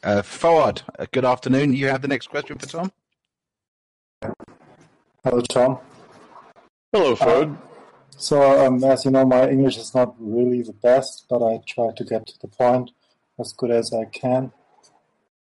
Uh, 0.00 0.22
Fawad, 0.22 0.82
uh, 0.96 1.06
good 1.10 1.24
afternoon. 1.24 1.72
You 1.72 1.88
have 1.88 2.02
the 2.02 2.08
next 2.08 2.28
question 2.28 2.56
for 2.56 2.66
Tom? 2.66 2.92
Hello, 5.24 5.40
Tom. 5.40 5.78
Hello, 6.92 7.16
Fawad. 7.16 7.56
Uh, 7.56 7.60
so, 8.16 8.64
um, 8.64 8.84
as 8.84 9.04
you 9.04 9.10
know, 9.10 9.24
my 9.24 9.50
English 9.50 9.76
is 9.76 9.92
not 9.96 10.14
really 10.20 10.62
the 10.62 10.72
best, 10.72 11.26
but 11.28 11.42
I 11.42 11.60
try 11.66 11.90
to 11.96 12.04
get 12.04 12.28
to 12.28 12.38
the 12.38 12.46
point 12.46 12.92
as 13.40 13.52
good 13.52 13.72
as 13.72 13.92
I 13.92 14.04
can. 14.04 14.52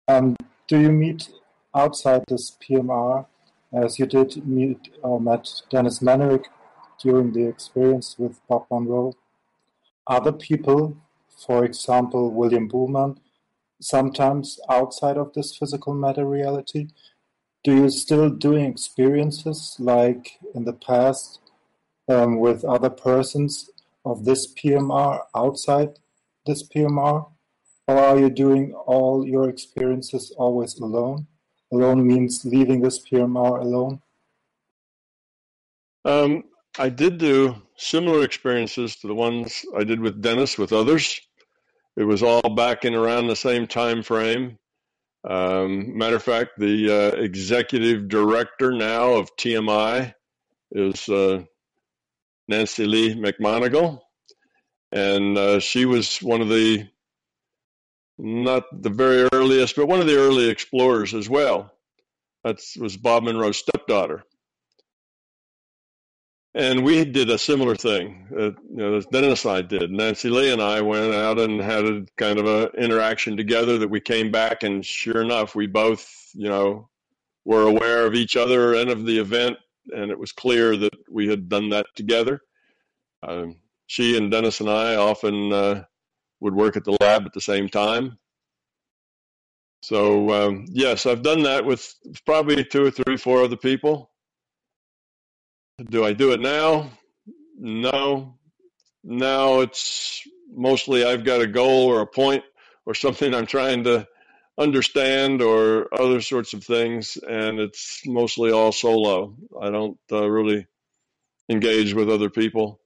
Um, 0.09 0.35
do 0.67 0.81
you 0.81 0.91
meet 0.91 1.31
outside 1.73 2.25
this 2.27 2.57
PMR, 2.61 3.27
as 3.73 4.01
you 4.01 4.07
did 4.07 4.45
meet 4.45 4.89
or 5.03 5.21
met 5.21 5.49
Dennis 5.71 6.01
Mennerich 6.01 6.47
during 7.01 7.33
the 7.33 7.47
experience 7.47 8.17
with 8.19 8.41
Bob 8.49 8.67
Monroe? 8.69 9.15
Other 10.09 10.33
people, 10.33 10.97
for 11.29 11.65
example, 11.65 12.33
William 12.33 12.69
Buhlman, 12.69 13.19
sometimes 13.81 14.59
outside 14.69 15.17
of 15.17 15.33
this 15.33 15.57
physical 15.57 15.95
matter 15.95 16.25
reality, 16.25 16.89
do 17.65 17.75
you 17.75 17.91
still 17.91 18.31
doing 18.31 18.65
experiences 18.65 19.77
like 19.79 20.39
in 20.55 20.65
the 20.65 20.73
past 20.73 21.41
um, 22.09 22.39
with 22.39 22.65
other 22.65 22.91
persons 22.91 23.71
of 24.05 24.25
this 24.25 24.53
PMR 24.55 25.23
outside 25.35 25.99
this 26.47 26.67
PMR? 26.69 27.29
Or 27.87 27.99
are 27.99 28.19
you 28.19 28.31
doing 28.31 28.73
all 28.73 29.27
your 29.27 29.49
experiences 29.49 30.33
always 30.37 30.79
alone? 30.79 31.27
Alone 31.73 32.07
means 32.07 32.45
leaving 32.45 32.81
this 32.81 32.99
PMR 32.99 33.61
alone? 33.61 34.01
Um, 36.05 36.45
I 36.79 36.89
did 36.89 37.19
do 37.19 37.57
similar 37.77 38.25
experiences 38.25 38.97
to 38.97 39.07
the 39.07 39.15
ones 39.15 39.65
I 39.77 39.85
did 39.85 40.01
with 40.01 40.23
Dennis 40.23 40.57
with 40.57 40.73
others. 40.73 41.21
It 42.01 42.05
was 42.05 42.23
all 42.23 42.49
back 42.49 42.87
in 42.87 42.95
around 42.95 43.27
the 43.27 43.37
same 43.37 43.67
time 43.67 44.03
frame. 44.03 44.59
Um, 45.23 45.99
matter 45.99 46.17
of 46.17 46.23
fact, 46.23 46.53
the 46.57 46.91
uh, 46.91 47.17
executive 47.21 48.09
director 48.09 48.73
now 48.73 49.13
of 49.13 49.37
TMI 49.37 50.15
is 50.73 51.07
uh, 51.11 51.43
Nancy 52.49 52.87
Lee 52.87 53.15
McMoneagle, 53.15 54.01
and 54.91 55.37
uh, 55.37 55.61
she 55.61 55.85
was 55.85 56.23
one 56.23 56.41
of 56.41 56.49
the 56.49 56.89
not 58.17 58.65
the 58.73 58.89
very 58.89 59.29
earliest, 59.35 59.77
but 59.77 59.85
one 59.85 60.01
of 60.01 60.07
the 60.07 60.17
early 60.17 60.49
explorers 60.49 61.13
as 61.13 61.29
well. 61.29 61.71
That 62.45 62.61
was 62.79 62.97
Bob 62.97 63.25
Monroe's 63.25 63.59
stepdaughter. 63.59 64.25
And 66.55 66.85
we 66.85 67.05
did 67.05 67.31
a 67.31 67.39
similar 67.39 67.77
thing. 67.77 68.27
Uh, 68.33 68.45
you 68.47 68.77
know, 68.77 69.01
Dennis 69.01 69.45
and 69.45 69.55
I 69.55 69.63
did. 69.63 69.93
Nancy 69.93 70.29
Lee 70.29 70.53
and 70.53 70.61
I 70.61 70.81
went 70.81 71.15
out 71.15 71.39
and 71.39 71.61
had 71.61 71.85
a 71.85 72.05
kind 72.17 72.41
of 72.41 72.47
an 72.47 72.71
interaction 72.77 73.37
together 73.37 73.79
that 73.79 73.89
we 73.91 74.01
came 74.01 74.33
back, 74.33 74.65
and 74.65 74.85
sure 74.85 75.23
enough, 75.23 75.55
we 75.55 75.69
both, 75.69 76.11
you 76.35 76.49
know, 76.49 76.89
were 77.45 77.63
aware 77.63 78.05
of 78.05 78.15
each 78.15 78.37
other 78.37 78.75
and 78.75 78.91
of 78.91 79.07
the 79.07 79.19
event, 79.19 79.59
and 79.95 80.11
it 80.11 80.19
was 80.19 80.33
clear 80.33 80.77
that 80.77 80.93
we 81.09 81.29
had 81.29 81.49
done 81.49 81.71
that 81.71 81.87
together. 81.95 82.41
Um, 83.23 83.57
she 83.87 84.17
and 84.17 84.31
Dennis 84.31 84.61
and 84.61 84.69
I 84.71 84.97
often 84.97 85.53
uh, 85.53 85.85
would 86.41 86.55
work 86.55 86.77
at 86.77 86.85
the 86.85 86.97
lab 87.01 87.27
at 87.27 87.33
the 87.33 87.41
same 87.41 87.69
time. 87.69 88.19
So 89.83 90.31
um, 90.31 90.67
yes, 90.69 91.07
I've 91.07 91.23
done 91.23 91.45
that 91.45 91.65
with 91.65 91.95
probably 92.27 92.65
two 92.65 92.87
or 92.87 92.91
three, 92.91 93.17
four 93.17 93.43
other 93.45 93.57
people. 93.57 94.10
Do 95.89 96.05
I 96.05 96.13
do 96.13 96.33
it 96.33 96.41
now? 96.41 96.91
No. 97.57 98.35
Now 99.03 99.61
it's 99.61 100.23
mostly 100.53 101.05
I've 101.05 101.25
got 101.25 101.41
a 101.41 101.47
goal 101.47 101.87
or 101.87 102.01
a 102.01 102.07
point 102.07 102.45
or 102.85 102.95
something 102.95 103.35
I'm 103.35 103.47
trying 103.47 103.85
to 103.85 104.07
understand 104.59 105.41
or 105.41 105.89
other 105.99 106.21
sorts 106.21 106.53
of 106.53 106.65
things, 106.65 107.17
and 107.17 107.59
it's 107.59 108.03
mostly 108.05 108.51
all 108.51 108.73
solo. 108.73 109.35
I 109.61 109.71
don't 109.71 109.99
uh, 110.13 110.29
really 110.29 110.67
engage 111.49 111.95
with 111.95 112.11
other 112.11 112.29
people. 112.29 112.81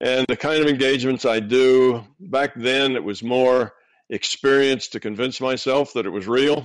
And 0.00 0.26
the 0.28 0.36
kind 0.36 0.60
of 0.60 0.68
engagements 0.68 1.24
I 1.24 1.38
do, 1.38 2.04
back 2.18 2.54
then 2.56 2.96
it 2.96 3.04
was 3.04 3.22
more 3.22 3.74
experience 4.10 4.88
to 4.88 5.00
convince 5.00 5.40
myself 5.40 5.92
that 5.92 6.06
it 6.06 6.10
was 6.10 6.26
real. 6.26 6.64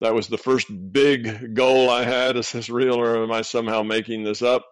That 0.00 0.14
was 0.14 0.28
the 0.28 0.38
first 0.38 0.68
big 0.92 1.54
goal 1.54 1.90
I 1.90 2.04
had 2.04 2.36
is 2.36 2.52
this 2.52 2.70
real 2.70 2.94
or 2.94 3.22
am 3.22 3.32
I 3.32 3.42
somehow 3.42 3.82
making 3.82 4.24
this 4.24 4.42
up? 4.42 4.64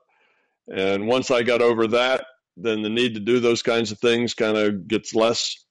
And 0.73 1.07
once 1.07 1.31
I 1.31 1.43
got 1.43 1.63
over 1.63 1.87
that, 1.89 2.25
then 2.57 2.83
the 2.83 2.89
need 2.89 3.15
to 3.15 3.21
do 3.21 3.41
those 3.41 3.63
kinds 3.63 3.93
of 3.93 3.99
things 3.99 4.35
kind 4.35 4.57
of 4.57 4.89
gets 4.89 5.15
less 5.15 5.65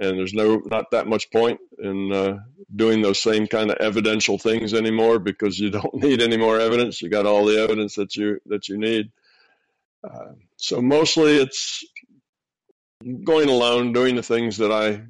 and 0.00 0.18
there's 0.18 0.32
no 0.32 0.56
not 0.70 0.90
that 0.90 1.06
much 1.06 1.30
point 1.30 1.60
in 1.78 2.10
uh, 2.12 2.38
doing 2.74 3.02
those 3.02 3.20
same 3.20 3.46
kind 3.46 3.70
of 3.70 3.76
evidential 3.76 4.38
things 4.38 4.72
anymore 4.72 5.18
because 5.18 5.58
you 5.58 5.70
don't 5.78 5.94
need 5.94 6.22
any 6.22 6.38
more 6.38 6.58
evidence 6.58 7.02
you 7.02 7.10
got 7.10 7.26
all 7.26 7.44
the 7.44 7.60
evidence 7.60 7.94
that 7.96 8.16
you 8.16 8.40
that 8.46 8.70
you 8.70 8.78
need 8.78 9.12
uh, 10.04 10.32
so 10.56 10.80
mostly 10.80 11.36
it's 11.36 11.84
going 13.24 13.48
alone, 13.48 13.92
doing 13.92 14.16
the 14.16 14.22
things 14.22 14.56
that 14.58 14.72
I 14.72 15.02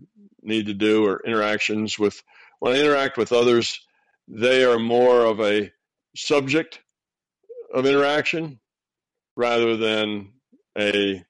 need 0.42 0.66
to 0.66 0.74
do, 0.74 1.06
or 1.06 1.20
interactions 1.24 1.98
with. 1.98 2.22
When 2.58 2.74
I 2.74 2.78
interact 2.80 3.16
with 3.16 3.32
others, 3.32 3.80
they 4.28 4.65
are 4.65 4.78
more 4.78 5.25
of 5.25 5.41
a 5.41 5.71
subject 6.16 6.81
of 7.75 7.87
interaction 7.87 8.60
rather 9.37 9.77
than 9.77 10.33
a 10.78 11.25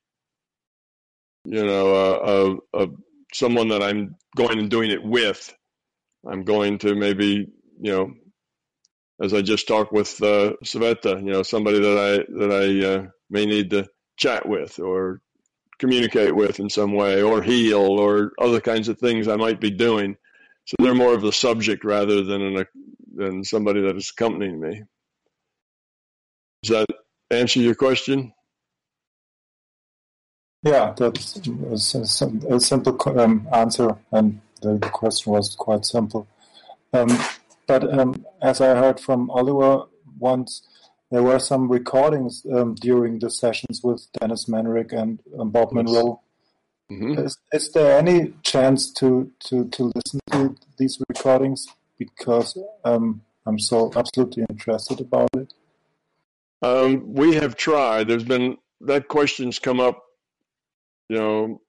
you 1.44 1.66
know 1.66 1.94
a, 1.94 2.54
a, 2.80 2.84
a 2.84 2.88
someone 3.32 3.68
that 3.68 3.82
I'm 3.82 4.16
going 4.36 4.58
and 4.58 4.70
doing 4.70 4.90
it 4.90 5.02
with. 5.02 5.52
I'm 6.28 6.44
going 6.44 6.78
to 6.78 6.94
maybe 6.94 7.48
you 7.80 7.92
know 7.92 8.12
as 9.20 9.32
I 9.32 9.42
just 9.42 9.68
talked 9.68 9.92
with 9.92 10.20
uh, 10.22 10.54
Sveta, 10.64 11.18
you 11.24 11.32
know 11.32 11.42
somebody 11.42 11.80
that 11.80 11.98
I 11.98 12.38
that 12.38 12.52
I 12.52 12.94
uh, 12.94 13.06
may 13.30 13.46
need 13.46 13.70
to 13.70 13.88
chat 14.16 14.48
with 14.48 14.78
or 14.78 15.20
communicate 15.78 16.34
with 16.34 16.60
in 16.60 16.70
some 16.70 16.92
way 16.92 17.22
or 17.22 17.42
heal 17.42 17.98
or 17.98 18.32
other 18.40 18.60
kinds 18.60 18.88
of 18.88 18.98
things 18.98 19.26
I 19.26 19.36
might 19.36 19.60
be 19.60 19.70
doing. 19.70 20.16
So 20.64 20.76
they're 20.78 20.94
more 20.94 21.14
of 21.14 21.22
the 21.22 21.32
subject 21.32 21.84
rather 21.84 22.22
than 22.22 22.42
an, 22.42 22.66
than 23.14 23.44
somebody 23.44 23.80
that 23.82 23.96
is 23.96 24.10
accompanying 24.10 24.60
me. 24.60 24.82
Does 26.62 26.70
that 26.70 26.86
answer 27.30 27.60
your 27.60 27.74
question? 27.74 28.32
Yeah, 30.62 30.94
that's 30.96 31.36
a, 31.36 32.60
simple 32.60 33.20
um, 33.20 33.48
answer, 33.52 33.96
and 34.12 34.40
the 34.60 34.78
question 34.92 35.32
was 35.32 35.56
quite 35.56 35.84
simple. 35.84 36.28
Um, 36.92 37.08
but 37.66 37.98
um, 37.98 38.24
as 38.40 38.60
I 38.60 38.76
heard 38.76 39.00
from 39.00 39.28
Oliver 39.30 39.86
once, 40.20 40.62
there 41.10 41.22
were 41.22 41.40
some 41.40 41.68
recordings 41.68 42.46
um, 42.52 42.76
during 42.76 43.18
the 43.18 43.28
sessions 43.28 43.82
with 43.82 44.06
Dennis 44.20 44.44
Mennerich 44.44 44.92
and 44.92 45.18
um, 45.38 45.50
Bob 45.50 45.70
yes. 45.72 45.84
Monroe. 45.84 46.20
Mm-hmm. 46.92 47.18
Is, 47.18 47.38
is, 47.52 47.72
there 47.72 47.98
any 47.98 48.34
chance 48.42 48.92
to, 48.94 49.30
to, 49.46 49.68
to 49.68 49.92
listen 49.94 50.20
to 50.30 50.56
these 50.76 51.00
recordings? 51.08 51.66
Because 51.98 52.58
um, 52.84 53.22
I'm 53.46 53.58
so 53.58 53.90
absolutely 53.96 54.44
interested 54.50 55.00
about 55.00 55.30
it. 55.36 55.52
Um, 56.60 57.14
we 57.14 57.34
have 57.36 57.56
tried. 57.56 58.08
There's 58.08 58.24
been 58.24 58.58
that 58.82 59.08
question's 59.08 59.58
come 59.58 59.80
up, 59.80 60.02
you 61.08 61.18
know, 61.18 61.60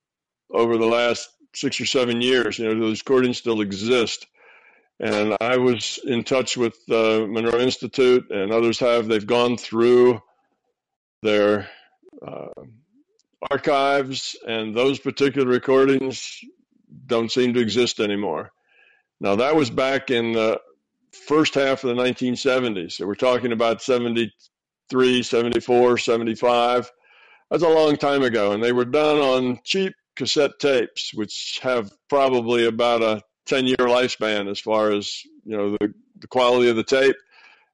over 0.51 0.77
the 0.77 0.85
last 0.85 1.29
six 1.55 1.79
or 1.79 1.85
seven 1.85 2.21
years. 2.21 2.59
You 2.59 2.65
know, 2.65 2.73
do 2.73 2.79
those 2.81 3.01
recordings 3.01 3.37
still 3.37 3.61
exist. 3.61 4.27
And 4.99 5.35
I 5.41 5.57
was 5.57 5.99
in 6.05 6.23
touch 6.23 6.57
with 6.57 6.75
the 6.87 7.27
Monroe 7.29 7.59
Institute, 7.59 8.29
and 8.29 8.51
others 8.51 8.79
have. 8.79 9.07
They've 9.07 9.25
gone 9.25 9.57
through 9.57 10.21
their 11.23 11.67
uh, 12.25 12.49
archives, 13.51 14.35
and 14.47 14.75
those 14.75 14.99
particular 14.99 15.47
recordings 15.47 16.39
don't 17.05 17.31
seem 17.31 17.53
to 17.53 17.59
exist 17.59 17.99
anymore. 17.99 18.51
Now, 19.19 19.35
that 19.35 19.55
was 19.55 19.69
back 19.69 20.11
in 20.11 20.33
the 20.33 20.59
first 21.27 21.55
half 21.55 21.83
of 21.83 21.95
the 21.95 22.01
1970s. 22.01 22.93
So 22.93 23.07
we're 23.07 23.15
talking 23.15 23.51
about 23.51 23.81
73, 23.81 25.23
74, 25.23 25.97
75. 25.97 26.91
That's 27.49 27.63
a 27.63 27.69
long 27.69 27.97
time 27.97 28.23
ago, 28.23 28.51
and 28.51 28.63
they 28.63 28.71
were 28.71 28.85
done 28.85 29.17
on 29.17 29.59
cheap 29.63 29.93
cassette 30.15 30.59
tapes, 30.59 31.13
which 31.13 31.59
have 31.61 31.91
probably 32.09 32.65
about 32.65 33.01
a 33.01 33.21
10 33.45 33.65
year 33.65 33.77
lifespan 33.77 34.49
as 34.49 34.59
far 34.59 34.91
as 34.91 35.21
you 35.43 35.57
know 35.57 35.71
the, 35.71 35.93
the 36.19 36.27
quality 36.27 36.69
of 36.69 36.75
the 36.75 36.83
tape 36.83 37.15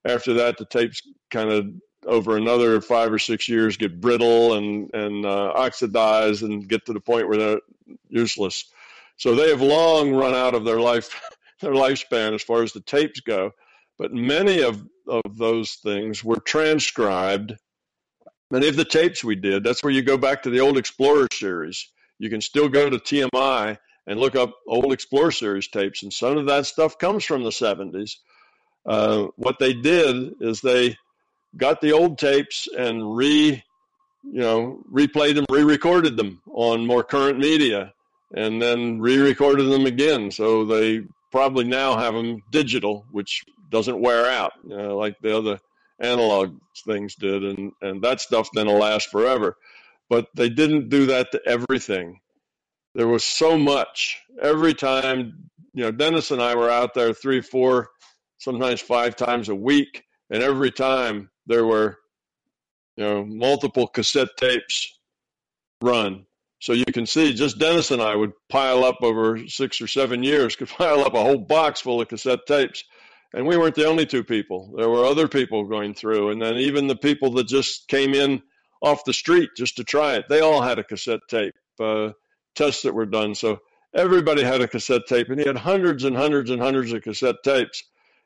after 0.06 0.34
that 0.34 0.58
the 0.58 0.66
tapes 0.66 1.02
kind 1.30 1.52
of 1.52 1.68
over 2.10 2.38
another 2.38 2.82
five 2.82 3.12
or 3.12 3.20
six 3.20 3.48
years 3.48 3.78
get 3.78 4.02
brittle 4.02 4.54
and 4.56 4.94
and 4.94 5.26
uh, 5.26 5.52
oxidize 5.56 6.42
and 6.42 6.68
get 6.68 6.86
to 6.86 6.94
the 6.94 7.00
point 7.00 7.28
where 7.28 7.38
they're 7.38 7.62
useless. 8.10 8.66
So 9.18 9.36
they 9.36 9.50
have 9.50 9.62
long 9.62 10.14
run 10.14 10.34
out 10.34 10.56
of 10.56 10.66
their 10.66 10.80
life 10.80 11.10
their 11.62 11.74
lifespan 11.74 12.34
as 12.34 12.44
far 12.44 12.64
as 12.64 12.74
the 12.74 12.82
tapes 12.82 13.20
go. 13.20 13.52
But 13.98 14.14
many 14.14 14.62
of 14.62 14.86
of 15.08 15.38
those 15.38 15.74
things 15.74 16.24
were 16.24 16.40
transcribed. 16.40 17.56
Many 18.52 18.68
of 18.68 18.76
the 18.76 18.86
tapes 18.86 19.24
we 19.24 19.36
did 19.36 19.64
that's 19.64 19.84
where 19.84 19.94
you 19.94 20.02
go 20.02 20.18
back 20.18 20.44
to 20.44 20.50
the 20.50 20.60
old 20.60 20.78
explorer 20.78 21.28
series. 21.32 21.90
You 22.18 22.30
can 22.30 22.42
still 22.42 22.68
go 22.68 22.90
to 22.90 22.98
tmi 22.98 23.78
and 24.10 24.20
look 24.20 24.36
up 24.36 24.56
old 24.68 24.92
Explorer 24.92 25.32
Series 25.32 25.68
tapes, 25.68 26.02
and 26.02 26.12
some 26.12 26.36
of 26.38 26.48
that 26.48 26.66
stuff 26.66 26.98
comes 26.98 27.24
from 27.24 27.44
the 27.44 27.52
70s. 27.52 28.16
Uh, 28.86 29.28
what 29.36 29.60
they 29.60 29.74
did 29.74 30.34
is 30.42 30.62
they 30.62 30.98
got 31.58 31.82
the 31.82 31.92
old 31.92 32.18
tapes 32.18 32.68
and 32.78 33.16
re, 33.16 33.64
you 34.24 34.40
know, 34.40 34.84
replayed 34.92 35.36
them, 35.36 35.46
re-recorded 35.50 36.18
them 36.18 36.42
on 36.48 36.86
more 36.86 37.04
current 37.04 37.40
media, 37.40 37.94
and 38.36 38.62
then 38.62 39.00
re-recorded 39.00 39.64
them 39.70 39.86
again. 39.86 40.32
So 40.32 40.66
they 40.66 41.02
probably 41.32 41.66
now 41.66 41.98
have 41.98 42.14
them 42.14 42.42
digital, 42.52 43.06
which 43.12 43.44
doesn't 43.70 44.00
wear 44.00 44.26
out 44.26 44.54
you 44.64 44.76
know, 44.76 44.98
like 44.98 45.16
the 45.22 45.38
other 45.38 45.60
analog 46.00 46.58
things 46.86 47.16
did, 47.16 47.44
and 47.44 47.72
and 47.82 48.02
that 48.02 48.22
stuff 48.22 48.50
then 48.54 48.68
will 48.68 48.80
last 48.80 49.10
forever. 49.10 49.58
But 50.10 50.28
they 50.36 50.50
didn't 50.50 50.90
do 50.90 51.06
that 51.08 51.32
to 51.32 51.42
everything 51.46 52.20
there 52.96 53.08
was 53.08 53.24
so 53.24 53.58
much 53.58 54.20
every 54.42 54.74
time 54.74 55.50
you 55.74 55.84
know 55.84 55.92
dennis 55.92 56.32
and 56.32 56.42
i 56.42 56.56
were 56.56 56.70
out 56.70 56.94
there 56.94 57.14
three 57.14 57.42
four 57.42 57.90
sometimes 58.38 58.82
five 58.82 59.16
times 59.16 59.50
a 59.50 59.56
week 59.56 60.04
and 60.30 60.44
every 60.44 60.72
time 60.72 61.30
there 61.48 61.66
were 61.66 61.98
you 62.96 63.04
know 63.04 63.26
multiple 63.26 63.88
cassette 63.88 64.30
tapes 64.38 65.00
run 65.82 66.26
so 66.60 66.74
you 66.74 66.86
can 66.86 67.06
see 67.06 67.34
just 67.34 67.60
dennis 67.60 67.92
and 67.92 68.02
i 68.02 68.16
would 68.16 68.32
pile 68.50 68.84
up 68.84 68.98
over 69.02 69.48
six 69.48 69.82
or 69.82 69.88
seven 69.88 70.24
years 70.24 70.56
could 70.58 70.70
pile 70.70 71.02
up 71.02 71.14
a 71.14 71.24
whole 71.24 71.38
box 71.38 71.82
full 71.82 72.02
of 72.02 72.08
cassette 72.08 72.46
tapes 72.48 72.84
and 73.34 73.46
we 73.46 73.58
weren't 73.58 73.76
the 73.76 73.88
only 73.88 74.06
two 74.06 74.24
people 74.24 74.74
there 74.78 74.90
were 74.90 75.06
other 75.06 75.28
people 75.28 75.66
going 75.66 75.94
through 75.94 76.30
and 76.32 76.42
then 76.42 76.56
even 76.56 76.88
the 76.88 76.96
people 76.96 77.32
that 77.32 77.48
just 77.48 77.88
came 77.88 78.14
in 78.14 78.42
off 78.82 79.04
the 79.06 79.14
street 79.14 79.50
just 79.58 79.78
to 79.78 79.84
try 79.84 80.16
it 80.16 80.26
they 80.30 80.42
all 80.42 80.62
had 80.62 80.80
a 80.80 80.84
cassette 80.84 81.22
tape 81.30 81.54
uh, 81.80 82.12
tests 82.56 82.84
that 82.84 82.94
were 82.94 83.06
done. 83.06 83.36
So 83.36 83.60
everybody 83.96 84.44
had 84.44 84.62
a 84.62 84.68
cassette 84.68 85.08
tape, 85.08 85.30
and 85.30 85.40
he 85.40 85.48
had 85.48 85.58
hundreds 85.58 86.04
and 86.04 86.16
hundreds 86.16 86.50
and 86.50 86.62
hundreds 86.62 86.92
of 86.94 87.02
cassette 87.02 87.38
tapes. 87.44 87.84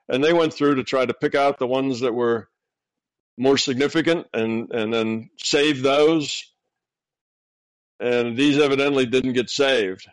And 0.09 0.23
they 0.23 0.33
went 0.33 0.53
through 0.53 0.75
to 0.75 0.83
try 0.83 1.05
to 1.05 1.13
pick 1.13 1.35
out 1.35 1.59
the 1.59 1.67
ones 1.67 2.01
that 2.01 2.13
were 2.13 2.49
more 3.37 3.57
significant 3.57 4.27
and, 4.33 4.71
and 4.71 4.93
then 4.93 5.29
save 5.37 5.81
those. 5.81 6.43
And 7.99 8.37
these 8.37 8.59
evidently 8.59 9.05
didn't 9.05 9.33
get 9.33 9.49
saved. 9.49 10.07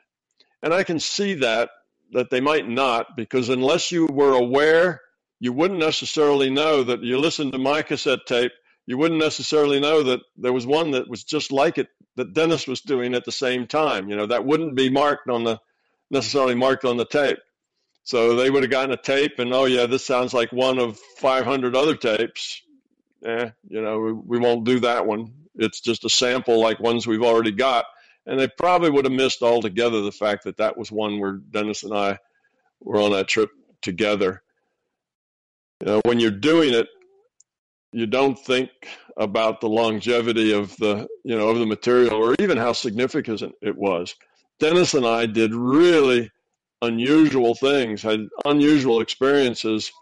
And 0.63 0.73
I 0.73 0.85
can 0.85 1.01
see 1.01 1.35
that, 1.35 1.71
that 2.13 2.31
they 2.31 2.41
might 2.41 2.69
not, 2.69 3.17
because 3.17 3.49
unless 3.49 3.91
you 3.91 4.07
were 4.07 4.35
aware, 4.35 5.01
you 5.41 5.53
wouldn't 5.53 5.81
necessarily 5.81 6.51
know 6.51 6.85
that 6.85 7.03
you 7.03 7.19
listened 7.19 7.53
to 7.53 7.59
my 7.59 7.83
cassette 7.83 8.27
tape 8.27 8.53
you 8.91 8.99
wouldn't 8.99 9.21
necessarily 9.21 9.79
know 9.79 10.03
that 10.03 10.21
there 10.37 10.53
was 10.53 10.67
one 10.67 10.91
that 10.91 11.09
was 11.09 11.23
just 11.23 11.53
like 11.53 11.79
it 11.79 11.87
that 12.17 12.35
Dennis 12.35 12.67
was 12.67 12.81
doing 12.81 13.15
at 13.15 13.25
the 13.25 13.31
same 13.31 13.69
time. 13.69 14.11
You 14.11 14.17
know, 14.17 14.27
that 14.27 14.45
wouldn't 14.45 14.75
be 14.75 14.91
marked 14.91 15.29
on 15.29 15.45
the 15.45 15.61
necessarily 16.11 16.57
marked 16.57 16.85
on 16.85 16.97
the 16.97 17.05
tape. 17.05 17.39
So 18.11 18.35
they 18.35 18.51
would 18.51 18.65
have 18.65 18.73
gotten 18.73 18.91
a 18.91 18.97
tape 18.97 19.39
and 19.39 19.55
oh 19.55 19.67
yeah, 19.67 19.87
this 19.87 20.05
sounds 20.05 20.35
like 20.35 20.51
one 20.51 20.81
of 20.81 20.99
500 20.99 21.77
other 21.77 21.95
tapes. 21.95 22.61
Eh, 23.25 23.51
you 23.69 23.81
know, 23.81 24.01
we, 24.01 24.13
we 24.13 24.39
won't 24.41 24.65
do 24.65 24.81
that 24.81 25.07
one. 25.07 25.33
It's 25.55 25.81
just 25.81 26.05
a 26.05 26.11
sample 26.11 26.59
like 26.59 26.81
ones 26.81 27.07
we've 27.07 27.23
already 27.23 27.53
got. 27.53 27.85
And 28.27 28.37
they 28.37 28.49
probably 28.49 28.91
would 28.91 29.05
have 29.05 29.15
missed 29.15 29.43
altogether 29.43 30.01
the 30.01 30.11
fact 30.11 30.43
that 30.43 30.57
that 30.57 30.77
was 30.77 30.91
one 30.91 31.21
where 31.21 31.35
Dennis 31.53 31.85
and 31.85 31.97
I 31.97 32.19
were 32.81 33.01
on 33.01 33.13
that 33.13 33.29
trip 33.29 33.51
together. 33.81 34.43
You 35.81 35.87
know, 35.87 36.01
when 36.05 36.19
you're 36.19 36.33
doing 36.33 36.75
it, 36.75 36.89
you 37.93 38.09
don't 38.09 38.37
think 38.37 38.71
about 39.19 39.61
the 39.61 39.69
longevity 39.69 40.53
of 40.53 40.77
the 40.79 41.07
you 41.25 41.39
know 41.39 41.49
of 41.49 41.61
the 41.61 41.67
material 41.67 42.15
or 42.15 42.35
even 42.41 42.57
how 42.57 42.73
significant 42.73 43.41
it 43.63 43.77
was. 43.77 44.17
Dennis 44.59 44.95
and 44.95 45.07
I 45.07 45.27
did 45.27 45.55
really 45.55 46.29
unusual 46.83 47.55
things, 47.55 48.03
had 48.03 48.29
unusual 48.45 49.01
experiences 49.01 49.93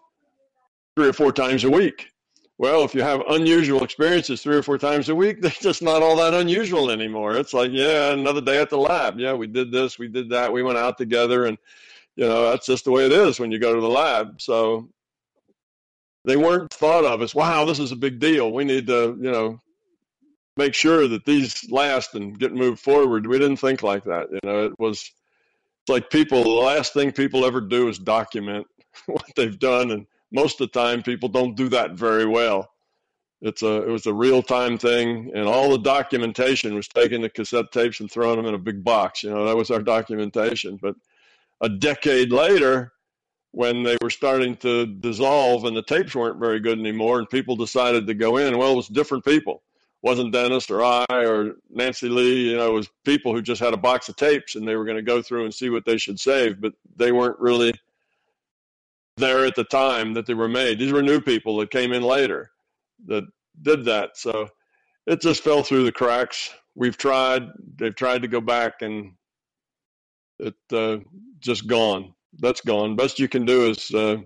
three 0.96 1.08
or 1.08 1.12
four 1.12 1.32
times 1.32 1.64
a 1.64 1.70
week. 1.70 2.10
Well, 2.58 2.82
if 2.82 2.94
you 2.94 3.02
have 3.02 3.22
unusual 3.28 3.84
experiences 3.84 4.42
three 4.42 4.56
or 4.56 4.62
four 4.62 4.78
times 4.78 5.08
a 5.08 5.14
week, 5.14 5.40
they're 5.42 5.50
just 5.50 5.82
not 5.82 6.02
all 6.02 6.16
that 6.16 6.34
unusual 6.34 6.90
anymore. 6.90 7.36
It's 7.36 7.54
like, 7.54 7.70
yeah, 7.72 8.12
another 8.12 8.40
day 8.40 8.60
at 8.60 8.70
the 8.70 8.78
lab. 8.78 9.18
Yeah, 9.18 9.34
we 9.34 9.46
did 9.46 9.70
this, 9.70 9.98
we 9.98 10.08
did 10.08 10.30
that, 10.30 10.52
we 10.52 10.62
went 10.62 10.78
out 10.78 10.98
together, 10.98 11.46
and 11.46 11.58
you 12.16 12.26
know 12.26 12.50
that's 12.50 12.66
just 12.66 12.84
the 12.84 12.90
way 12.90 13.06
it 13.06 13.12
is 13.12 13.38
when 13.38 13.52
you 13.52 13.58
go 13.58 13.74
to 13.74 13.80
the 13.80 13.88
lab. 13.88 14.40
So 14.40 14.88
they 16.24 16.36
weren't 16.36 16.72
thought 16.72 17.04
of 17.04 17.22
as 17.22 17.34
wow 17.34 17.64
this 17.64 17.78
is 17.78 17.90
a 17.90 17.96
big 17.96 18.18
deal 18.18 18.52
we 18.52 18.64
need 18.64 18.86
to 18.86 19.16
you 19.20 19.30
know 19.30 19.58
make 20.56 20.74
sure 20.74 21.08
that 21.08 21.24
these 21.24 21.70
last 21.70 22.14
and 22.14 22.38
get 22.38 22.52
moved 22.52 22.80
forward 22.80 23.26
we 23.26 23.38
didn't 23.38 23.56
think 23.56 23.82
like 23.82 24.04
that 24.04 24.26
you 24.30 24.40
know 24.44 24.66
it 24.66 24.72
was 24.78 25.10
like 25.88 26.10
people 26.10 26.42
the 26.42 26.50
last 26.50 26.92
thing 26.92 27.12
people 27.12 27.44
ever 27.44 27.60
do 27.60 27.88
is 27.88 27.98
document 27.98 28.66
what 29.06 29.24
they've 29.36 29.58
done 29.58 29.90
and 29.90 30.06
most 30.32 30.60
of 30.60 30.70
the 30.70 30.78
time 30.78 31.02
people 31.02 31.28
don't 31.28 31.56
do 31.56 31.68
that 31.70 31.92
very 31.92 32.26
well. 32.26 32.70
It's 33.40 33.62
a 33.62 33.82
it 33.82 33.88
was 33.88 34.06
a 34.06 34.12
real 34.12 34.42
time 34.42 34.78
thing 34.78 35.30
and 35.34 35.46
all 35.46 35.70
the 35.70 35.78
documentation 35.78 36.74
was 36.74 36.88
taking 36.88 37.20
the 37.22 37.30
cassette 37.30 37.70
tapes 37.72 38.00
and 38.00 38.10
throwing 38.10 38.36
them 38.36 38.46
in 38.46 38.54
a 38.54 38.58
big 38.58 38.82
box 38.82 39.22
you 39.22 39.30
know 39.30 39.46
that 39.46 39.56
was 39.56 39.70
our 39.70 39.82
documentation. 39.82 40.78
But 40.80 40.96
a 41.60 41.68
decade 41.68 42.32
later 42.32 42.92
when 43.52 43.82
they 43.82 43.96
were 44.02 44.10
starting 44.10 44.56
to 44.56 44.86
dissolve 44.86 45.64
and 45.64 45.76
the 45.76 45.82
tapes 45.82 46.14
weren't 46.14 46.40
very 46.40 46.60
good 46.60 46.78
anymore 46.78 47.18
and 47.18 47.30
people 47.30 47.56
decided 47.56 48.06
to 48.06 48.14
go 48.14 48.36
in 48.36 48.58
well 48.58 48.72
it 48.72 48.76
was 48.76 48.88
different 48.88 49.24
people 49.24 49.62
wasn't 50.02 50.32
dennis 50.32 50.70
or 50.70 50.82
i 50.82 51.04
or 51.10 51.56
nancy 51.70 52.08
lee 52.08 52.50
you 52.50 52.56
know 52.56 52.70
it 52.70 52.74
was 52.74 52.88
people 53.04 53.34
who 53.34 53.42
just 53.42 53.60
had 53.60 53.74
a 53.74 53.78
box 53.78 54.08
of 54.08 54.16
tapes 54.16 54.54
and 54.54 54.66
they 54.66 54.76
were 54.76 54.84
going 54.84 54.96
to 54.96 55.02
go 55.02 55.20
through 55.20 55.44
and 55.44 55.52
see 55.52 55.70
what 55.70 55.84
they 55.84 55.96
should 55.96 56.20
save 56.20 56.60
but 56.60 56.72
they 56.96 57.12
weren't 57.12 57.38
really 57.38 57.72
there 59.18 59.44
at 59.44 59.54
the 59.54 59.64
time 59.64 60.14
that 60.14 60.26
they 60.26 60.34
were 60.34 60.48
made. 60.48 60.78
These 60.78 60.92
were 60.92 61.02
new 61.02 61.20
people 61.20 61.58
that 61.58 61.70
came 61.70 61.92
in 61.92 62.02
later 62.02 62.50
that 63.06 63.24
did 63.62 63.84
that 63.84 64.16
so 64.16 64.48
it 65.06 65.20
just 65.20 65.42
fell 65.42 65.62
through 65.62 65.84
the 65.84 65.92
cracks. 65.92 66.54
We've 66.74 66.96
tried 66.96 67.48
they've 67.76 67.94
tried 67.94 68.22
to 68.22 68.28
go 68.28 68.40
back 68.40 68.82
and 68.82 69.12
it 70.38 70.54
uh, 70.72 70.98
just 71.40 71.66
gone. 71.66 72.14
That's 72.38 72.60
gone. 72.60 72.96
Best 72.96 73.18
you 73.18 73.28
can 73.28 73.44
do 73.44 73.70
is 73.70 73.90
uh, 73.92 74.18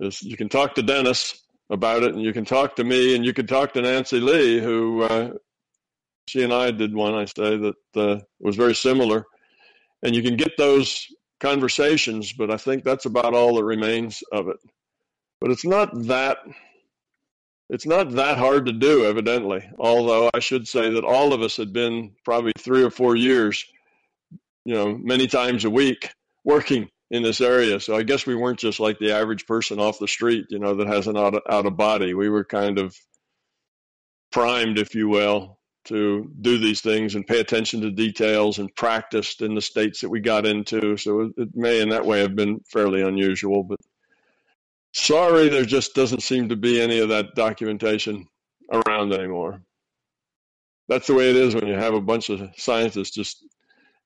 is 0.00 0.22
you 0.22 0.36
can 0.36 0.48
talk 0.48 0.74
to 0.74 0.82
Dennis 0.82 1.41
about 1.72 2.02
it, 2.02 2.14
and 2.14 2.22
you 2.22 2.34
can 2.34 2.44
talk 2.44 2.76
to 2.76 2.84
me, 2.84 3.16
and 3.16 3.24
you 3.24 3.32
can 3.32 3.46
talk 3.46 3.72
to 3.72 3.80
Nancy 3.80 4.20
Lee, 4.20 4.60
who 4.60 5.02
uh, 5.02 5.30
she 6.28 6.42
and 6.42 6.52
I 6.52 6.70
did 6.70 6.94
one. 6.94 7.14
I 7.14 7.24
say 7.24 7.56
that 7.56 7.76
uh, 7.96 8.20
was 8.38 8.56
very 8.56 8.74
similar, 8.74 9.24
and 10.02 10.14
you 10.14 10.22
can 10.22 10.36
get 10.36 10.56
those 10.58 11.06
conversations. 11.40 12.34
But 12.34 12.50
I 12.50 12.58
think 12.58 12.84
that's 12.84 13.06
about 13.06 13.34
all 13.34 13.56
that 13.56 13.64
remains 13.64 14.22
of 14.32 14.48
it. 14.48 14.58
But 15.40 15.50
it's 15.50 15.64
not 15.64 15.90
that. 16.06 16.38
It's 17.70 17.86
not 17.86 18.10
that 18.12 18.36
hard 18.36 18.66
to 18.66 18.72
do, 18.72 19.06
evidently. 19.06 19.66
Although 19.78 20.30
I 20.34 20.40
should 20.40 20.68
say 20.68 20.90
that 20.90 21.04
all 21.04 21.32
of 21.32 21.40
us 21.40 21.56
had 21.56 21.72
been 21.72 22.12
probably 22.22 22.52
three 22.58 22.82
or 22.82 22.90
four 22.90 23.16
years, 23.16 23.64
you 24.66 24.74
know, 24.74 24.98
many 24.98 25.26
times 25.26 25.64
a 25.64 25.70
week 25.70 26.10
working 26.44 26.90
in 27.12 27.22
this 27.22 27.42
area. 27.42 27.78
So 27.78 27.94
I 27.94 28.02
guess 28.02 28.26
we 28.26 28.34
weren't 28.34 28.58
just 28.58 28.80
like 28.80 28.98
the 28.98 29.12
average 29.12 29.46
person 29.46 29.78
off 29.78 29.98
the 29.98 30.08
street, 30.08 30.46
you 30.48 30.58
know, 30.58 30.74
that 30.76 30.88
has 30.88 31.06
an 31.06 31.18
out 31.18 31.34
of, 31.34 31.42
out 31.48 31.66
of 31.66 31.76
body. 31.76 32.14
We 32.14 32.30
were 32.30 32.42
kind 32.42 32.78
of 32.78 32.96
primed, 34.32 34.78
if 34.78 34.94
you 34.94 35.08
will, 35.08 35.58
to 35.84 36.32
do 36.40 36.58
these 36.58 36.80
things 36.80 37.14
and 37.14 37.26
pay 37.26 37.38
attention 37.38 37.82
to 37.82 37.90
details 37.90 38.58
and 38.58 38.74
practiced 38.74 39.42
in 39.42 39.54
the 39.54 39.60
states 39.60 40.00
that 40.00 40.08
we 40.08 40.20
got 40.20 40.46
into. 40.46 40.96
So 40.96 41.30
it 41.36 41.54
may, 41.54 41.82
in 41.82 41.90
that 41.90 42.06
way, 42.06 42.20
have 42.20 42.34
been 42.34 42.60
fairly 42.60 43.02
unusual. 43.02 43.62
But 43.62 43.80
sorry, 44.92 45.50
there 45.50 45.66
just 45.66 45.94
doesn't 45.94 46.22
seem 46.22 46.48
to 46.48 46.56
be 46.56 46.80
any 46.80 46.98
of 47.00 47.10
that 47.10 47.34
documentation 47.34 48.26
around 48.72 49.12
anymore. 49.12 49.60
That's 50.88 51.08
the 51.08 51.14
way 51.14 51.28
it 51.28 51.36
is 51.36 51.54
when 51.54 51.66
you 51.66 51.74
have 51.74 51.94
a 51.94 52.00
bunch 52.00 52.30
of 52.30 52.40
scientists 52.56 53.10
just 53.10 53.44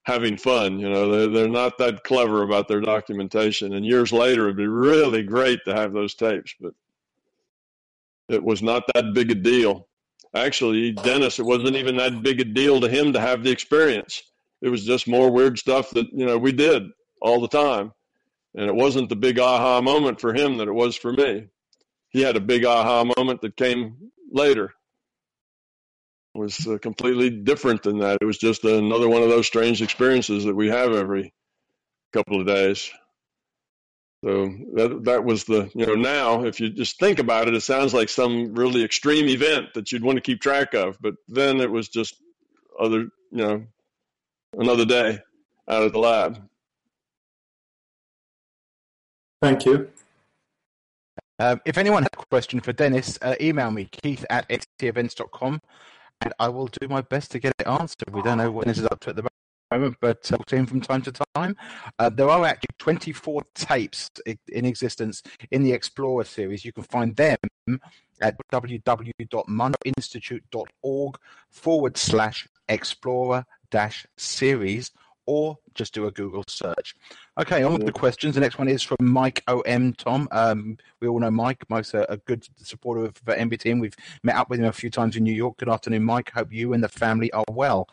having 0.07 0.37
fun. 0.37 0.79
You 0.79 0.89
know, 0.89 1.11
they're, 1.11 1.27
they're 1.27 1.49
not 1.49 1.77
that 1.79 2.05
clever 2.05 2.43
about 2.43 2.69
their 2.69 2.79
documentation. 2.79 3.73
And 3.73 3.85
years 3.85 4.13
later, 4.13 4.43
it'd 4.43 4.55
be 4.55 4.65
really 4.65 5.21
great 5.21 5.59
to 5.65 5.75
have 5.75 5.91
those 5.91 6.15
tapes, 6.15 6.55
but 6.61 6.73
it 8.29 8.41
was 8.41 8.63
not 8.63 8.83
that 8.95 9.13
big 9.13 9.31
a 9.31 9.35
deal. 9.35 9.89
Actually, 10.33 10.93
Dennis, 10.93 11.39
it 11.39 11.45
wasn't 11.45 11.75
even 11.75 11.97
that 11.97 12.23
big 12.23 12.39
a 12.39 12.45
deal 12.45 12.79
to 12.79 12.87
him 12.87 13.11
to 13.11 13.19
have 13.19 13.43
the 13.43 13.51
experience. 13.51 14.23
It 14.61 14.69
was 14.69 14.85
just 14.85 15.09
more 15.09 15.29
weird 15.29 15.59
stuff 15.59 15.89
that, 15.89 16.07
you 16.13 16.25
know, 16.25 16.37
we 16.37 16.53
did 16.53 16.83
all 17.21 17.41
the 17.41 17.49
time. 17.49 17.91
And 18.55 18.65
it 18.65 18.75
wasn't 18.75 19.09
the 19.09 19.15
big 19.17 19.39
aha 19.39 19.81
moment 19.81 20.21
for 20.21 20.33
him 20.33 20.57
that 20.57 20.69
it 20.69 20.73
was 20.73 20.95
for 20.95 21.11
me. 21.11 21.47
He 22.09 22.21
had 22.21 22.37
a 22.37 22.41
big 22.41 22.63
aha 22.63 23.03
moment 23.17 23.41
that 23.41 23.57
came 23.57 23.97
later 24.31 24.73
was 26.33 26.67
uh, 26.67 26.77
completely 26.77 27.29
different 27.29 27.83
than 27.83 27.99
that. 27.99 28.19
It 28.21 28.25
was 28.25 28.37
just 28.37 28.63
another 28.63 29.09
one 29.09 29.23
of 29.23 29.29
those 29.29 29.47
strange 29.47 29.81
experiences 29.81 30.45
that 30.45 30.55
we 30.55 30.67
have 30.67 30.93
every 30.93 31.33
couple 32.13 32.39
of 32.39 32.47
days. 32.47 32.91
So 34.23 34.47
that 34.73 35.03
that 35.05 35.23
was 35.23 35.43
the 35.43 35.69
you 35.75 35.85
know 35.85 35.93
now 35.93 36.43
if 36.43 36.59
you 36.59 36.69
just 36.69 36.99
think 36.99 37.19
about 37.19 37.47
it, 37.47 37.53
it 37.53 37.61
sounds 37.61 37.93
like 37.93 38.09
some 38.09 38.55
really 38.55 38.83
extreme 38.83 39.27
event 39.27 39.73
that 39.75 39.91
you'd 39.91 40.03
want 40.03 40.17
to 40.17 40.21
keep 40.21 40.41
track 40.41 40.73
of. 40.73 40.97
But 40.99 41.15
then 41.27 41.61
it 41.61 41.69
was 41.69 41.87
just 41.87 42.15
other 42.79 43.09
you 43.31 43.45
know 43.45 43.65
another 44.57 44.85
day 44.85 45.19
out 45.67 45.83
of 45.83 45.91
the 45.91 45.99
lab. 45.99 46.41
Thank 49.41 49.65
you. 49.65 49.89
Um, 51.39 51.61
if 51.65 51.77
anyone 51.77 52.01
has 52.01 52.09
a 52.13 52.25
question 52.25 52.59
for 52.59 52.73
Dennis, 52.73 53.19
uh, 53.21 53.35
email 53.39 53.69
me, 53.69 53.85
keith 53.85 54.25
at 54.29 54.49
xtevents.com, 54.49 55.61
and 56.21 56.33
I 56.39 56.47
will 56.49 56.67
do 56.67 56.87
my 56.87 57.01
best 57.01 57.31
to 57.31 57.39
get 57.39 57.53
it 57.59 57.67
answered. 57.67 58.09
We 58.11 58.21
don't 58.21 58.37
know 58.37 58.51
what 58.51 58.67
this 58.67 58.77
is 58.77 58.85
up 58.85 58.99
to 59.01 59.09
at 59.09 59.15
the 59.15 59.27
moment, 59.71 59.97
but 60.01 60.31
uh, 60.31 60.37
to 60.37 60.55
him 60.55 60.65
from 60.65 60.81
time 60.81 61.03
to 61.03 61.13
time. 61.35 61.55
Uh, 61.99 62.09
there 62.09 62.27
are 62.29 62.43
actually 62.45 62.75
24 62.79 63.43
tapes 63.55 64.09
in 64.25 64.65
existence 64.65 65.21
in 65.51 65.61
the 65.63 65.71
Explorer 65.71 66.23
series. 66.23 66.65
You 66.65 66.73
can 66.73 66.83
find 66.83 67.15
them 67.15 67.37
at 68.21 68.35
www.monroeinstitute.org 68.51 71.17
forward 71.51 71.97
slash 71.97 72.47
explorer 72.69 73.45
dash 73.69 74.07
series 74.17 74.91
or 75.27 75.57
just 75.75 75.93
do 75.93 76.07
a 76.07 76.11
Google 76.11 76.43
search. 76.47 76.95
Okay, 77.39 77.61
on 77.63 77.73
with 77.73 77.85
the 77.85 77.91
questions. 77.91 78.35
The 78.35 78.41
next 78.41 78.57
one 78.57 78.67
is 78.67 78.81
from 78.81 78.97
Mike 79.01 79.43
OM 79.47 79.93
Tom. 79.93 80.27
Um, 80.31 80.77
we 80.99 81.07
all 81.07 81.19
know 81.19 81.29
Mike. 81.29 81.63
Mike's 81.69 81.93
a, 81.93 82.05
a 82.09 82.17
good 82.17 82.47
supporter 82.55 83.05
of 83.05 83.15
uh, 83.27 83.33
MBT, 83.33 83.71
and 83.71 83.81
we've 83.81 83.95
met 84.23 84.35
up 84.35 84.49
with 84.49 84.59
him 84.59 84.65
a 84.65 84.73
few 84.73 84.89
times 84.89 85.15
in 85.15 85.23
New 85.23 85.33
York. 85.33 85.57
Good 85.57 85.69
afternoon, 85.69 86.03
Mike. 86.03 86.31
Hope 86.31 86.51
you 86.51 86.73
and 86.73 86.83
the 86.83 86.89
family 86.89 87.31
are 87.33 87.45
well. 87.51 87.87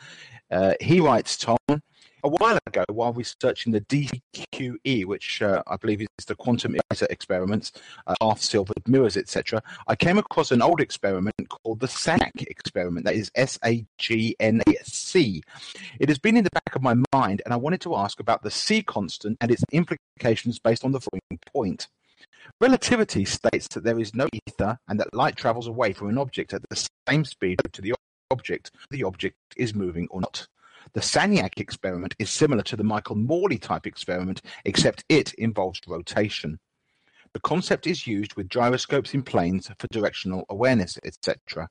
Uh, 0.50 0.74
he 0.80 1.00
writes, 1.00 1.36
Tom, 1.36 1.56
a 1.68 2.28
while 2.28 2.58
ago, 2.66 2.84
while 2.90 3.12
researching 3.12 3.72
the 3.72 3.82
DQE, 3.82 5.04
which 5.04 5.42
uh, 5.42 5.62
I 5.66 5.76
believe 5.76 6.00
is 6.00 6.24
the 6.26 6.34
quantum 6.34 6.74
eraser 6.74 7.06
experiments, 7.10 7.72
uh, 8.06 8.14
half 8.22 8.40
silvered 8.40 8.82
mirrors, 8.86 9.16
etc., 9.16 9.62
I 9.86 9.94
came 9.94 10.16
across 10.16 10.50
an 10.50 10.62
old 10.62 10.80
experiment 10.80 11.34
called 11.64 11.80
the 11.80 11.88
SAGNAC 11.88 12.42
experiment. 12.48 13.06
That 13.06 13.14
is 13.14 13.30
S 13.34 13.58
A 13.64 13.84
G 13.98 14.36
N 14.38 14.62
A 14.68 14.74
C. 14.84 15.42
It 15.98 16.08
has 16.08 16.18
been 16.18 16.36
in 16.36 16.44
the 16.44 16.50
back 16.50 16.76
of 16.76 16.82
my 16.82 16.94
mind, 17.12 17.42
and 17.44 17.54
I 17.54 17.56
wanted 17.56 17.80
to 17.82 17.96
ask 17.96 18.20
about 18.20 18.42
the 18.42 18.50
C 18.50 18.82
constant 18.82 19.38
and 19.40 19.50
its 19.50 19.64
implications 19.72 20.58
based 20.58 20.84
on 20.84 20.92
the 20.92 21.00
following 21.00 21.40
point. 21.52 21.88
Relativity 22.60 23.24
states 23.24 23.68
that 23.68 23.84
there 23.84 23.98
is 23.98 24.14
no 24.14 24.28
ether 24.32 24.78
and 24.88 25.00
that 25.00 25.14
light 25.14 25.36
travels 25.36 25.66
away 25.66 25.92
from 25.92 26.08
an 26.08 26.18
object 26.18 26.52
at 26.52 26.62
the 26.68 26.88
same 27.08 27.24
speed 27.24 27.58
to 27.72 27.82
the 27.82 27.94
object. 28.30 28.70
The 28.90 29.04
object 29.04 29.36
is 29.56 29.74
moving 29.74 30.06
or 30.10 30.20
not. 30.20 30.46
The 30.92 31.00
Sagnac 31.00 31.58
experiment 31.58 32.14
is 32.18 32.30
similar 32.30 32.62
to 32.64 32.76
the 32.76 32.84
Michelson-Morley 32.84 33.58
type 33.58 33.86
experiment, 33.86 34.42
except 34.64 35.04
it 35.08 35.32
involves 35.34 35.80
rotation. 35.86 36.58
The 37.34 37.40
concept 37.40 37.88
is 37.88 38.06
used 38.06 38.34
with 38.34 38.48
gyroscopes 38.48 39.12
in 39.12 39.24
planes 39.24 39.68
for 39.78 39.88
directional 39.88 40.46
awareness, 40.48 40.98
etc. 41.04 41.68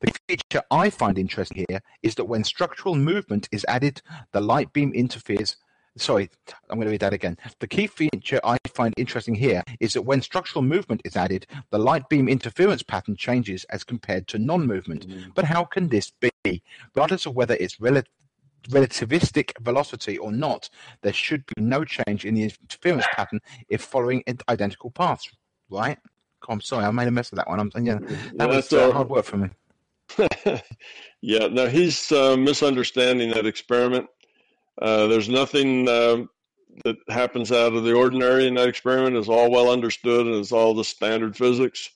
The 0.00 0.12
feature 0.26 0.62
I 0.70 0.88
find 0.88 1.18
interesting 1.18 1.66
here 1.68 1.80
is 2.02 2.14
that 2.14 2.24
when 2.24 2.42
structural 2.44 2.94
movement 2.94 3.46
is 3.52 3.64
added, 3.68 4.00
the 4.32 4.40
light 4.40 4.72
beam 4.72 4.92
interferes. 4.94 5.56
Sorry, 5.98 6.30
I'm 6.70 6.76
going 6.76 6.86
to 6.86 6.90
read 6.90 7.00
that 7.00 7.12
again. 7.12 7.36
The 7.60 7.66
key 7.66 7.86
feature 7.86 8.40
I 8.42 8.56
find 8.68 8.94
interesting 8.96 9.34
here 9.34 9.62
is 9.80 9.92
that 9.92 10.02
when 10.02 10.22
structural 10.22 10.62
movement 10.62 11.02
is 11.04 11.14
added, 11.14 11.46
the 11.70 11.78
light 11.78 12.08
beam 12.08 12.26
interference 12.26 12.82
pattern 12.82 13.16
changes 13.16 13.64
as 13.64 13.84
compared 13.84 14.26
to 14.28 14.38
non 14.38 14.66
movement. 14.66 15.06
Mm-hmm. 15.06 15.30
But 15.34 15.44
how 15.44 15.64
can 15.64 15.88
this 15.88 16.10
be? 16.10 16.62
Regardless 16.94 17.26
of 17.26 17.34
whether 17.34 17.56
it's 17.60 17.80
relative 17.80 18.12
relativistic 18.68 19.52
velocity 19.60 20.18
or 20.18 20.32
not, 20.32 20.68
there 21.02 21.12
should 21.12 21.44
be 21.46 21.62
no 21.62 21.84
change 21.84 22.24
in 22.24 22.34
the 22.34 22.44
interference 22.44 23.06
pattern 23.12 23.40
if 23.68 23.82
following 23.82 24.22
identical 24.48 24.90
paths, 24.90 25.28
right? 25.70 25.98
Oh, 26.48 26.52
I'm 26.52 26.60
sorry, 26.60 26.84
I 26.84 26.90
made 26.90 27.08
a 27.08 27.10
mess 27.10 27.32
of 27.32 27.36
that 27.36 27.48
one. 27.48 27.60
I'm, 27.60 27.70
yeah, 27.84 27.98
that 27.98 28.34
yeah, 28.38 28.46
was 28.46 28.72
uh, 28.72 28.92
hard 28.92 29.08
work 29.08 29.24
for 29.24 29.38
me. 29.38 29.48
yeah, 31.20 31.48
no, 31.48 31.66
he's 31.66 32.12
uh, 32.12 32.36
misunderstanding 32.36 33.30
that 33.30 33.46
experiment. 33.46 34.06
Uh, 34.80 35.06
there's 35.06 35.28
nothing 35.28 35.88
uh, 35.88 36.24
that 36.84 36.96
happens 37.08 37.50
out 37.50 37.72
of 37.72 37.84
the 37.84 37.92
ordinary 37.92 38.46
in 38.46 38.54
that 38.54 38.68
experiment. 38.68 39.16
It's 39.16 39.28
all 39.28 39.50
well 39.50 39.70
understood 39.70 40.26
and 40.26 40.36
it's 40.36 40.52
all 40.52 40.74
the 40.74 40.84
standard 40.84 41.36
physics. 41.36 41.90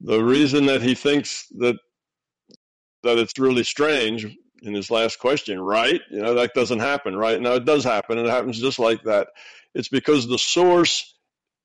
The 0.00 0.22
reason 0.22 0.66
that 0.66 0.82
he 0.82 0.94
thinks 0.94 1.46
that 1.58 1.76
that 3.04 3.18
it's 3.18 3.38
really 3.38 3.62
strange 3.62 4.26
in 4.62 4.74
his 4.74 4.90
last 4.90 5.18
question, 5.18 5.60
right? 5.60 6.00
You 6.10 6.22
know, 6.22 6.34
that 6.34 6.54
doesn't 6.54 6.80
happen, 6.80 7.16
right? 7.16 7.40
Now 7.40 7.54
it 7.54 7.64
does 7.64 7.84
happen, 7.84 8.18
and 8.18 8.26
it 8.26 8.30
happens 8.30 8.60
just 8.60 8.78
like 8.78 9.02
that. 9.04 9.28
It's 9.74 9.88
because 9.88 10.26
the 10.26 10.38
source 10.38 11.14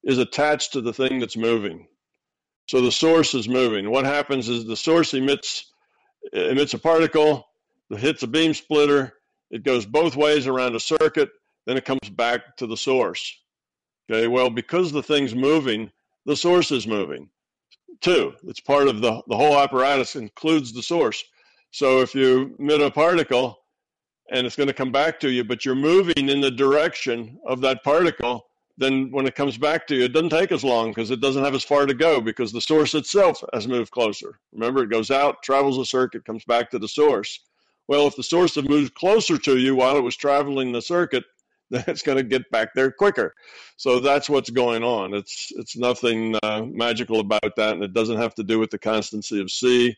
is 0.03 0.17
attached 0.17 0.73
to 0.73 0.81
the 0.81 0.93
thing 0.93 1.19
that's 1.19 1.37
moving. 1.37 1.87
So 2.67 2.81
the 2.81 2.91
source 2.91 3.33
is 3.33 3.47
moving. 3.49 3.89
What 3.89 4.05
happens 4.05 4.49
is 4.49 4.65
the 4.65 4.77
source 4.77 5.13
emits 5.13 5.71
emits 6.31 6.73
a 6.73 6.79
particle, 6.79 7.47
that 7.89 7.99
hits 7.99 8.23
a 8.23 8.27
beam 8.27 8.53
splitter, 8.53 9.13
it 9.51 9.63
goes 9.63 9.85
both 9.85 10.15
ways 10.15 10.47
around 10.47 10.75
a 10.75 10.79
circuit, 10.79 11.29
then 11.65 11.77
it 11.77 11.85
comes 11.85 12.09
back 12.09 12.55
to 12.57 12.65
the 12.65 12.77
source. 12.77 13.37
Okay, 14.09 14.27
well, 14.27 14.49
because 14.49 14.91
the 14.91 15.03
thing's 15.03 15.35
moving, 15.35 15.91
the 16.25 16.35
source 16.35 16.71
is 16.71 16.87
moving 16.87 17.29
too. 18.01 18.33
It's 18.47 18.59
part 18.59 18.87
of 18.87 19.01
the, 19.01 19.21
the 19.27 19.37
whole 19.37 19.57
apparatus 19.57 20.15
includes 20.15 20.73
the 20.73 20.83
source. 20.83 21.23
So 21.73 22.01
if 22.01 22.13
you 22.13 22.55
emit 22.59 22.81
a 22.81 22.91
particle 22.91 23.57
and 24.29 24.45
it's 24.45 24.55
going 24.55 24.67
to 24.67 24.73
come 24.73 24.91
back 24.91 25.19
to 25.21 25.31
you, 25.31 25.43
but 25.43 25.65
you're 25.65 25.73
moving 25.73 26.29
in 26.29 26.39
the 26.39 26.51
direction 26.51 27.39
of 27.47 27.61
that 27.61 27.83
particle, 27.83 28.45
then 28.77 29.09
when 29.09 29.25
it 29.25 29.33
comes 29.33 29.57
back 29.57 29.87
to 29.87 29.95
you, 29.95 30.03
it 30.03 30.13
doesn't 30.13 30.29
take 30.29 30.51
as 30.51 30.63
long 30.63 30.91
because 30.91 31.09
it 31.09 31.19
doesn't 31.19 31.43
have 31.43 31.55
as 31.55 31.63
far 31.63 31.87
to 31.87 31.95
go 31.95 32.21
because 32.21 32.51
the 32.51 32.61
source 32.61 32.93
itself 32.93 33.43
has 33.53 33.67
moved 33.67 33.89
closer. 33.89 34.39
Remember, 34.51 34.83
it 34.83 34.91
goes 34.91 35.09
out, 35.09 35.41
travels 35.41 35.79
a 35.79 35.85
circuit, 35.85 36.25
comes 36.25 36.45
back 36.45 36.69
to 36.69 36.77
the 36.77 36.87
source. 36.87 37.39
Well, 37.87 38.05
if 38.05 38.15
the 38.15 38.21
source 38.21 38.53
had 38.53 38.69
moved 38.69 38.93
closer 38.93 39.39
to 39.39 39.57
you 39.57 39.75
while 39.75 39.97
it 39.97 40.03
was 40.03 40.15
traveling 40.15 40.71
the 40.71 40.81
circuit, 40.81 41.23
then 41.71 41.85
it's 41.87 42.03
going 42.03 42.19
to 42.19 42.23
get 42.23 42.51
back 42.51 42.75
there 42.75 42.91
quicker. 42.91 43.33
So 43.77 43.99
that's 43.99 44.29
what's 44.29 44.51
going 44.51 44.83
on. 44.83 45.15
It's 45.15 45.51
it's 45.55 45.75
nothing 45.75 46.35
uh, 46.43 46.61
magical 46.67 47.19
about 47.19 47.55
that, 47.55 47.73
and 47.73 47.83
it 47.83 47.93
doesn't 47.93 48.17
have 48.17 48.35
to 48.35 48.43
do 48.43 48.59
with 48.59 48.69
the 48.69 48.77
constancy 48.77 49.41
of 49.41 49.49
C. 49.49 49.97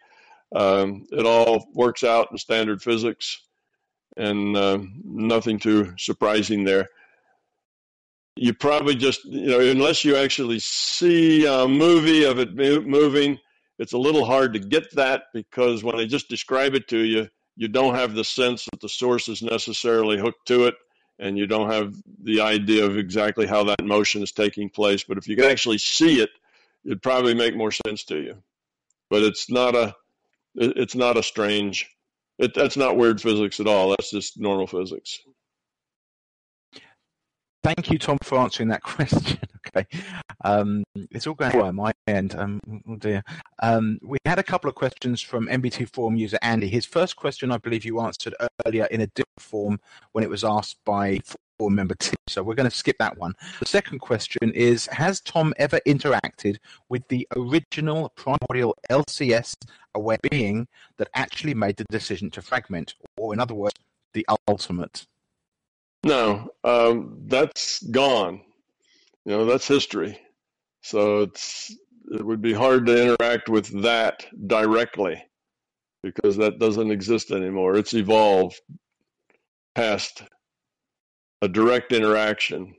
Um, 0.55 1.05
it 1.12 1.25
all 1.25 1.67
works 1.74 2.03
out 2.05 2.29
in 2.31 2.38
standard 2.38 2.81
physics, 2.81 3.41
and 4.15 4.55
uh, 4.55 4.79
nothing 5.03 5.59
too 5.59 5.93
surprising 5.97 6.63
there. 6.63 6.88
You 8.38 8.53
probably 8.53 8.95
just, 8.95 9.25
you 9.25 9.47
know, 9.47 9.59
unless 9.59 10.05
you 10.05 10.15
actually 10.15 10.59
see 10.59 11.45
a 11.45 11.67
movie 11.67 12.24
of 12.24 12.39
it 12.39 12.55
moving, 12.55 13.38
it's 13.79 13.93
a 13.93 13.97
little 13.97 14.24
hard 14.24 14.53
to 14.53 14.59
get 14.59 14.89
that 14.95 15.24
because 15.33 15.83
when 15.83 15.97
they 15.97 16.07
just 16.07 16.29
describe 16.29 16.74
it 16.74 16.88
to 16.88 17.00
you, 17.00 17.27
you 17.57 17.67
don't 17.67 17.95
have 17.95 18.15
the 18.15 18.24
sense 18.24 18.65
that 18.71 18.79
the 18.79 18.89
source 18.89 19.27
is 19.27 19.41
necessarily 19.41 20.17
hooked 20.17 20.47
to 20.47 20.65
it, 20.65 20.75
and 21.19 21.38
you 21.38 21.47
don't 21.47 21.69
have 21.69 21.95
the 22.24 22.39
idea 22.39 22.85
of 22.85 22.97
exactly 22.97 23.45
how 23.45 23.65
that 23.65 23.83
motion 23.83 24.24
is 24.24 24.31
taking 24.31 24.69
place. 24.69 25.03
But 25.03 25.17
if 25.17 25.27
you 25.27 25.35
can 25.35 25.45
actually 25.45 25.79
see 25.79 26.21
it, 26.21 26.29
it'd 26.85 27.03
probably 27.03 27.33
make 27.33 27.57
more 27.57 27.71
sense 27.71 28.05
to 28.05 28.21
you. 28.21 28.38
But 29.09 29.24
it's 29.24 29.50
not 29.50 29.75
a 29.75 29.95
it, 30.55 30.77
it's 30.77 30.95
not 30.95 31.17
a 31.17 31.24
strange. 31.24 31.89
It, 32.38 32.53
that's 32.53 32.77
not 32.77 32.97
weird 32.97 33.21
physics 33.21 33.59
at 33.59 33.67
all. 33.67 33.89
That's 33.89 34.12
just 34.12 34.39
normal 34.39 34.67
physics. 34.67 35.19
Thank 37.63 37.89
you, 37.89 37.97
Tom, 37.97 38.19
for 38.21 38.38
answering 38.38 38.69
that 38.69 38.83
question. 38.83 39.39
okay, 39.67 39.88
um, 40.43 40.83
it's 41.09 41.25
all 41.25 41.33
going 41.33 41.57
well 41.57 41.71
my 41.71 41.91
end. 42.07 42.35
Um, 42.35 42.59
oh 42.88 42.95
dear. 42.97 43.24
Um, 43.63 43.97
we 44.03 44.19
had 44.25 44.38
a 44.38 44.43
couple 44.43 44.69
of 44.69 44.75
questions 44.75 45.19
from 45.19 45.47
MBT 45.47 45.89
forum 45.91 46.15
user 46.15 46.38
Andy. 46.43 46.67
His 46.67 46.85
first 46.85 47.15
question, 47.15 47.51
I 47.51 47.57
believe, 47.57 47.83
you 47.83 48.00
answered 48.01 48.35
earlier 48.67 48.85
in 48.91 49.01
a 49.01 49.07
different 49.07 49.39
form 49.39 49.79
when 50.12 50.24
it 50.24 50.29
was 50.29 50.43
asked 50.43 50.77
by 50.85 51.19
member 51.59 51.95
Tim. 51.95 52.15
So 52.27 52.43
we're 52.43 52.55
going 52.55 52.69
to 52.69 52.75
skip 52.75 52.97
that 53.00 53.17
one. 53.17 53.33
The 53.59 53.65
second 53.65 54.00
question 54.00 54.51
is: 54.51 54.88
Has 54.88 55.21
Tom 55.21 55.53
ever 55.57 55.79
interacted 55.88 56.57
with 56.89 57.07
the 57.07 57.27
original 57.35 58.12
primordial 58.15 58.75
LCS 58.89 59.55
aware 59.93 60.17
being 60.29 60.67
that 60.97 61.09
actually 61.13 61.53
made 61.53 61.77
the 61.77 61.85
decision 61.85 62.29
to 62.31 62.41
fragment, 62.41 62.95
or 63.17 63.33
in 63.33 63.39
other 63.39 63.55
words, 63.55 63.75
the 64.13 64.25
ultimate? 64.47 65.05
No, 66.03 66.50
um, 66.63 67.17
that's 67.25 67.81
gone. 67.83 68.41
You 69.25 69.31
know, 69.31 69.45
that's 69.45 69.67
history. 69.67 70.19
So 70.81 71.21
it's 71.21 71.75
it 72.12 72.24
would 72.24 72.41
be 72.41 72.53
hard 72.53 72.85
to 72.85 73.01
interact 73.01 73.50
with 73.50 73.81
that 73.81 74.25
directly 74.47 75.24
because 76.03 76.38
that 76.38 76.59
doesn't 76.59 76.91
exist 76.91 77.31
anymore. 77.31 77.75
It's 77.75 77.95
evolved 77.95 78.62
past 79.74 80.21
a 81.42 81.48
direct 81.48 81.92
interaction. 81.92 82.75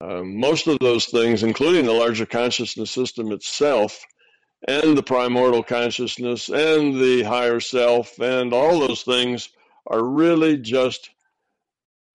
Um, 0.00 0.38
most 0.38 0.66
of 0.66 0.78
those 0.80 1.06
things, 1.06 1.42
including 1.42 1.86
the 1.86 1.92
larger 1.92 2.26
consciousness 2.26 2.90
system 2.90 3.32
itself, 3.32 4.04
and 4.68 4.96
the 4.96 5.02
primordial 5.02 5.62
consciousness, 5.62 6.48
and 6.48 7.00
the 7.00 7.22
higher 7.22 7.60
self, 7.60 8.18
and 8.20 8.52
all 8.52 8.80
those 8.80 9.02
things, 9.02 9.48
are 9.86 10.04
really 10.04 10.58
just 10.58 11.10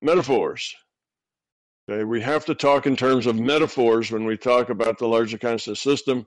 metaphors. 0.02 0.76
Okay, 1.90 2.04
we 2.04 2.22
have 2.22 2.46
to 2.46 2.56
talk 2.56 2.86
in 2.86 2.96
terms 2.96 3.26
of 3.26 3.36
metaphors 3.36 4.12
when 4.12 4.26
we 4.26 4.38
talk 4.38 4.70
about 4.70 4.98
the 4.98 5.08
larger 5.08 5.38
consciousness 5.38 5.80
system 5.80 6.26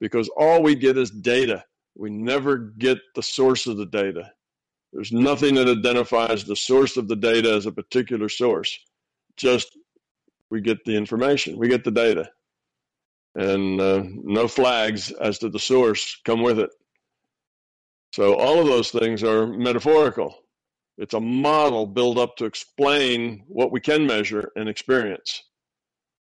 because 0.00 0.28
all 0.36 0.62
we 0.62 0.74
get 0.74 0.96
is 0.96 1.10
data. 1.10 1.64
We 1.96 2.10
never 2.10 2.56
get 2.58 2.98
the 3.14 3.22
source 3.22 3.66
of 3.66 3.76
the 3.76 3.86
data. 3.86 4.32
There's 4.96 5.12
nothing 5.12 5.56
that 5.56 5.68
identifies 5.68 6.44
the 6.44 6.56
source 6.56 6.96
of 6.96 7.06
the 7.06 7.16
data 7.16 7.52
as 7.52 7.66
a 7.66 7.70
particular 7.70 8.30
source. 8.30 8.78
Just 9.36 9.76
we 10.50 10.62
get 10.62 10.86
the 10.86 10.96
information, 10.96 11.58
we 11.58 11.68
get 11.68 11.84
the 11.84 11.90
data, 11.90 12.30
and 13.34 13.78
uh, 13.78 14.04
no 14.06 14.48
flags 14.48 15.12
as 15.12 15.38
to 15.40 15.50
the 15.50 15.58
source 15.58 16.18
come 16.24 16.42
with 16.42 16.58
it. 16.58 16.70
So 18.14 18.36
all 18.36 18.58
of 18.58 18.68
those 18.68 18.90
things 18.90 19.22
are 19.22 19.46
metaphorical. 19.46 20.34
It's 20.96 21.12
a 21.12 21.20
model 21.20 21.84
built 21.84 22.16
up 22.16 22.36
to 22.36 22.46
explain 22.46 23.44
what 23.48 23.72
we 23.72 23.80
can 23.80 24.06
measure 24.06 24.50
and 24.56 24.66
experience. 24.66 25.42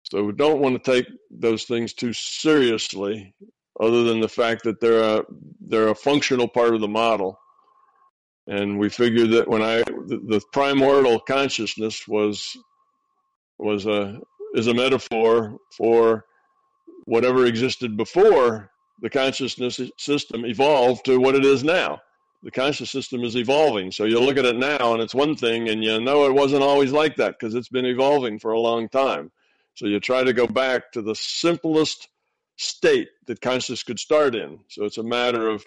So 0.05 0.23
we 0.23 0.35
don't 0.35 0.61
want 0.61 0.81
to 0.81 0.93
take 0.93 1.09
those 1.33 1.65
things 1.65 1.95
too 1.95 2.13
seriously, 2.13 3.35
other 3.81 4.05
than 4.05 4.21
the 4.21 4.29
fact 4.29 4.63
that 4.63 4.81
they're 4.81 5.19
a 5.19 5.25
they're 5.61 5.89
a 5.89 5.97
functional 5.97 6.47
part 6.47 6.77
of 6.77 6.81
the 6.81 6.87
model. 6.87 7.41
And 8.47 8.79
we 8.79 8.89
figured 8.89 9.31
that 9.31 9.49
when 9.49 9.63
I 9.63 9.79
the, 9.83 10.21
the 10.27 10.43
primordial 10.53 11.21
consciousness 11.21 12.07
was 12.09 12.57
was 13.59 13.87
a 13.87 14.21
is 14.55 14.67
a 14.67 14.75
metaphor 14.75 15.59
for 15.77 16.25
whatever 17.05 17.47
existed 17.47 17.97
before 17.97 18.71
the 19.01 19.11
consciousness 19.11 19.81
system 19.99 20.45
evolved 20.45 21.05
to 21.05 21.19
what 21.19 21.35
it 21.35 21.45
is 21.45 21.65
now. 21.65 22.01
The 22.45 22.51
conscious 22.51 22.91
system 22.91 23.23
is 23.23 23.37
evolving. 23.37 23.93
So 23.93 24.05
you 24.05 24.19
look 24.19 24.37
at 24.37 24.45
it 24.45 24.57
now 24.57 24.93
and 24.93 25.03
it's 25.03 25.15
one 25.15 25.37
thing, 25.37 25.69
and 25.69 25.83
you 25.83 26.01
know 26.01 26.27
it 26.27 26.35
wasn't 26.35 26.63
always 26.63 26.91
like 26.91 27.17
that 27.17 27.39
because 27.39 27.55
it's 27.55 27.69
been 27.69 27.87
evolving 27.87 28.39
for 28.39 28.53
a 28.53 28.61
long 28.61 28.89
time. 28.89 29.31
So 29.75 29.87
you 29.87 30.01
try 30.01 30.25
to 30.25 30.33
go 30.33 30.47
back 30.47 30.93
to 30.93 31.03
the 31.03 31.15
simplest 31.15 32.09
state 32.57 33.09
that 33.27 33.41
consciousness 33.41 33.85
could 33.85 33.99
start 33.99 34.35
in. 34.35 34.61
So 34.69 34.85
it's 34.85 34.99
a 34.99 35.05
matter 35.05 35.49
of 35.49 35.65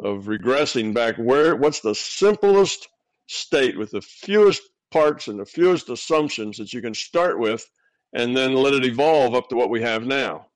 of 0.00 0.24
regressing 0.24 0.92
back 0.92 1.16
where 1.16 1.56
what's 1.56 1.80
the 1.80 1.94
simplest 1.94 2.88
state 3.26 3.78
with 3.78 3.90
the 3.90 4.02
fewest 4.02 4.62
parts 4.90 5.28
and 5.28 5.38
the 5.38 5.46
fewest 5.46 5.88
assumptions 5.88 6.58
that 6.58 6.72
you 6.72 6.80
can 6.80 6.94
start 6.94 7.38
with 7.38 7.68
and 8.12 8.36
then 8.36 8.54
let 8.54 8.74
it 8.74 8.84
evolve 8.84 9.34
up 9.34 9.48
to 9.48 9.56
what 9.56 9.70
we 9.70 9.82
have 9.82 10.06
now. 10.06 10.46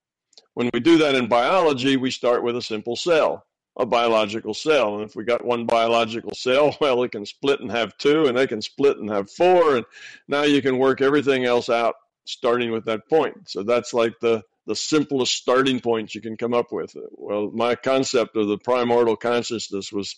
When 0.54 0.70
we 0.72 0.80
do 0.80 0.98
that 0.98 1.14
in 1.14 1.28
biology, 1.28 1.96
we 1.96 2.10
start 2.10 2.42
with 2.42 2.56
a 2.56 2.62
simple 2.62 2.96
cell, 2.96 3.44
a 3.78 3.86
biological 3.86 4.54
cell. 4.54 4.94
And 4.94 5.04
if 5.04 5.16
we 5.16 5.24
got 5.24 5.44
one 5.44 5.66
biological 5.66 6.34
cell, 6.34 6.76
well, 6.80 7.02
it 7.02 7.12
can 7.12 7.26
split 7.26 7.60
and 7.60 7.70
have 7.70 7.96
two, 7.98 8.26
and 8.26 8.36
they 8.36 8.46
can 8.46 8.62
split 8.62 8.98
and 8.98 9.10
have 9.10 9.30
four. 9.30 9.76
And 9.76 9.84
now 10.28 10.42
you 10.42 10.62
can 10.62 10.78
work 10.78 11.00
everything 11.00 11.44
else 11.44 11.68
out 11.68 11.94
starting 12.26 12.70
with 12.70 12.84
that 12.84 13.08
point. 13.08 13.48
So 13.48 13.62
that's 13.62 13.94
like 13.94 14.14
the 14.20 14.42
the 14.68 14.76
simplest 14.76 15.32
starting 15.32 15.80
point 15.80 16.14
you 16.14 16.20
can 16.20 16.36
come 16.36 16.54
up 16.54 16.70
with. 16.70 16.94
Well, 17.12 17.50
my 17.52 17.74
concept 17.74 18.36
of 18.36 18.48
the 18.48 18.58
primordial 18.58 19.16
consciousness 19.16 19.90
was 19.90 20.14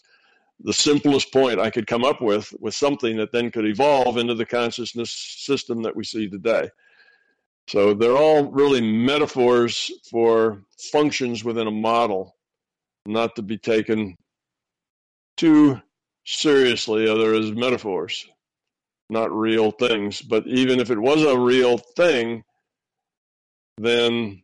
the 0.59 0.75
simplest 0.75 1.33
point 1.33 1.61
I 1.61 1.71
could 1.71 1.87
come 1.87 2.05
up 2.05 2.21
with, 2.21 2.53
with 2.61 2.75
something 2.75 3.17
that 3.17 3.33
then 3.33 3.51
could 3.51 3.65
evolve 3.65 4.19
into 4.19 4.35
the 4.35 4.45
consciousness 4.45 5.11
system 5.13 5.83
that 5.85 5.97
we 5.97 6.05
see 6.05 6.29
today. 6.29 6.69
So 7.69 7.95
they're 7.95 8.17
all 8.17 8.51
really 8.51 8.81
metaphors 8.81 9.91
for 10.11 10.65
functions 10.93 11.45
within 11.45 11.69
a 11.69 11.71
model, 11.71 12.37
not 13.07 13.37
to 13.37 13.43
be 13.43 13.57
taken 13.57 14.17
too 15.37 15.81
seriously, 16.27 17.09
other 17.09 17.35
as 17.35 17.53
metaphors 17.53 18.27
not 19.11 19.33
real 19.33 19.73
things. 19.73 20.23
But 20.23 20.47
even 20.47 20.81
if 20.81 20.91
it 20.91 20.99
was 20.99 21.23
a 21.23 21.39
real 21.39 21.79
thing, 21.79 22.45
then 23.85 24.43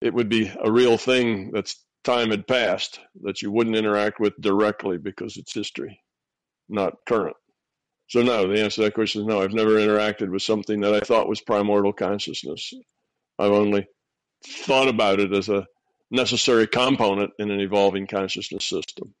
it 0.00 0.14
would 0.14 0.28
be 0.28 0.52
a 0.62 0.70
real 0.70 0.96
thing 0.96 1.50
that's 1.52 1.84
time 2.04 2.30
had 2.30 2.46
passed 2.46 3.00
that 3.22 3.42
you 3.42 3.50
wouldn't 3.50 3.76
interact 3.76 4.20
with 4.20 4.40
directly 4.40 4.98
because 4.98 5.36
it's 5.36 5.52
history, 5.52 6.00
not 6.68 6.94
current. 7.08 7.36
So, 8.08 8.22
no, 8.22 8.46
the 8.46 8.62
answer 8.62 8.76
to 8.76 8.82
that 8.82 8.94
question 8.94 9.22
is 9.22 9.26
no. 9.26 9.42
I've 9.42 9.52
never 9.52 9.72
interacted 9.72 10.30
with 10.30 10.42
something 10.42 10.80
that 10.80 10.94
I 10.94 11.00
thought 11.00 11.28
was 11.28 11.40
primordial 11.40 11.92
consciousness. 11.92 12.72
I've 13.38 13.50
only 13.50 13.88
thought 14.46 14.88
about 14.88 15.18
it 15.18 15.32
as 15.32 15.48
a 15.48 15.66
necessary 16.10 16.68
component 16.68 17.32
in 17.40 17.50
an 17.50 17.58
evolving 17.60 18.06
consciousness 18.06 18.64
system. 18.64 19.12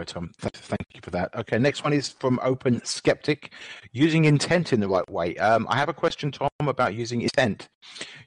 Right, 0.00 0.08
Tom. 0.08 0.30
Thank 0.38 0.86
you 0.94 1.02
for 1.02 1.10
that. 1.10 1.34
Okay, 1.34 1.58
next 1.58 1.84
one 1.84 1.92
is 1.92 2.08
from 2.08 2.40
Open 2.42 2.82
Skeptic. 2.86 3.52
Using 3.92 4.24
intent 4.24 4.72
in 4.72 4.80
the 4.80 4.88
right 4.88 5.06
way. 5.10 5.36
Um, 5.36 5.66
I 5.68 5.76
have 5.76 5.90
a 5.90 5.92
question, 5.92 6.32
Tom, 6.32 6.48
about 6.58 6.94
using 6.94 7.20
intent. 7.20 7.68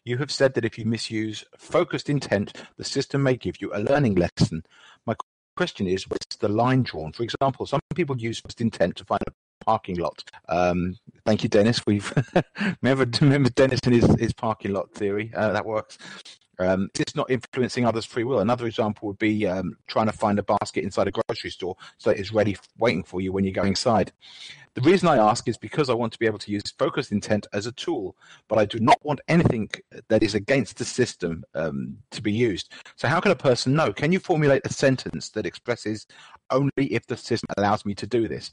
You 0.06 0.20
have 0.20 0.30
said 0.30 0.54
that 0.54 0.66
if 0.66 0.78
you 0.78 0.86
misuse 0.86 1.44
focused 1.58 2.12
intent, 2.12 2.54
the 2.78 2.84
system 2.84 3.24
may 3.24 3.36
give 3.36 3.60
you 3.60 3.72
a 3.74 3.80
learning 3.80 4.14
lesson. 4.14 4.62
My 5.08 5.16
question 5.58 5.88
is, 5.88 6.08
where's 6.08 6.38
the 6.40 6.48
line 6.48 6.84
drawn? 6.84 7.12
For 7.12 7.24
example, 7.24 7.66
some 7.66 7.80
people 7.96 8.20
use 8.20 8.40
focused 8.40 8.62
intent 8.62 8.96
to 8.98 9.06
find 9.06 9.22
a 9.26 9.32
parking 9.66 9.98
lot. 9.98 10.24
Um, 10.50 10.98
thank 11.26 11.44
you, 11.44 11.50
Dennis. 11.50 11.86
We've 11.86 12.12
remember, 12.82 13.10
remember 13.22 13.50
Dennis 13.50 13.80
and 13.84 13.96
his, 13.96 14.06
his 14.20 14.34
parking 14.34 14.74
lot 14.74 14.92
theory. 14.94 15.32
Uh, 15.36 15.52
that 15.54 15.66
works. 15.66 15.98
Um, 16.60 16.90
it's 16.98 17.16
not 17.16 17.32
influencing 17.32 17.86
others' 17.86 18.06
free 18.06 18.24
will. 18.24 18.40
Another 18.40 18.68
example 18.68 19.08
would 19.08 19.18
be 19.18 19.48
um, 19.48 19.76
trying 19.88 20.06
to 20.06 20.12
find 20.12 20.38
a 20.38 20.44
basket 20.44 20.84
inside 20.84 21.08
a 21.08 21.12
grocery 21.12 21.50
store 21.50 21.76
so 21.98 22.12
it's 22.12 22.32
ready 22.32 22.58
waiting 22.78 23.04
for 23.04 23.22
you 23.22 23.32
when 23.32 23.44
you 23.44 23.52
go 23.52 23.64
inside. 23.64 24.12
The 24.76 24.82
reason 24.82 25.08
I 25.08 25.18
ask 25.18 25.48
is 25.48 25.58
because 25.58 25.90
I 25.90 25.94
want 25.94 26.14
to 26.14 26.20
be 26.20 26.26
able 26.26 26.40
to 26.40 26.52
use 26.52 26.64
focused 26.80 27.12
intent 27.12 27.46
as 27.54 27.68
a 27.68 27.72
tool, 27.74 28.16
but 28.48 28.58
I 28.58 28.66
do 28.66 28.80
not 28.80 28.98
want 29.06 29.22
anything 29.28 29.70
that 30.08 30.24
is 30.24 30.34
against 30.34 30.78
the 30.78 30.86
system 30.86 31.44
um, 31.54 31.96
to 32.10 32.24
be 32.24 32.32
used. 32.32 32.74
So, 32.96 33.08
how 33.08 33.20
can 33.20 33.32
a 33.32 33.36
person 33.36 33.76
know? 33.76 33.94
Can 33.94 34.12
you 34.12 34.18
formulate 34.18 34.66
a 34.66 34.74
sentence 34.74 35.30
that 35.30 35.46
expresses 35.46 36.08
only 36.50 36.72
if 36.78 37.06
the 37.06 37.18
system 37.18 37.50
allows 37.58 37.86
me 37.86 37.94
to 37.94 38.08
do 38.08 38.28
this 38.28 38.52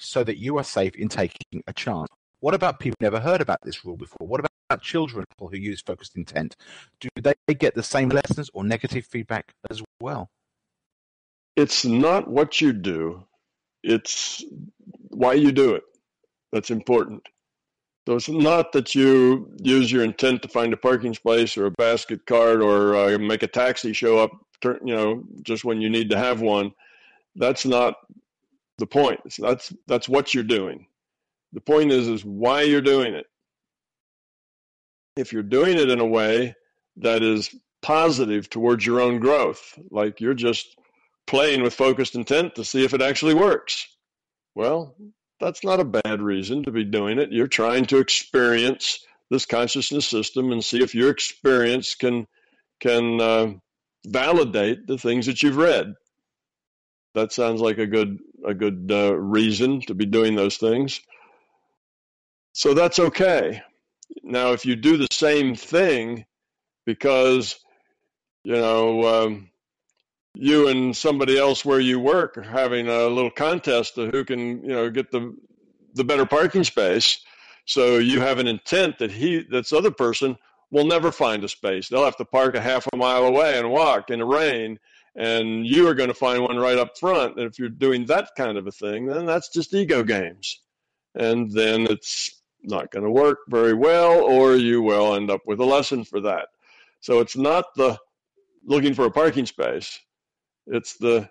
so 0.00 0.24
that 0.24 0.38
you 0.38 0.58
are 0.58 0.64
safe 0.64 0.94
in 0.96 1.08
taking 1.08 1.62
a 1.66 1.72
chance? 1.72 2.08
What 2.40 2.54
about 2.54 2.80
people 2.80 2.96
who 2.98 3.04
never 3.04 3.20
heard 3.20 3.40
about 3.40 3.58
this 3.62 3.84
rule 3.84 3.96
before? 3.96 4.26
What 4.26 4.40
about 4.40 4.82
children 4.82 5.24
who 5.38 5.56
use 5.56 5.82
focused 5.82 6.16
intent? 6.16 6.56
Do 7.00 7.08
they 7.22 7.54
get 7.54 7.74
the 7.74 7.82
same 7.82 8.08
lessons 8.08 8.50
or 8.54 8.64
negative 8.64 9.04
feedback 9.04 9.52
as 9.70 9.82
well? 10.00 10.30
It's 11.56 11.84
not 11.84 12.28
what 12.28 12.60
you 12.60 12.72
do, 12.72 13.24
it's 13.82 14.42
why 15.08 15.34
you 15.34 15.52
do 15.52 15.74
it. 15.74 15.82
That's 16.52 16.70
important. 16.70 17.28
So 18.08 18.16
it's 18.16 18.28
not 18.28 18.72
that 18.72 18.94
you 18.94 19.52
use 19.62 19.92
your 19.92 20.02
intent 20.02 20.42
to 20.42 20.48
find 20.48 20.72
a 20.72 20.76
parking 20.76 21.14
space 21.14 21.56
or 21.56 21.66
a 21.66 21.70
basket 21.70 22.24
cart 22.26 22.62
or 22.62 22.96
uh, 22.96 23.18
make 23.18 23.42
a 23.42 23.46
taxi 23.46 23.92
show 23.92 24.18
up, 24.18 24.30
you 24.64 24.94
know, 24.96 25.22
just 25.42 25.64
when 25.64 25.80
you 25.80 25.90
need 25.90 26.10
to 26.10 26.18
have 26.18 26.40
one. 26.40 26.72
That's 27.36 27.66
not 27.66 27.94
the 28.80 28.86
point. 28.86 29.20
That's 29.38 29.72
that's 29.86 30.08
what 30.08 30.34
you're 30.34 30.42
doing. 30.42 30.86
The 31.52 31.60
point 31.60 31.92
is, 31.92 32.08
is 32.08 32.24
why 32.24 32.62
you're 32.62 32.80
doing 32.80 33.14
it. 33.14 33.26
If 35.16 35.32
you're 35.32 35.42
doing 35.42 35.78
it 35.78 35.90
in 35.90 36.00
a 36.00 36.06
way 36.06 36.54
that 36.96 37.22
is 37.22 37.54
positive 37.82 38.50
towards 38.50 38.84
your 38.84 39.00
own 39.00 39.20
growth, 39.20 39.78
like 39.90 40.20
you're 40.20 40.34
just 40.34 40.76
playing 41.26 41.62
with 41.62 41.74
focused 41.74 42.14
intent 42.14 42.56
to 42.56 42.64
see 42.64 42.84
if 42.84 42.94
it 42.94 43.02
actually 43.02 43.34
works, 43.34 43.86
well, 44.54 44.96
that's 45.38 45.64
not 45.64 45.80
a 45.80 45.84
bad 45.84 46.20
reason 46.20 46.64
to 46.64 46.70
be 46.70 46.84
doing 46.84 47.18
it. 47.18 47.32
You're 47.32 47.48
trying 47.48 47.86
to 47.86 47.98
experience 47.98 49.04
this 49.30 49.46
consciousness 49.46 50.06
system 50.06 50.52
and 50.52 50.64
see 50.64 50.82
if 50.82 50.94
your 50.94 51.10
experience 51.10 51.94
can 51.94 52.26
can 52.80 53.20
uh, 53.20 53.52
validate 54.06 54.86
the 54.86 54.98
things 54.98 55.26
that 55.26 55.42
you've 55.42 55.56
read. 55.56 55.94
That 57.14 57.32
sounds 57.32 57.60
like 57.60 57.78
a 57.78 57.86
good 57.86 58.18
a 58.44 58.54
good 58.54 58.90
uh, 58.92 59.14
reason 59.14 59.80
to 59.82 59.94
be 59.94 60.06
doing 60.06 60.34
those 60.34 60.56
things. 60.56 61.00
So 62.52 62.74
that's 62.74 62.98
okay. 62.98 63.62
Now, 64.22 64.52
if 64.52 64.66
you 64.66 64.76
do 64.76 64.96
the 64.96 65.08
same 65.12 65.54
thing 65.54 66.24
because, 66.84 67.58
you 68.44 68.54
know, 68.54 69.04
um, 69.04 69.50
you 70.34 70.68
and 70.68 70.96
somebody 70.96 71.38
else 71.38 71.64
where 71.64 71.80
you 71.80 72.00
work 72.00 72.36
are 72.38 72.42
having 72.42 72.88
a 72.88 73.06
little 73.06 73.30
contest 73.30 73.98
of 73.98 74.10
who 74.10 74.24
can, 74.24 74.62
you 74.62 74.72
know, 74.72 74.90
get 74.90 75.10
the 75.10 75.36
the 75.94 76.04
better 76.04 76.26
parking 76.26 76.64
space. 76.64 77.18
So 77.66 77.98
you 77.98 78.20
have 78.20 78.38
an 78.38 78.46
intent 78.46 78.98
that 78.98 79.10
he, 79.10 79.42
this 79.42 79.72
other 79.72 79.90
person, 79.90 80.36
will 80.70 80.86
never 80.86 81.10
find 81.10 81.42
a 81.42 81.48
space. 81.48 81.88
They'll 81.88 82.04
have 82.04 82.16
to 82.18 82.24
park 82.24 82.54
a 82.54 82.60
half 82.60 82.86
a 82.92 82.96
mile 82.96 83.24
away 83.24 83.58
and 83.58 83.70
walk 83.70 84.10
in 84.10 84.20
the 84.20 84.24
rain, 84.24 84.78
and 85.16 85.66
you 85.66 85.88
are 85.88 85.94
going 85.94 86.08
to 86.08 86.14
find 86.14 86.42
one 86.42 86.56
right 86.56 86.78
up 86.78 86.96
front. 86.98 87.36
And 87.36 87.46
if 87.46 87.58
you're 87.58 87.68
doing 87.68 88.06
that 88.06 88.30
kind 88.36 88.56
of 88.56 88.66
a 88.66 88.72
thing, 88.72 89.06
then 89.06 89.26
that's 89.26 89.48
just 89.48 89.74
ego 89.74 90.02
games, 90.02 90.60
and 91.14 91.50
then 91.50 91.82
it's 91.82 92.42
not 92.62 92.90
going 92.90 93.04
to 93.04 93.10
work 93.10 93.38
very 93.48 93.74
well, 93.74 94.22
or 94.22 94.56
you 94.56 94.82
will 94.82 95.14
end 95.14 95.30
up 95.30 95.40
with 95.46 95.60
a 95.60 95.64
lesson 95.64 96.04
for 96.04 96.20
that. 96.20 96.48
So 97.00 97.20
it's 97.20 97.36
not 97.36 97.64
the 97.76 97.98
looking 98.64 98.92
for 98.94 99.06
a 99.06 99.10
parking 99.10 99.46
space, 99.46 99.98
it's 100.66 100.96
the 100.98 101.28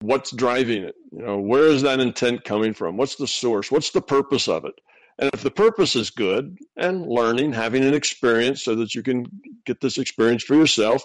what's 0.00 0.32
driving 0.32 0.82
it. 0.82 0.96
You 1.12 1.22
know, 1.22 1.38
where 1.38 1.66
is 1.66 1.82
that 1.82 2.00
intent 2.00 2.44
coming 2.44 2.74
from? 2.74 2.96
What's 2.96 3.16
the 3.16 3.26
source? 3.26 3.70
What's 3.70 3.90
the 3.90 4.02
purpose 4.02 4.48
of 4.48 4.64
it? 4.64 4.74
And 5.18 5.30
if 5.32 5.42
the 5.42 5.50
purpose 5.50 5.94
is 5.96 6.10
good 6.10 6.58
and 6.76 7.06
learning, 7.06 7.52
having 7.52 7.84
an 7.84 7.94
experience 7.94 8.64
so 8.64 8.74
that 8.74 8.94
you 8.94 9.02
can 9.02 9.24
get 9.64 9.80
this 9.80 9.96
experience 9.96 10.42
for 10.42 10.56
yourself, 10.56 11.04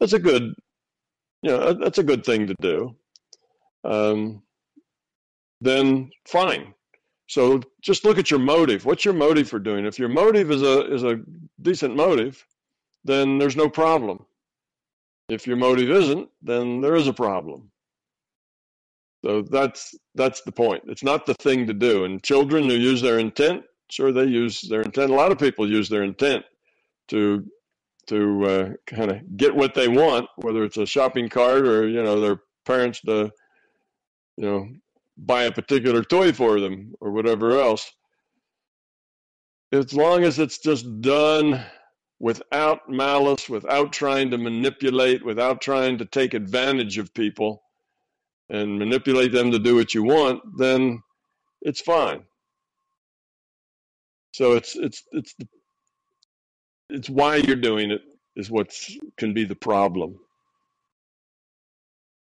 that's 0.00 0.12
a 0.12 0.18
good 0.18 0.54
you 1.42 1.50
know, 1.50 1.72
that's 1.72 1.98
a 1.98 2.04
good 2.04 2.24
thing 2.24 2.46
to 2.48 2.54
do. 2.60 2.96
Um, 3.84 4.42
then 5.60 6.10
fine. 6.26 6.74
So 7.28 7.60
just 7.82 8.04
look 8.04 8.18
at 8.18 8.30
your 8.30 8.40
motive. 8.40 8.84
What's 8.84 9.04
your 9.04 9.14
motive 9.14 9.48
for 9.48 9.58
doing? 9.58 9.84
If 9.84 9.98
your 9.98 10.08
motive 10.08 10.50
is 10.50 10.62
a 10.62 10.92
is 10.92 11.04
a 11.04 11.20
decent 11.60 11.94
motive, 11.94 12.44
then 13.04 13.38
there's 13.38 13.56
no 13.56 13.68
problem. 13.68 14.24
If 15.28 15.46
your 15.46 15.56
motive 15.56 15.90
isn't, 15.90 16.28
then 16.42 16.80
there 16.80 16.96
is 16.96 17.06
a 17.06 17.12
problem. 17.12 17.70
So 19.24 19.42
that's 19.42 19.94
that's 20.14 20.40
the 20.42 20.52
point. 20.52 20.84
It's 20.86 21.02
not 21.02 21.26
the 21.26 21.34
thing 21.34 21.66
to 21.66 21.74
do. 21.74 22.04
And 22.04 22.22
children 22.22 22.64
who 22.64 22.76
use 22.76 23.02
their 23.02 23.18
intent, 23.18 23.64
sure 23.90 24.10
they 24.10 24.24
use 24.24 24.62
their 24.62 24.82
intent. 24.82 25.10
A 25.10 25.14
lot 25.14 25.32
of 25.32 25.38
people 25.38 25.70
use 25.70 25.88
their 25.88 26.02
intent 26.02 26.44
to 27.08 27.44
to 28.08 28.44
uh, 28.44 28.72
kind 28.86 29.10
of 29.10 29.36
get 29.36 29.54
what 29.54 29.74
they 29.74 29.88
want, 29.88 30.28
whether 30.36 30.64
it's 30.64 30.76
a 30.76 30.86
shopping 30.86 31.28
cart 31.28 31.66
or 31.66 31.88
you 31.88 32.02
know 32.02 32.20
their 32.20 32.40
parents 32.66 33.00
to 33.02 33.30
you 34.36 34.44
know 34.44 34.68
buy 35.16 35.44
a 35.44 35.52
particular 35.52 36.02
toy 36.02 36.32
for 36.32 36.60
them 36.60 36.94
or 37.00 37.12
whatever 37.12 37.58
else. 37.58 37.90
As 39.72 39.92
long 39.92 40.24
as 40.24 40.38
it's 40.38 40.58
just 40.58 41.00
done 41.00 41.62
without 42.20 42.88
malice, 42.88 43.48
without 43.48 43.92
trying 43.92 44.30
to 44.30 44.38
manipulate, 44.38 45.24
without 45.24 45.60
trying 45.60 45.98
to 45.98 46.04
take 46.04 46.34
advantage 46.34 46.98
of 46.98 47.12
people 47.14 47.62
and 48.48 48.78
manipulate 48.78 49.32
them 49.32 49.52
to 49.52 49.58
do 49.58 49.74
what 49.76 49.94
you 49.94 50.02
want, 50.02 50.40
then 50.56 51.02
it's 51.60 51.80
fine. 51.80 52.22
So 54.32 54.52
it's 54.52 54.76
it's 54.76 55.02
it's 55.12 55.34
it's 56.90 57.10
why 57.10 57.36
you're 57.36 57.56
doing 57.56 57.90
it 57.90 58.02
is 58.36 58.50
what 58.50 58.74
can 59.16 59.34
be 59.34 59.44
the 59.44 59.54
problem, 59.54 60.18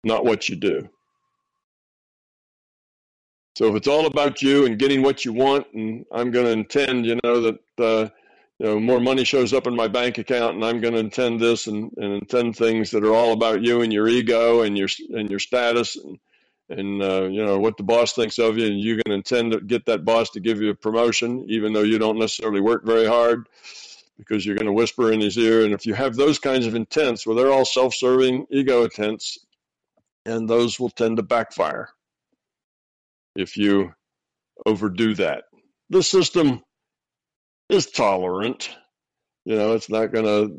not 0.04 0.24
what 0.24 0.48
you 0.48 0.56
do. 0.56 0.88
So 3.56 3.68
if 3.68 3.76
it's 3.76 3.88
all 3.88 4.06
about 4.06 4.42
you 4.42 4.66
and 4.66 4.78
getting 4.78 5.02
what 5.02 5.24
you 5.24 5.32
want, 5.32 5.66
and 5.74 6.04
I'm 6.12 6.30
going 6.30 6.46
to 6.46 6.52
intend, 6.52 7.06
you 7.06 7.18
know, 7.22 7.40
that 7.40 7.58
uh, 7.78 8.08
you 8.58 8.66
know 8.66 8.80
more 8.80 9.00
money 9.00 9.24
shows 9.24 9.52
up 9.52 9.66
in 9.66 9.76
my 9.76 9.88
bank 9.88 10.18
account, 10.18 10.56
and 10.56 10.64
I'm 10.64 10.80
going 10.80 10.94
to 10.94 11.00
intend 11.00 11.40
this 11.40 11.68
and, 11.68 11.92
and 11.96 12.14
intend 12.14 12.56
things 12.56 12.90
that 12.90 13.04
are 13.04 13.14
all 13.14 13.32
about 13.32 13.62
you 13.62 13.82
and 13.82 13.92
your 13.92 14.08
ego 14.08 14.62
and 14.62 14.76
your 14.76 14.88
and 15.14 15.30
your 15.30 15.38
status 15.38 15.96
and 15.96 16.18
and 16.70 17.02
uh, 17.02 17.24
you 17.24 17.44
know 17.44 17.58
what 17.58 17.76
the 17.76 17.82
boss 17.82 18.14
thinks 18.14 18.38
of 18.38 18.58
you, 18.58 18.66
and 18.66 18.80
you 18.80 19.00
can 19.04 19.12
intend 19.12 19.52
to 19.52 19.60
get 19.60 19.86
that 19.86 20.04
boss 20.04 20.30
to 20.30 20.40
give 20.40 20.60
you 20.60 20.70
a 20.70 20.74
promotion, 20.74 21.44
even 21.48 21.72
though 21.72 21.82
you 21.82 21.98
don't 21.98 22.18
necessarily 22.18 22.60
work 22.60 22.84
very 22.84 23.06
hard, 23.06 23.48
because 24.18 24.44
you're 24.44 24.56
going 24.56 24.66
to 24.66 24.72
whisper 24.72 25.12
in 25.12 25.20
his 25.20 25.36
ear. 25.36 25.64
And 25.64 25.74
if 25.74 25.86
you 25.86 25.94
have 25.94 26.14
those 26.14 26.38
kinds 26.38 26.66
of 26.66 26.74
intents, 26.74 27.26
well, 27.26 27.36
they're 27.36 27.52
all 27.52 27.64
self-serving 27.64 28.46
ego 28.50 28.84
intents, 28.84 29.38
and 30.24 30.48
those 30.48 30.78
will 30.78 30.90
tend 30.90 31.16
to 31.16 31.22
backfire 31.22 31.88
if 33.36 33.56
you 33.56 33.92
overdo 34.66 35.14
that. 35.16 35.44
The 35.90 36.02
system 36.02 36.62
is 37.68 37.90
tolerant. 37.90 38.70
You 39.44 39.56
know, 39.56 39.74
it's 39.74 39.90
not 39.90 40.12
going 40.12 40.24
to 40.24 40.56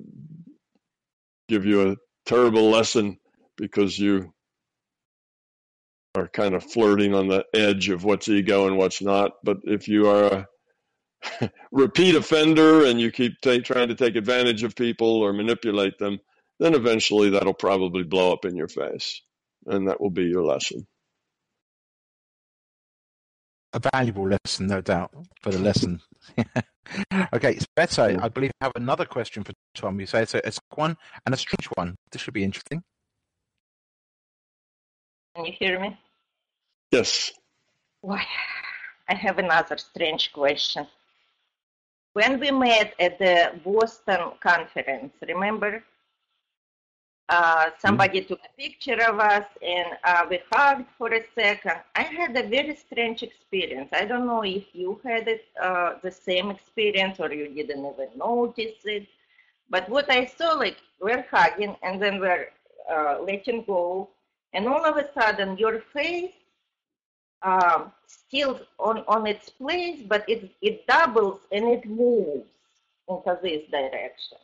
give 1.48 1.66
you 1.66 1.92
a 1.92 1.96
terrible 2.26 2.70
lesson 2.70 3.18
because 3.58 3.98
you 3.98 4.34
are 6.16 6.28
kind 6.28 6.56
of 6.56 6.64
flirting 6.64 7.14
on 7.14 7.28
the 7.28 7.46
edge 7.54 7.90
of 7.90 8.04
what's 8.04 8.30
ego 8.30 8.68
and 8.68 8.78
what's 8.78 9.02
not. 9.02 9.32
But 9.44 9.58
if 9.64 9.88
you 9.88 10.08
are 10.10 10.24
a 10.26 10.48
repeat 11.72 12.16
offender 12.16 12.86
and 12.86 13.00
you 13.00 13.12
keep 13.12 13.40
t- 13.42 13.62
trying 13.62 13.90
to 13.90 13.96
take 13.96 14.16
advantage 14.16 14.64
of 14.64 14.76
people 14.76 15.22
or 15.22 15.34
manipulate 15.34 15.98
them, 15.98 16.20
then 16.60 16.74
eventually 16.74 17.30
that'll 17.32 17.54
probably 17.54 18.04
blow 18.04 18.34
up 18.34 18.46
in 18.46 18.56
your 18.56 18.68
face. 18.68 19.22
And 19.66 19.88
that 19.88 20.00
will 20.00 20.12
be 20.12 20.26
your 20.26 20.44
lesson 20.44 20.86
a 23.76 23.90
valuable 23.94 24.28
lesson, 24.28 24.68
no 24.68 24.82
doubt, 24.82 25.12
for 25.42 25.52
the 25.52 25.60
lesson. 25.60 26.02
okay, 27.34 27.60
Beto, 27.78 28.24
I 28.24 28.30
believe 28.30 28.52
I 28.62 28.66
have 28.66 28.72
another 28.76 29.06
question 29.06 29.44
for 29.44 29.52
Tom. 29.76 30.00
You 30.00 30.06
say 30.06 30.24
it's 30.24 30.34
a, 30.34 30.48
it's 30.48 30.60
one 30.76 30.96
and 31.26 31.36
a 31.36 31.38
strange 31.38 31.68
one. 31.76 31.96
This 32.12 32.22
should 32.22 32.34
be 32.34 32.44
interesting. 32.44 32.82
Can 35.36 35.46
you 35.46 35.54
hear 35.60 35.80
me? 35.80 36.00
Yes. 36.92 37.32
Why? 38.00 38.24
I 39.10 39.16
have 39.16 39.40
another 39.40 39.78
strange 39.78 40.32
question. 40.32 40.88
When 42.16 42.40
we 42.40 42.50
met 42.50 42.94
at 42.98 43.20
the 43.20 43.60
Boston 43.66 44.32
conference, 44.40 45.14
remember 45.28 45.84
uh, 47.28 47.72
somebody 47.78 48.22
mm-hmm. 48.22 48.28
took 48.30 48.40
a 48.40 48.62
picture 48.62 49.02
of 49.10 49.20
us 49.20 49.46
and 49.62 49.88
uh, 50.06 50.26
we 50.30 50.40
hugged 50.50 50.88
for 50.98 51.14
a 51.14 51.26
second. 51.36 51.82
I 51.94 52.04
had 52.04 52.38
a 52.38 52.48
very 52.48 52.74
strange 52.78 53.22
experience. 53.22 53.90
I 53.92 54.06
don't 54.06 54.26
know 54.26 54.46
if 54.46 54.64
you 54.72 55.02
had 55.04 55.28
it, 55.28 55.44
uh, 55.62 55.96
the 56.02 56.10
same 56.10 56.52
experience 56.52 57.20
or 57.20 57.34
you 57.34 57.50
didn't 57.54 57.86
even 57.86 58.10
notice 58.16 58.80
it. 58.86 59.08
But 59.70 59.90
what 59.90 60.10
I 60.10 60.26
saw, 60.26 60.54
like, 60.54 60.78
we're 61.02 61.26
hugging 61.30 61.76
and 61.84 62.02
then 62.02 62.22
we're 62.22 62.48
uh, 62.90 63.18
letting 63.28 63.66
go, 63.66 64.10
and 64.54 64.70
all 64.70 64.86
of 64.86 64.96
a 64.96 65.12
sudden 65.12 65.58
your 65.58 65.82
face 65.92 66.32
um, 67.46 67.92
still 68.08 68.60
on, 68.80 69.04
on 69.08 69.28
its 69.28 69.50
place, 69.50 70.02
but 70.06 70.28
it, 70.28 70.52
it 70.62 70.86
doubles 70.88 71.42
and 71.52 71.66
it 71.66 71.86
moves 71.86 72.50
into 73.08 73.40
this 73.42 73.70
direction. 73.70 74.40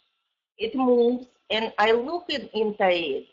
It 0.57 0.75
moves 0.75 1.25
and 1.49 1.73
I 1.79 1.91
look 1.91 2.25
in, 2.29 2.47
into 2.53 2.87
it 2.87 3.27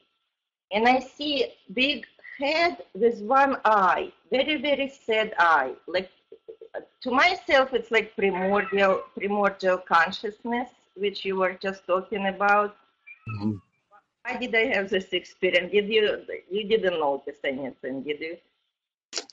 and 0.72 0.88
I 0.88 1.00
see 1.00 1.52
big 1.72 2.06
head 2.38 2.78
with 2.94 3.20
one 3.20 3.58
eye, 3.64 4.10
very, 4.30 4.60
very 4.60 4.88
sad 4.88 5.34
eye. 5.38 5.74
Like 5.86 6.10
to 7.02 7.10
myself, 7.10 7.74
it's 7.74 7.90
like 7.90 8.16
primordial, 8.16 9.02
primordial 9.16 9.78
consciousness, 9.78 10.70
which 10.96 11.24
you 11.24 11.36
were 11.36 11.54
just 11.54 11.86
talking 11.86 12.26
about. 12.26 12.76
Mm-hmm. 13.28 13.52
Why 14.24 14.36
did 14.38 14.54
I 14.54 14.76
have 14.76 14.88
this 14.88 15.12
experience? 15.12 15.72
Did 15.72 15.88
you, 15.88 16.24
you 16.50 16.68
didn't 16.68 16.98
notice 17.00 17.38
anything, 17.44 18.02
did 18.02 18.20
you? 18.20 18.36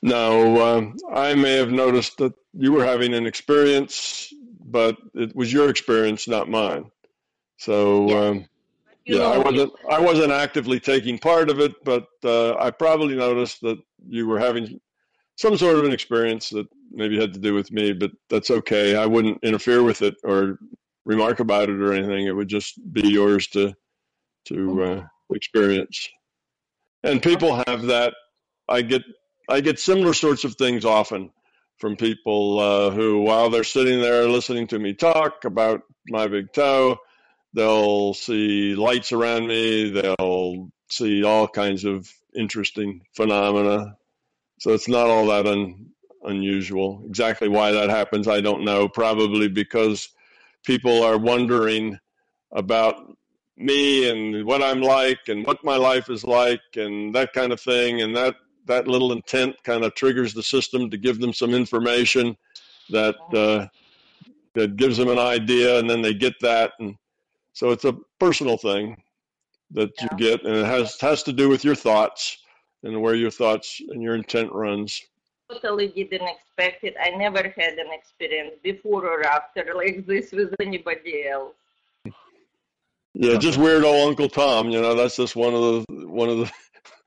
No, 0.02 0.78
um, 0.78 0.96
I 1.12 1.34
may 1.34 1.54
have 1.54 1.70
noticed 1.70 2.18
that 2.18 2.34
you 2.52 2.72
were 2.72 2.84
having 2.84 3.14
an 3.14 3.26
experience, 3.26 4.32
but 4.60 4.96
it 5.14 5.34
was 5.34 5.52
your 5.52 5.68
experience, 5.68 6.28
not 6.28 6.48
mine. 6.48 6.90
So, 7.58 8.08
yeah. 8.08 8.16
um, 8.16 8.48
yeah, 9.06 9.22
I 9.22 9.38
wasn't 9.38 9.72
I 9.88 10.00
wasn't 10.00 10.32
actively 10.32 10.80
taking 10.80 11.18
part 11.18 11.48
of 11.48 11.60
it, 11.60 11.72
but 11.84 12.08
uh, 12.24 12.56
I 12.56 12.70
probably 12.70 13.14
noticed 13.14 13.60
that 13.60 13.78
you 14.08 14.26
were 14.26 14.40
having 14.40 14.80
some 15.36 15.56
sort 15.56 15.76
of 15.76 15.84
an 15.84 15.92
experience 15.92 16.48
that 16.50 16.66
maybe 16.90 17.18
had 17.18 17.32
to 17.34 17.38
do 17.38 17.54
with 17.54 17.70
me, 17.70 17.92
but 17.92 18.10
that's 18.28 18.50
okay. 18.50 18.96
I 18.96 19.06
wouldn't 19.06 19.38
interfere 19.44 19.82
with 19.82 20.02
it 20.02 20.16
or 20.24 20.58
remark 21.04 21.40
about 21.40 21.68
it 21.68 21.80
or 21.80 21.92
anything. 21.92 22.26
It 22.26 22.34
would 22.34 22.48
just 22.48 22.80
be 22.92 23.08
yours 23.08 23.46
to 23.48 23.74
to 24.46 24.82
uh, 24.82 25.06
experience. 25.30 26.08
And 27.02 27.22
people 27.22 27.62
have 27.66 27.82
that. 27.82 28.14
I 28.68 28.82
get 28.82 29.02
I 29.48 29.60
get 29.60 29.78
similar 29.78 30.12
sorts 30.12 30.44
of 30.44 30.56
things 30.56 30.84
often 30.84 31.30
from 31.78 31.96
people 31.96 32.58
uh, 32.58 32.90
who, 32.90 33.22
while 33.22 33.50
they're 33.50 33.64
sitting 33.64 34.00
there 34.00 34.28
listening 34.28 34.66
to 34.68 34.78
me 34.78 34.94
talk 34.94 35.44
about 35.44 35.82
my 36.08 36.26
big 36.26 36.52
toe, 36.52 36.98
They'll 37.56 38.12
see 38.12 38.74
lights 38.74 39.12
around 39.12 39.46
me. 39.46 39.88
They'll 39.88 40.68
see 40.90 41.24
all 41.24 41.48
kinds 41.48 41.84
of 41.84 42.06
interesting 42.34 43.00
phenomena. 43.14 43.96
So 44.60 44.74
it's 44.74 44.88
not 44.88 45.08
all 45.08 45.26
that 45.28 45.46
un, 45.46 45.86
unusual. 46.22 47.02
Exactly 47.08 47.48
why 47.48 47.72
that 47.72 47.88
happens, 47.88 48.28
I 48.28 48.42
don't 48.42 48.66
know. 48.66 48.88
Probably 48.88 49.48
because 49.48 50.10
people 50.66 51.02
are 51.02 51.16
wondering 51.16 51.98
about 52.52 52.96
me 53.56 54.10
and 54.10 54.44
what 54.44 54.62
I'm 54.62 54.82
like 54.82 55.28
and 55.28 55.46
what 55.46 55.64
my 55.64 55.76
life 55.76 56.10
is 56.10 56.24
like 56.24 56.60
and 56.76 57.14
that 57.14 57.32
kind 57.32 57.52
of 57.52 57.60
thing. 57.60 58.02
And 58.02 58.14
that, 58.16 58.34
that 58.66 58.88
little 58.88 59.12
intent 59.12 59.56
kind 59.64 59.84
of 59.84 59.94
triggers 59.94 60.34
the 60.34 60.42
system 60.42 60.90
to 60.90 60.96
give 60.96 61.20
them 61.20 61.32
some 61.32 61.54
information 61.54 62.36
that, 62.90 63.16
uh, 63.34 63.66
that 64.54 64.76
gives 64.76 64.96
them 64.96 65.08
an 65.08 65.18
idea 65.18 65.78
and 65.78 65.88
then 65.88 66.02
they 66.02 66.14
get 66.14 66.34
that 66.40 66.72
and 66.78 66.96
so 67.56 67.70
it's 67.70 67.86
a 67.86 67.96
personal 68.20 68.58
thing 68.58 69.02
that 69.70 69.90
yeah. 69.98 70.08
you 70.10 70.18
get, 70.18 70.44
and 70.44 70.56
it 70.56 70.66
has 70.66 71.00
has 71.00 71.22
to 71.22 71.32
do 71.32 71.48
with 71.48 71.64
your 71.64 71.74
thoughts 71.74 72.36
and 72.82 73.00
where 73.00 73.14
your 73.14 73.30
thoughts 73.30 73.80
and 73.88 74.02
your 74.02 74.14
intent 74.14 74.52
runs. 74.52 75.00
Totally 75.50 75.88
didn't 75.88 76.28
expect 76.28 76.84
it. 76.84 76.94
I 77.00 77.16
never 77.16 77.38
had 77.56 77.78
an 77.78 77.86
experience 77.92 78.56
before 78.62 79.06
or 79.06 79.24
after 79.24 79.72
like 79.76 80.06
this 80.06 80.32
with 80.32 80.54
anybody 80.60 81.28
else. 81.28 81.54
Yeah, 83.14 83.38
just 83.38 83.56
weird 83.56 83.84
old 83.84 84.10
Uncle 84.10 84.28
Tom. 84.28 84.68
You 84.68 84.82
know, 84.82 84.94
that's 84.94 85.16
just 85.16 85.34
one 85.34 85.54
of 85.54 85.62
the 85.62 86.06
one 86.06 86.28
of 86.28 86.36
the 86.36 86.52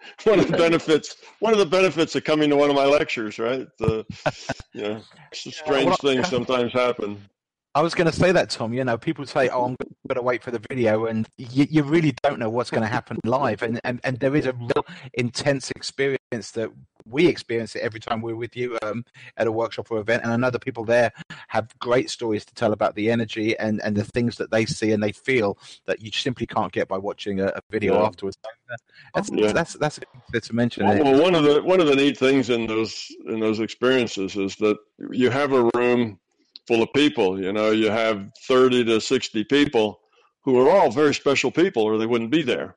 one 0.23 0.39
of 0.39 0.49
the 0.49 0.57
benefits 0.57 1.17
one 1.39 1.53
of 1.53 1.59
the 1.59 1.65
benefits 1.65 2.15
of 2.15 2.23
coming 2.23 2.49
to 2.49 2.55
one 2.55 2.69
of 2.69 2.75
my 2.75 2.85
lectures, 2.85 3.39
right? 3.39 3.67
The 3.77 4.05
you 4.73 4.81
know, 4.81 5.01
strange 5.33 5.95
things 5.97 6.27
sometimes 6.27 6.73
happen. 6.73 7.21
I 7.75 7.81
was 7.81 7.93
going 7.93 8.09
to 8.09 8.15
say 8.15 8.31
that, 8.31 8.49
Tom. 8.49 8.73
You 8.73 8.83
know, 8.83 8.97
people 8.97 9.25
say, 9.25 9.47
"Oh, 9.49 9.65
I'm 9.65 9.75
going 10.07 10.15
to 10.15 10.21
wait 10.21 10.43
for 10.43 10.51
the 10.51 10.61
video," 10.69 11.05
and 11.05 11.27
you, 11.37 11.67
you 11.69 11.83
really 11.83 12.13
don't 12.23 12.39
know 12.39 12.49
what's 12.49 12.71
going 12.71 12.81
to 12.81 12.89
happen 12.89 13.19
live. 13.23 13.61
And, 13.61 13.79
and 13.83 13.99
and 14.03 14.19
there 14.19 14.35
is 14.35 14.47
a 14.47 14.53
real 14.53 14.85
intense 15.13 15.69
experience 15.71 16.51
that 16.53 16.71
we 17.09 17.27
experience 17.27 17.75
it 17.75 17.81
every 17.81 17.99
time 17.99 18.21
we're 18.21 18.35
with 18.35 18.55
you 18.55 18.77
um, 18.81 19.03
at 19.37 19.47
a 19.47 19.51
workshop 19.51 19.91
or 19.91 19.99
event. 19.99 20.23
And 20.23 20.31
I 20.31 20.35
know 20.35 20.49
the 20.49 20.59
people 20.59 20.85
there 20.85 21.11
have 21.47 21.77
great 21.79 22.09
stories 22.09 22.45
to 22.45 22.53
tell 22.53 22.73
about 22.73 22.95
the 22.95 23.11
energy 23.11 23.57
and 23.57 23.81
and 23.81 23.95
the 23.95 24.03
things 24.03 24.37
that 24.37 24.51
they 24.51 24.65
see 24.65 24.91
and 24.91 25.01
they 25.01 25.11
feel 25.11 25.57
that 25.85 26.01
you 26.01 26.11
simply 26.11 26.45
can't 26.45 26.71
get 26.71 26.87
by 26.87 26.97
watching 26.97 27.39
a, 27.39 27.47
a 27.47 27.61
video 27.69 27.99
yeah. 27.99 28.05
afterwards. 28.05 28.37
That's, 29.13 29.29
yeah. 29.31 29.51
that's 29.51 29.73
that's 29.73 29.99
that's 30.31 30.49
to 30.49 30.55
mention. 30.55 30.85
Well, 30.85 31.03
well, 31.03 31.21
one 31.21 31.35
of 31.35 31.43
the 31.43 31.61
one 31.61 31.79
of 31.79 31.87
the 31.87 31.95
neat 31.95 32.17
things 32.17 32.49
in 32.49 32.67
those 32.67 33.07
in 33.27 33.39
those 33.39 33.59
experiences 33.59 34.35
is 34.35 34.55
that 34.57 34.77
you 35.11 35.29
have 35.29 35.53
a 35.53 35.69
room 35.75 36.19
full 36.67 36.83
of 36.83 36.93
people. 36.93 37.41
You 37.41 37.53
know, 37.53 37.71
you 37.71 37.89
have 37.89 38.29
30 38.47 38.85
to 38.85 39.01
60 39.01 39.43
people 39.45 40.01
who 40.41 40.59
are 40.59 40.69
all 40.69 40.91
very 40.91 41.13
special 41.13 41.51
people, 41.51 41.83
or 41.83 41.97
they 41.97 42.05
wouldn't 42.05 42.31
be 42.31 42.41
there. 42.41 42.75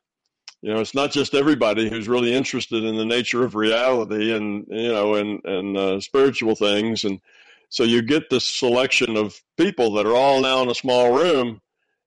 You 0.63 0.73
know, 0.73 0.81
it's 0.81 0.95
not 0.95 1.11
just 1.11 1.35
everybody 1.35 1.91
who's 1.91 2.09
really 2.09 2.33
interested 2.33 2.85
in 2.85 2.97
the 2.97 3.05
nature 3.05 3.43
of 3.45 3.57
reality 3.57 4.33
and 4.33 4.65
you 4.69 4.93
know 4.93 5.17
and 5.17 5.45
and 5.45 5.77
uh, 5.77 6.01
spiritual 6.01 6.55
things, 6.55 7.03
and 7.05 7.21
so 7.69 7.83
you 7.83 8.01
get 8.01 8.31
this 8.31 8.49
selection 8.49 9.17
of 9.17 9.35
people 9.57 9.95
that 9.95 10.07
are 10.07 10.15
all 10.15 10.41
now 10.41 10.63
in 10.63 10.71
a 10.71 10.75
small 10.75 11.19
room, 11.19 11.61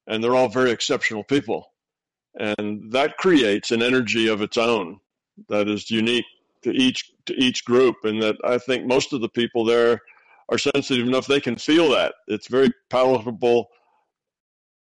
and 0.07 0.23
they're 0.23 0.35
all 0.35 0.47
very 0.47 0.71
exceptional 0.71 1.23
people, 1.25 1.73
and 2.33 2.93
that 2.93 3.17
creates 3.17 3.71
an 3.71 3.81
energy 3.81 4.29
of 4.29 4.41
its 4.41 4.57
own 4.57 5.01
that 5.49 5.67
is 5.67 5.91
unique 5.91 6.25
to 6.61 6.71
each 6.71 7.11
to 7.25 7.33
each 7.33 7.65
group, 7.65 7.97
and 8.05 8.21
that 8.21 8.37
I 8.45 8.57
think 8.57 8.85
most 8.85 9.11
of 9.11 9.19
the 9.19 9.29
people 9.29 9.65
there 9.65 10.01
are 10.47 10.57
sensitive 10.57 11.05
enough 11.05 11.27
they 11.27 11.41
can 11.41 11.57
feel 11.57 11.89
that. 11.89 12.13
It's 12.29 12.47
very 12.47 12.71
palatable 12.89 13.67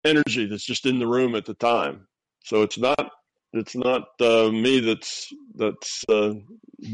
energy 0.03 0.45
that's 0.45 0.65
just 0.65 0.85
in 0.85 0.99
the 0.99 1.07
room 1.07 1.35
at 1.35 1.45
the 1.45 1.53
time. 1.53 2.07
So 2.43 2.63
it's 2.63 2.77
not 2.77 3.11
it's 3.53 3.75
not 3.75 4.03
uh, 4.19 4.49
me 4.51 4.79
that's 4.79 5.27
that's 5.55 6.03
uh, 6.09 6.33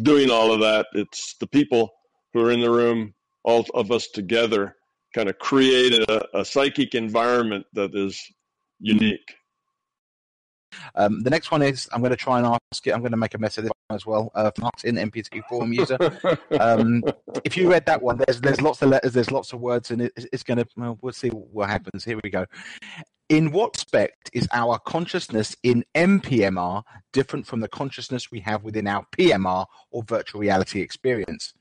doing 0.01 0.29
all 0.29 0.51
of 0.51 0.59
that. 0.61 0.87
It's 0.93 1.35
the 1.39 1.47
people 1.47 1.91
who 2.33 2.45
are 2.45 2.51
in 2.51 2.61
the 2.61 2.71
room, 2.71 3.13
all 3.43 3.65
of 3.73 3.91
us 3.91 4.07
together, 4.07 4.75
kind 5.13 5.29
of 5.29 5.37
create 5.39 5.93
a, 5.93 6.39
a 6.39 6.45
psychic 6.45 6.95
environment 6.95 7.65
that 7.73 7.95
is 7.95 8.19
unique. 8.79 9.35
Um, 10.95 11.21
the 11.21 11.29
next 11.29 11.51
one 11.51 11.61
is 11.61 11.87
I'm 11.91 12.01
going 12.01 12.11
to 12.11 12.17
try 12.17 12.37
and 12.39 12.47
ask 12.47 12.85
it. 12.85 12.91
I'm 12.91 12.99
going 12.99 13.11
to 13.11 13.17
make 13.17 13.33
a 13.33 13.37
mess 13.37 13.57
of 13.57 13.63
this 13.63 13.71
one 13.87 13.95
as 13.95 14.05
well. 14.05 14.31
Uh, 14.35 14.51
in 14.83 14.95
MBT 14.95 15.43
forum 15.47 15.73
user. 15.73 15.97
Um, 16.59 17.03
if 17.43 17.55
you 17.55 17.69
read 17.69 17.85
that 17.85 18.01
one, 18.01 18.17
there's 18.17 18.41
there's 18.41 18.61
lots 18.61 18.81
of 18.81 18.89
letters, 18.89 19.13
there's 19.13 19.31
lots 19.31 19.53
of 19.53 19.59
words, 19.59 19.91
and 19.91 20.01
it, 20.01 20.11
it's 20.33 20.43
going 20.43 20.57
to. 20.57 20.65
Well, 20.75 20.97
we'll 21.01 21.13
see 21.13 21.29
what 21.29 21.69
happens. 21.69 22.03
Here 22.03 22.19
we 22.23 22.29
go. 22.29 22.45
In 23.29 23.51
what 23.51 23.75
respect 23.75 24.29
is 24.31 24.47
our 24.53 24.79
consciousness 24.79 25.53
in 25.63 25.83
NPMR 25.93 26.81
different 27.11 27.45
from 27.45 27.59
the 27.59 27.67
consciousness 27.67 28.31
we 28.31 28.39
have 28.39 28.63
within 28.63 28.87
our 28.87 29.05
PMR 29.17 29.65
or 29.91 30.03
virtual 30.03 30.39
reality 30.39 30.79
experience? 30.79 31.53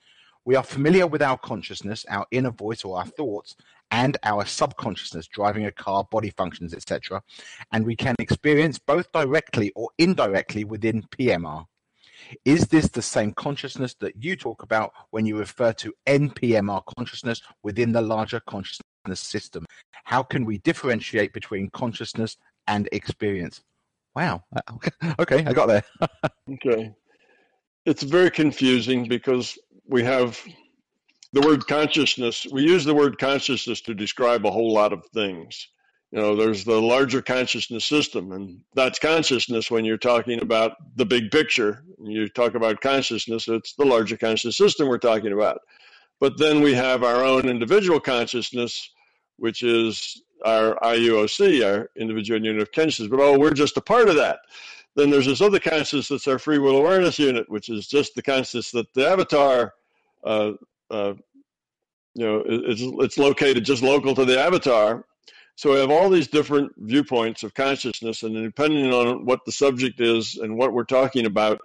We 0.45 0.55
are 0.55 0.63
familiar 0.63 1.09
with 1.09 1.23
our 1.23 1.37
consciousness, 1.37 2.07
our 2.09 2.25
inner 2.31 2.53
voice 2.53 2.85
or 2.85 2.99
our 2.99 3.07
thoughts, 3.07 3.57
and 3.91 4.17
our 4.23 4.45
subconsciousness 4.45 5.27
driving 5.27 5.67
a 5.67 5.73
car, 5.73 6.05
body 6.09 6.31
functions, 6.31 6.73
etc. 6.73 7.21
And 7.73 7.85
we 7.85 7.97
can 7.97 8.15
experience 8.21 8.79
both 8.79 9.11
directly 9.11 9.73
or 9.75 9.91
indirectly 9.99 10.63
within 10.63 11.03
PMR. 11.19 11.67
Is 12.45 12.67
this 12.69 12.89
the 12.89 13.03
same 13.03 13.33
consciousness 13.33 13.95
that 14.01 14.23
you 14.23 14.37
talk 14.37 14.63
about 14.63 14.93
when 15.11 15.27
you 15.27 15.39
refer 15.39 15.73
to 15.75 15.93
NPMR 16.07 16.83
consciousness 16.97 17.43
within 17.63 17.93
the 17.93 18.03
larger 18.03 18.41
consciousness 18.41 19.21
system? 19.21 19.65
How 20.05 20.23
can 20.23 20.45
we 20.45 20.59
differentiate 20.59 21.33
between 21.33 21.71
consciousness 21.71 22.37
and 22.67 22.89
experience? 22.93 23.63
Wow. 24.15 24.45
Okay, 25.19 25.45
I 25.45 25.53
got 25.53 25.67
there. 25.67 25.85
okay. 26.55 26.93
It's 27.85 28.03
very 28.03 28.31
confusing 28.31 29.07
because 29.07 29.59
we 29.87 30.03
have 30.03 30.41
the 31.33 31.41
word 31.41 31.67
consciousness, 31.67 32.47
we 32.51 32.63
use 32.63 32.85
the 32.85 32.95
word 32.95 33.19
consciousness 33.19 33.81
to 33.83 33.95
describe 33.95 34.47
a 34.47 34.51
whole 34.51 34.73
lot 34.73 34.93
of 34.93 35.05
things. 35.15 35.69
You 36.17 36.23
know, 36.23 36.35
there's 36.35 36.65
the 36.65 36.81
larger 36.81 37.21
consciousness 37.21 37.85
system, 37.85 38.33
and 38.33 38.63
that's 38.73 38.99
consciousness 38.99 39.71
when 39.71 39.85
you're 39.85 39.99
talking 39.99 40.41
about 40.41 40.73
the 40.97 41.05
big 41.05 41.31
picture. 41.31 41.85
You 42.03 42.27
talk 42.31 42.55
about 42.55 42.81
consciousness, 42.81 43.49
it's 43.49 43.75
the 43.75 43.85
larger 43.85 44.17
consciousness 44.17 44.57
system 44.57 44.89
we're 44.89 44.97
talking 44.97 45.35
about. 45.35 45.61
But 46.19 46.39
then 46.39 46.63
we 46.63 46.73
have 46.73 47.03
our 47.03 47.23
own 47.23 47.51
individual 47.51 48.01
consciousness, 48.01 48.91
which 49.37 49.63
is 49.63 50.23
our 50.43 50.77
IUOC, 50.77 51.63
our 51.63 51.91
individual 51.97 52.43
unit 52.43 52.63
of 52.63 52.73
consciousness. 52.73 53.11
But 53.11 53.21
oh, 53.21 53.39
we're 53.39 53.53
just 53.53 53.77
a 53.77 53.83
part 53.83 54.09
of 54.09 54.17
that. 54.17 54.39
Then 54.95 55.11
there's 55.11 55.27
this 55.27 55.43
other 55.43 55.61
consciousness 55.61 56.09
that's 56.09 56.29
our 56.29 56.39
free 56.39 56.59
will 56.59 56.79
awareness 56.79 57.19
unit, 57.19 57.51
which 57.51 57.69
is 57.69 57.87
just 57.87 58.15
the 58.15 58.23
consciousness 58.23 58.71
that 58.71 58.95
the 58.95 59.07
avatar 59.07 59.75
uh, 60.25 60.53
uh, 60.91 61.13
you 62.15 62.25
know, 62.25 62.43
it's 62.47 62.81
it's 62.81 63.19
located 63.19 63.67
just 63.67 63.83
local 63.83 64.15
to 64.15 64.25
the 64.25 64.41
avatar. 64.41 65.05
So 65.57 65.73
we 65.73 65.81
have 65.81 65.91
all 65.91 66.11
these 66.11 66.29
different 66.29 66.73
viewpoints 66.77 67.43
of 67.43 67.55
consciousness, 67.55 68.23
and 68.23 68.35
depending 68.35 68.93
on 68.93 69.25
what 69.25 69.41
the 69.47 69.53
subject 69.53 70.01
is 70.01 70.37
and 70.37 70.59
what 70.59 70.75
we're 70.75 70.85
talking 70.85 71.25
about, 71.25 71.61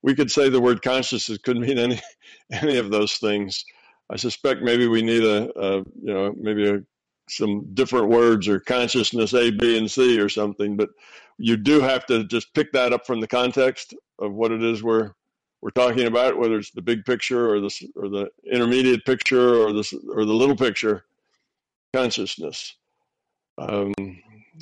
we 0.00 0.14
could 0.14 0.30
say 0.30 0.48
the 0.48 0.60
word 0.60 0.80
consciousness 0.80 1.38
could 1.38 1.56
mean 1.56 1.76
any 1.76 2.00
any 2.52 2.78
of 2.78 2.90
those 2.90 3.14
things. 3.14 3.64
I 4.08 4.16
suspect 4.16 4.62
maybe 4.62 4.86
we 4.86 5.02
need 5.02 5.24
a, 5.24 5.50
a 5.58 5.78
you 5.78 6.14
know 6.14 6.32
maybe 6.38 6.68
a, 6.68 6.82
some 7.28 7.74
different 7.74 8.08
words 8.10 8.46
or 8.46 8.60
consciousness 8.60 9.34
A, 9.34 9.50
B, 9.50 9.76
and 9.76 9.90
C 9.90 10.20
or 10.20 10.28
something, 10.28 10.76
but 10.76 10.90
you 11.36 11.56
do 11.56 11.80
have 11.80 12.06
to 12.06 12.24
just 12.24 12.54
pick 12.54 12.72
that 12.72 12.92
up 12.92 13.06
from 13.06 13.20
the 13.20 13.26
context 13.26 13.94
of 14.20 14.32
what 14.32 14.52
it 14.52 14.62
is 14.62 14.84
we're 14.84 15.12
we're 15.60 15.70
talking 15.70 16.06
about, 16.06 16.38
whether 16.38 16.58
it's 16.58 16.70
the 16.70 16.82
big 16.82 17.04
picture 17.04 17.52
or 17.52 17.60
the 17.60 17.92
or 17.96 18.08
the 18.08 18.30
intermediate 18.48 19.04
picture 19.04 19.56
or 19.56 19.72
this 19.72 19.92
or 19.92 20.24
the 20.24 20.32
little 20.32 20.56
picture, 20.56 21.04
consciousness. 21.92 22.76
Um, 23.58 23.92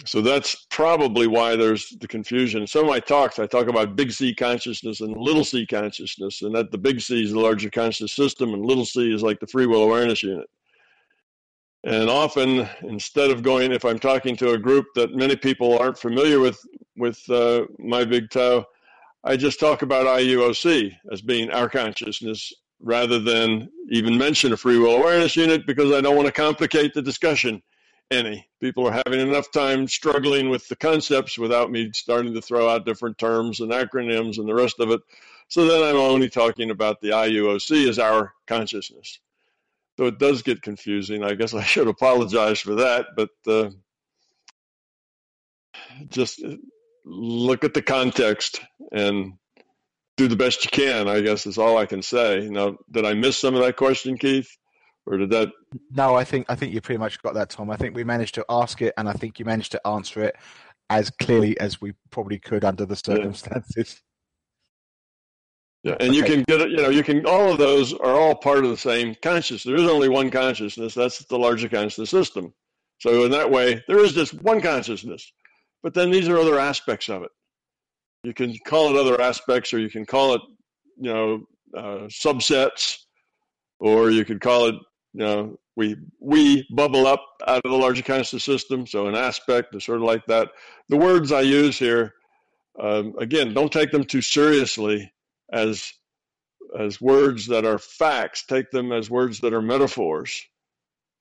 so 0.04 0.20
that's 0.20 0.66
probably 0.70 1.26
why 1.26 1.56
there's 1.56 1.90
the 2.00 2.08
confusion. 2.08 2.62
In 2.62 2.66
some 2.66 2.84
of 2.84 2.88
my 2.88 3.00
talks, 3.00 3.38
I 3.38 3.46
talk 3.46 3.68
about 3.68 3.96
big 3.96 4.12
C 4.12 4.34
consciousness 4.34 5.00
and 5.00 5.16
little 5.16 5.44
C 5.44 5.66
consciousness, 5.66 6.42
and 6.42 6.54
that 6.54 6.70
the 6.70 6.78
big 6.78 7.00
C 7.00 7.22
is 7.22 7.32
the 7.32 7.40
larger 7.40 7.70
conscious 7.70 8.14
system, 8.14 8.54
and 8.54 8.64
little 8.64 8.86
C 8.86 9.12
is 9.12 9.22
like 9.22 9.40
the 9.40 9.46
free 9.46 9.66
will 9.66 9.82
awareness 9.82 10.22
unit. 10.22 10.48
And 11.84 12.10
often, 12.10 12.68
instead 12.82 13.30
of 13.30 13.42
going, 13.42 13.72
if 13.72 13.84
I'm 13.84 13.98
talking 13.98 14.36
to 14.36 14.52
a 14.52 14.58
group 14.58 14.86
that 14.94 15.14
many 15.14 15.34
people 15.34 15.78
aren't 15.78 15.98
familiar 15.98 16.38
with 16.38 16.60
with 16.96 17.28
uh, 17.30 17.64
my 17.78 18.04
big 18.04 18.30
toe, 18.30 18.64
I 19.24 19.36
just 19.36 19.60
talk 19.60 19.82
about 19.82 20.06
IUOC 20.06 20.92
as 21.12 21.22
being 21.22 21.50
our 21.50 21.68
consciousness 21.68 22.52
rather 22.80 23.18
than 23.18 23.68
even 23.90 24.16
mention 24.16 24.52
a 24.52 24.56
free 24.56 24.78
will 24.78 24.96
awareness 24.96 25.36
unit 25.36 25.66
because 25.66 25.92
I 25.92 26.00
don't 26.00 26.16
want 26.16 26.26
to 26.26 26.32
complicate 26.32 26.94
the 26.94 27.02
discussion 27.02 27.62
any. 28.10 28.48
People 28.60 28.86
are 28.86 29.02
having 29.06 29.20
enough 29.20 29.50
time 29.50 29.86
struggling 29.88 30.50
with 30.50 30.66
the 30.68 30.76
concepts 30.76 31.38
without 31.38 31.70
me 31.70 31.90
starting 31.94 32.34
to 32.34 32.42
throw 32.42 32.68
out 32.68 32.84
different 32.84 33.18
terms 33.18 33.60
and 33.60 33.70
acronyms 33.70 34.38
and 34.38 34.48
the 34.48 34.54
rest 34.54 34.80
of 34.80 34.90
it. 34.90 35.00
So 35.48 35.66
then 35.66 35.82
I'm 35.82 36.00
only 36.00 36.28
talking 36.28 36.70
about 36.70 37.00
the 37.00 37.10
IUOC 37.10 37.88
as 37.88 37.98
our 37.98 38.32
consciousness. 38.46 39.20
So 39.96 40.06
it 40.06 40.18
does 40.18 40.42
get 40.42 40.62
confusing. 40.62 41.22
I 41.22 41.34
guess 41.34 41.54
I 41.54 41.62
should 41.62 41.88
apologize 41.88 42.60
for 42.60 42.76
that, 42.76 43.06
but 43.16 43.30
uh, 43.46 43.70
just 46.08 46.42
look 47.04 47.64
at 47.64 47.74
the 47.74 47.82
context 47.82 48.60
and 48.92 49.34
do 50.16 50.28
the 50.28 50.36
best 50.36 50.64
you 50.64 50.70
can. 50.70 51.08
I 51.08 51.20
guess 51.20 51.46
is 51.46 51.58
all 51.58 51.76
I 51.76 51.86
can 51.86 52.02
say. 52.02 52.48
Now, 52.50 52.76
did 52.90 53.04
I 53.04 53.14
miss 53.14 53.38
some 53.38 53.54
of 53.54 53.62
that 53.62 53.76
question, 53.76 54.18
Keith? 54.18 54.56
Or 55.10 55.18
did 55.18 55.30
that? 55.30 55.50
No, 55.90 56.14
I 56.14 56.22
think 56.22 56.46
I 56.48 56.54
think 56.54 56.72
you 56.72 56.80
pretty 56.80 56.98
much 56.98 57.20
got 57.20 57.34
that, 57.34 57.50
Tom. 57.50 57.68
I 57.68 57.76
think 57.76 57.96
we 57.96 58.04
managed 58.04 58.36
to 58.36 58.44
ask 58.48 58.80
it, 58.80 58.94
and 58.96 59.08
I 59.08 59.12
think 59.12 59.40
you 59.40 59.44
managed 59.44 59.72
to 59.72 59.84
answer 59.84 60.22
it 60.22 60.36
as 60.88 61.10
clearly 61.10 61.58
as 61.58 61.80
we 61.80 61.94
probably 62.10 62.38
could 62.38 62.64
under 62.64 62.86
the 62.86 62.94
circumstances. 62.94 64.00
Yeah, 65.82 65.96
and 65.98 66.10
okay. 66.10 66.16
you 66.16 66.22
can 66.22 66.44
get 66.44 66.60
it. 66.60 66.70
You 66.70 66.76
know, 66.76 66.90
you 66.90 67.02
can. 67.02 67.26
All 67.26 67.50
of 67.50 67.58
those 67.58 67.92
are 67.92 68.14
all 68.14 68.36
part 68.36 68.64
of 68.64 68.70
the 68.70 68.76
same 68.76 69.16
consciousness. 69.20 69.64
There 69.64 69.74
is 69.74 69.90
only 69.90 70.08
one 70.08 70.30
consciousness. 70.30 70.94
That's 70.94 71.24
the 71.24 71.38
larger 71.38 71.68
consciousness 71.68 72.10
system. 72.10 72.54
So 72.98 73.24
in 73.24 73.32
that 73.32 73.50
way, 73.50 73.82
there 73.88 73.98
is 73.98 74.12
just 74.12 74.34
one 74.42 74.60
consciousness. 74.60 75.32
But 75.82 75.94
then 75.94 76.10
these 76.10 76.28
are 76.28 76.38
other 76.38 76.60
aspects 76.60 77.08
of 77.08 77.22
it. 77.22 77.30
You 78.22 78.34
can 78.34 78.54
call 78.64 78.90
it 78.90 79.00
other 79.00 79.20
aspects, 79.20 79.72
or 79.72 79.78
you 79.78 79.90
can 79.90 80.04
call 80.04 80.34
it, 80.34 80.42
you 80.98 81.12
know, 81.12 81.46
uh, 81.74 82.06
subsets, 82.08 82.98
or 83.80 84.10
you 84.10 84.26
could 84.26 84.40
call 84.40 84.66
it, 84.66 84.74
you 85.12 85.24
know, 85.24 85.58
we 85.76 85.96
we 86.20 86.66
bubble 86.74 87.06
up 87.06 87.24
out 87.46 87.62
of 87.64 87.70
the 87.70 87.76
larger 87.78 88.02
consciousness 88.02 88.44
system. 88.44 88.86
So 88.86 89.06
an 89.06 89.14
aspect 89.14 89.74
is 89.74 89.84
sort 89.84 89.98
of 89.98 90.04
like 90.04 90.26
that. 90.26 90.50
The 90.88 90.96
words 90.96 91.32
I 91.32 91.42
use 91.42 91.78
here, 91.78 92.14
um, 92.78 93.14
again, 93.18 93.54
don't 93.54 93.72
take 93.72 93.90
them 93.92 94.04
too 94.04 94.22
seriously 94.22 95.12
as 95.52 95.92
as 96.78 97.00
words 97.00 97.48
that 97.48 97.64
are 97.66 97.78
facts. 97.78 98.44
Take 98.46 98.70
them 98.70 98.92
as 98.92 99.10
words 99.10 99.40
that 99.40 99.54
are 99.54 99.62
metaphors. 99.62 100.42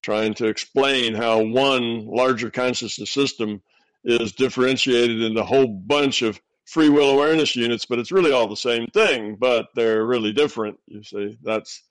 trying 0.02 0.34
to 0.36 0.47
explain 0.47 1.13
how 1.13 1.41
one 1.41 2.06
larger 2.08 2.49
consciousness 2.49 3.12
system 3.12 3.62
is 4.04 4.32
differentiated 4.34 5.21
into 5.21 5.41
a 5.41 5.45
whole 5.45 5.67
bunch 5.67 6.21
of 6.21 6.39
free 6.65 6.89
will 6.89 7.10
awareness 7.12 7.56
units, 7.56 7.86
but 7.86 7.99
it's 7.99 8.12
really 8.12 8.32
all 8.32 8.47
the 8.47 8.56
same 8.56 8.88
thing, 8.88 9.36
but 9.36 9.67
they're 9.75 10.06
really 10.06 10.32
different. 10.32 10.80
You 10.88 11.04
see, 11.04 11.38
that's 11.43 11.84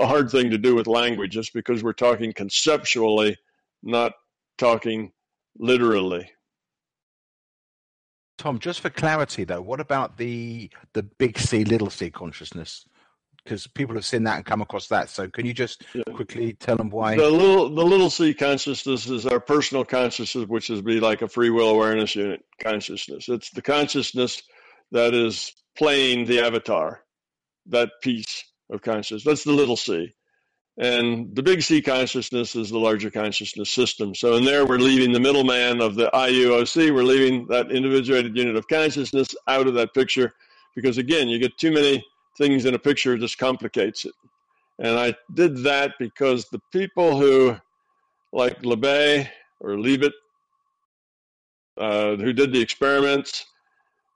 a 0.00 0.06
hard 0.06 0.30
thing 0.30 0.50
to 0.50 0.58
do 0.58 0.74
with 0.74 0.86
language 0.86 1.32
just 1.32 1.52
because 1.52 1.84
we're 1.84 1.92
talking 1.92 2.32
conceptually, 2.32 3.36
not 3.82 4.12
talking 4.58 5.12
literally. 5.58 6.30
Tom, 8.38 8.58
just 8.58 8.80
for 8.80 8.88
clarity 8.88 9.44
though, 9.44 9.60
what 9.60 9.80
about 9.80 10.16
the 10.16 10.70
the 10.94 11.02
big 11.02 11.38
C, 11.38 11.64
little 11.64 11.90
c 11.90 12.10
consciousness? 12.10 12.86
Because 13.44 13.66
people 13.66 13.94
have 13.94 14.04
seen 14.04 14.24
that 14.24 14.36
and 14.36 14.44
come 14.44 14.62
across 14.62 14.88
that. 14.88 15.08
So 15.08 15.28
can 15.28 15.46
you 15.46 15.54
just 15.54 15.84
yeah. 15.94 16.02
quickly 16.14 16.54
tell 16.54 16.76
them 16.76 16.90
why? 16.90 17.16
The 17.16 17.30
little 17.30 17.68
the 17.68 17.84
little 17.84 18.08
c 18.08 18.32
consciousness 18.32 19.06
is 19.08 19.26
our 19.26 19.40
personal 19.40 19.84
consciousness, 19.84 20.46
which 20.46 20.70
is 20.70 20.80
be 20.80 21.00
like 21.00 21.20
a 21.20 21.28
free 21.28 21.50
will 21.50 21.68
awareness 21.68 22.16
unit 22.16 22.42
consciousness. 22.62 23.28
It's 23.28 23.50
the 23.50 23.62
consciousness 23.62 24.42
that 24.92 25.12
is 25.12 25.52
playing 25.76 26.24
the 26.24 26.40
avatar, 26.40 27.02
that 27.66 27.90
piece 28.02 28.44
of 28.70 28.82
consciousness. 28.82 29.24
That's 29.24 29.44
the 29.44 29.52
little 29.52 29.76
c. 29.76 30.14
And 30.78 31.34
the 31.36 31.42
big 31.42 31.62
C 31.62 31.82
consciousness 31.82 32.56
is 32.56 32.70
the 32.70 32.78
larger 32.78 33.10
consciousness 33.10 33.70
system. 33.70 34.14
So 34.14 34.34
in 34.36 34.44
there, 34.44 34.64
we're 34.64 34.78
leaving 34.78 35.12
the 35.12 35.20
middleman 35.20 35.82
of 35.82 35.94
the 35.94 36.08
IUOC. 36.14 36.94
We're 36.94 37.02
leaving 37.02 37.46
that 37.48 37.70
individuated 37.70 38.36
unit 38.36 38.56
of 38.56 38.66
consciousness 38.66 39.34
out 39.46 39.66
of 39.66 39.74
that 39.74 39.92
picture 39.92 40.32
because, 40.74 40.96
again, 40.96 41.28
you 41.28 41.38
get 41.38 41.58
too 41.58 41.72
many 41.72 42.02
things 42.38 42.64
in 42.64 42.74
a 42.74 42.78
picture, 42.78 43.14
it 43.14 43.18
just 43.18 43.36
complicates 43.36 44.06
it. 44.06 44.14
And 44.78 44.98
I 44.98 45.14
did 45.34 45.64
that 45.64 45.92
because 45.98 46.46
the 46.48 46.60
people 46.72 47.18
who, 47.20 47.56
like 48.32 48.62
Libet 48.62 49.28
or 49.60 49.78
Leavitt, 49.78 50.14
uh, 51.76 52.16
who 52.16 52.32
did 52.32 52.52
the 52.52 52.60
experiments, 52.60 53.44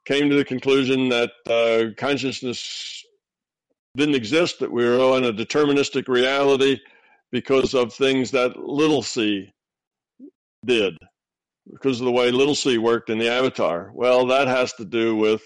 came 0.07 0.31
to 0.31 0.37
the 0.37 0.45
conclusion 0.45 1.11
that 1.11 1.31
uh, 1.47 1.93
consciousness 1.99 3.05
didn't 3.97 4.15
exist, 4.15 4.59
that 4.61 4.73
we 4.73 4.85
were 4.85 5.17
in 5.17 5.25
a 5.25 5.33
deterministic 5.33 6.09
reality 6.09 6.81
because 7.31 7.75
of 7.75 7.93
things 7.93 8.31
that 8.33 8.57
little 8.57 9.03
c 9.03 9.53
did, 10.65 10.97
because 11.71 12.01
of 12.01 12.07
the 12.07 12.13
way 12.13 12.31
little 12.31 12.55
c 12.55 12.79
worked 12.79 13.11
in 13.11 13.19
the 13.19 13.31
avatar. 13.31 13.91
Well, 13.95 14.27
that 14.27 14.49
has 14.49 14.73
to 14.75 14.85
do 14.85 15.17
with 15.17 15.43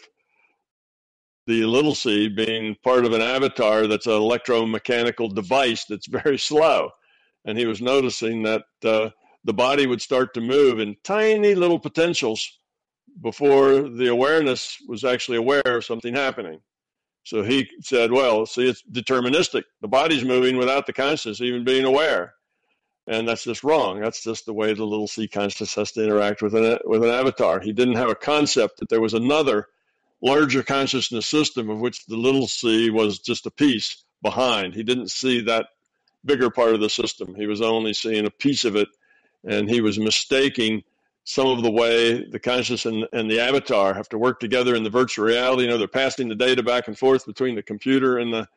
the 1.46 1.64
little 1.64 1.94
c 1.94 2.28
being 2.28 2.76
part 2.84 3.04
of 3.04 3.12
an 3.12 3.22
avatar 3.22 3.86
that's 3.86 4.06
an 4.06 4.12
electromechanical 4.12 5.34
device 5.34 5.84
that's 5.86 6.06
very 6.22 6.38
slow. 6.38 6.90
And 7.44 7.56
he 7.56 7.66
was 7.66 7.80
noticing 7.80 8.42
that 8.42 8.64
uh, 8.84 9.10
the 9.44 9.54
body 9.54 9.86
would 9.86 10.02
start 10.02 10.34
to 10.34 10.40
move 10.40 10.78
in 10.78 10.96
tiny 11.04 11.54
little 11.54 11.78
potentials 11.78 12.58
before 13.22 13.88
the 13.88 14.08
awareness 14.08 14.76
was 14.86 15.04
actually 15.04 15.38
aware 15.38 15.62
of 15.64 15.84
something 15.84 16.14
happening. 16.14 16.60
So 17.28 17.42
he 17.42 17.68
said, 17.82 18.10
well, 18.10 18.46
see, 18.46 18.66
it's 18.66 18.82
deterministic. 18.82 19.64
The 19.82 19.88
body's 19.88 20.24
moving 20.24 20.56
without 20.56 20.86
the 20.86 20.94
consciousness 20.94 21.42
even 21.42 21.62
being 21.62 21.84
aware. 21.84 22.32
And 23.06 23.28
that's 23.28 23.44
just 23.44 23.62
wrong. 23.62 24.00
That's 24.00 24.22
just 24.22 24.46
the 24.46 24.54
way 24.54 24.72
the 24.72 24.86
little 24.86 25.06
c 25.06 25.28
consciousness 25.28 25.74
has 25.74 25.92
to 25.92 26.02
interact 26.02 26.40
with 26.40 26.54
an, 26.54 26.78
with 26.86 27.04
an 27.04 27.10
avatar. 27.10 27.60
He 27.60 27.74
didn't 27.74 27.96
have 27.96 28.08
a 28.08 28.14
concept 28.14 28.78
that 28.78 28.88
there 28.88 29.02
was 29.02 29.12
another 29.12 29.66
larger 30.22 30.62
consciousness 30.62 31.26
system 31.26 31.68
of 31.68 31.80
which 31.80 32.06
the 32.06 32.16
little 32.16 32.46
c 32.46 32.88
was 32.88 33.18
just 33.18 33.44
a 33.44 33.50
piece 33.50 34.04
behind. 34.22 34.74
He 34.74 34.82
didn't 34.82 35.10
see 35.10 35.42
that 35.42 35.66
bigger 36.24 36.48
part 36.48 36.72
of 36.72 36.80
the 36.80 36.88
system. 36.88 37.34
He 37.34 37.46
was 37.46 37.60
only 37.60 37.92
seeing 37.92 38.24
a 38.24 38.30
piece 38.30 38.64
of 38.64 38.74
it, 38.74 38.88
and 39.44 39.68
he 39.68 39.82
was 39.82 39.98
mistaking 39.98 40.82
some 41.28 41.48
of 41.48 41.62
the 41.62 41.70
way 41.70 42.24
the 42.24 42.38
conscious 42.38 42.86
and, 42.86 43.06
and 43.12 43.30
the 43.30 43.38
avatar 43.38 43.92
have 43.92 44.08
to 44.08 44.16
work 44.16 44.40
together 44.40 44.74
in 44.74 44.82
the 44.82 44.88
virtual 44.88 45.26
reality. 45.26 45.64
You 45.64 45.68
know, 45.68 45.76
they're 45.76 45.86
passing 45.86 46.26
the 46.26 46.34
data 46.34 46.62
back 46.62 46.88
and 46.88 46.98
forth 46.98 47.26
between 47.26 47.54
the 47.54 47.62
computer 47.62 48.16
and 48.16 48.32
the 48.32 48.48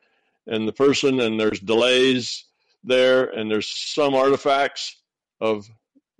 and 0.46 0.66
the 0.66 0.72
person, 0.72 1.20
and 1.20 1.38
there's 1.38 1.60
delays 1.60 2.46
there, 2.82 3.24
and 3.24 3.50
there's 3.50 3.68
some 3.68 4.14
artifacts 4.14 4.96
of 5.38 5.68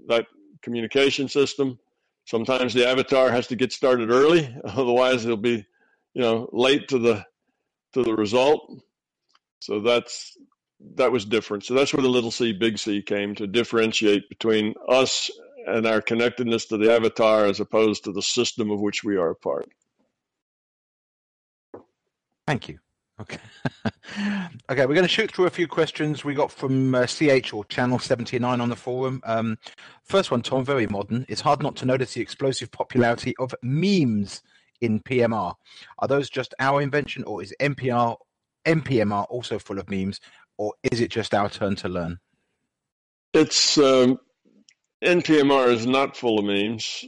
that 0.09 0.27
communication 0.61 1.27
system. 1.27 1.79
Sometimes 2.27 2.75
the 2.75 2.87
avatar 2.87 3.31
has 3.31 3.47
to 3.47 3.57
get 3.57 3.73
started 3.73 4.11
early, 4.11 4.55
otherwise 4.65 5.25
he'll 5.25 5.38
be, 5.38 5.65
you 6.12 6.21
know, 6.21 6.51
late 6.53 6.87
to 6.88 6.99
the 6.99 7.25
to 7.95 8.03
the 8.03 8.15
result. 8.15 8.79
So 9.61 9.81
that's 9.81 10.37
that 10.97 11.12
was 11.12 11.25
different. 11.25 11.65
So 11.65 11.73
that's 11.73 11.95
where 11.95 12.03
the 12.03 12.11
little 12.11 12.31
c, 12.31 12.53
big 12.53 12.79
C 12.79 13.01
came 13.01 13.35
to 13.37 13.47
differentiate 13.47 14.29
between 14.29 14.75
us 14.87 15.31
and 15.66 15.87
our 15.87 16.01
connectedness 16.01 16.66
to 16.66 16.77
the 16.77 16.92
avatar 16.92 17.46
as 17.46 17.61
opposed 17.61 18.05
to 18.05 18.12
the 18.12 18.22
system 18.22 18.70
of 18.70 18.81
which 18.81 19.05
we 19.05 19.16
are 19.16 19.31
a 19.31 19.35
part. 19.35 19.68
Thank 22.46 22.68
you. 22.68 22.79
Okay. 23.20 23.38
okay, 24.70 24.87
we're 24.87 24.94
going 24.94 25.03
to 25.03 25.09
shoot 25.09 25.33
through 25.33 25.46
a 25.46 25.51
few 25.51 25.68
questions 25.68 26.25
we 26.25 26.35
got 26.35 26.51
from 26.51 26.94
uh, 26.94 27.07
CH 27.07 27.53
or 27.53 27.64
Channel 27.66 27.98
79 27.98 28.61
on 28.61 28.68
the 28.68 28.75
forum. 28.75 29.20
Um, 29.25 29.59
first 30.03 30.31
one, 30.31 30.42
Tom, 30.42 30.64
very 30.64 30.87
modern. 30.87 31.25
It's 31.29 31.40
hard 31.40 31.62
not 31.62 31.77
to 31.77 31.85
notice 31.85 32.14
the 32.14 32.20
explosive 32.20 32.72
popularity 32.72 33.35
of 33.38 33.55
memes 33.62 34.42
in 34.81 35.01
PMR. 35.01 35.55
Are 36.01 36.09
those 36.09 36.29
just 36.31 36.55
our 36.59 36.83
invention, 36.83 37.22
or 37.25 37.42
is 37.42 37.55
NPR, 37.61 38.16
NPMR 38.66 39.27
also 39.29 39.59
full 39.59 39.79
of 39.79 39.88
memes, 39.88 40.18
or 40.59 40.75
is 40.90 41.01
it 41.01 41.11
just 41.11 41.35
our 41.35 41.48
turn 41.48 41.77
to 41.77 41.88
learn? 41.88 42.18
It's 43.33 43.79
um, 43.79 44.18
NPMR 45.03 45.73
is 45.73 45.85
not 45.85 46.17
full 46.17 46.38
of 46.38 46.45
memes. 46.45 47.05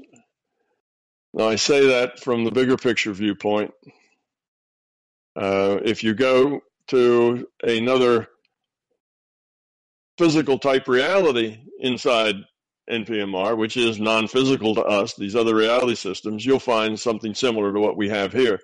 Now, 1.33 1.49
I 1.49 1.57
say 1.57 1.89
that 1.89 2.21
from 2.21 2.45
the 2.45 2.51
bigger 2.51 2.77
picture 2.77 3.13
viewpoint. 3.13 3.73
Uh, 5.37 5.79
if 5.85 6.03
you 6.03 6.15
go 6.15 6.61
to 6.89 7.49
another 7.63 8.29
physical 10.19 10.59
type 10.59 10.87
reality 10.89 11.59
inside 11.81 12.37
NPMR, 12.91 13.57
which 13.57 13.77
is 13.77 13.99
non 13.99 14.29
physical 14.29 14.75
to 14.75 14.83
us, 14.83 15.15
these 15.15 15.37
other 15.37 15.55
reality 15.55 15.95
systems, 15.95 16.45
you'll 16.45 16.59
find 16.59 16.99
something 16.99 17.35
similar 17.35 17.73
to 17.73 17.81
what 17.81 17.97
we 17.97 18.09
have 18.09 18.33
here. 18.33 18.61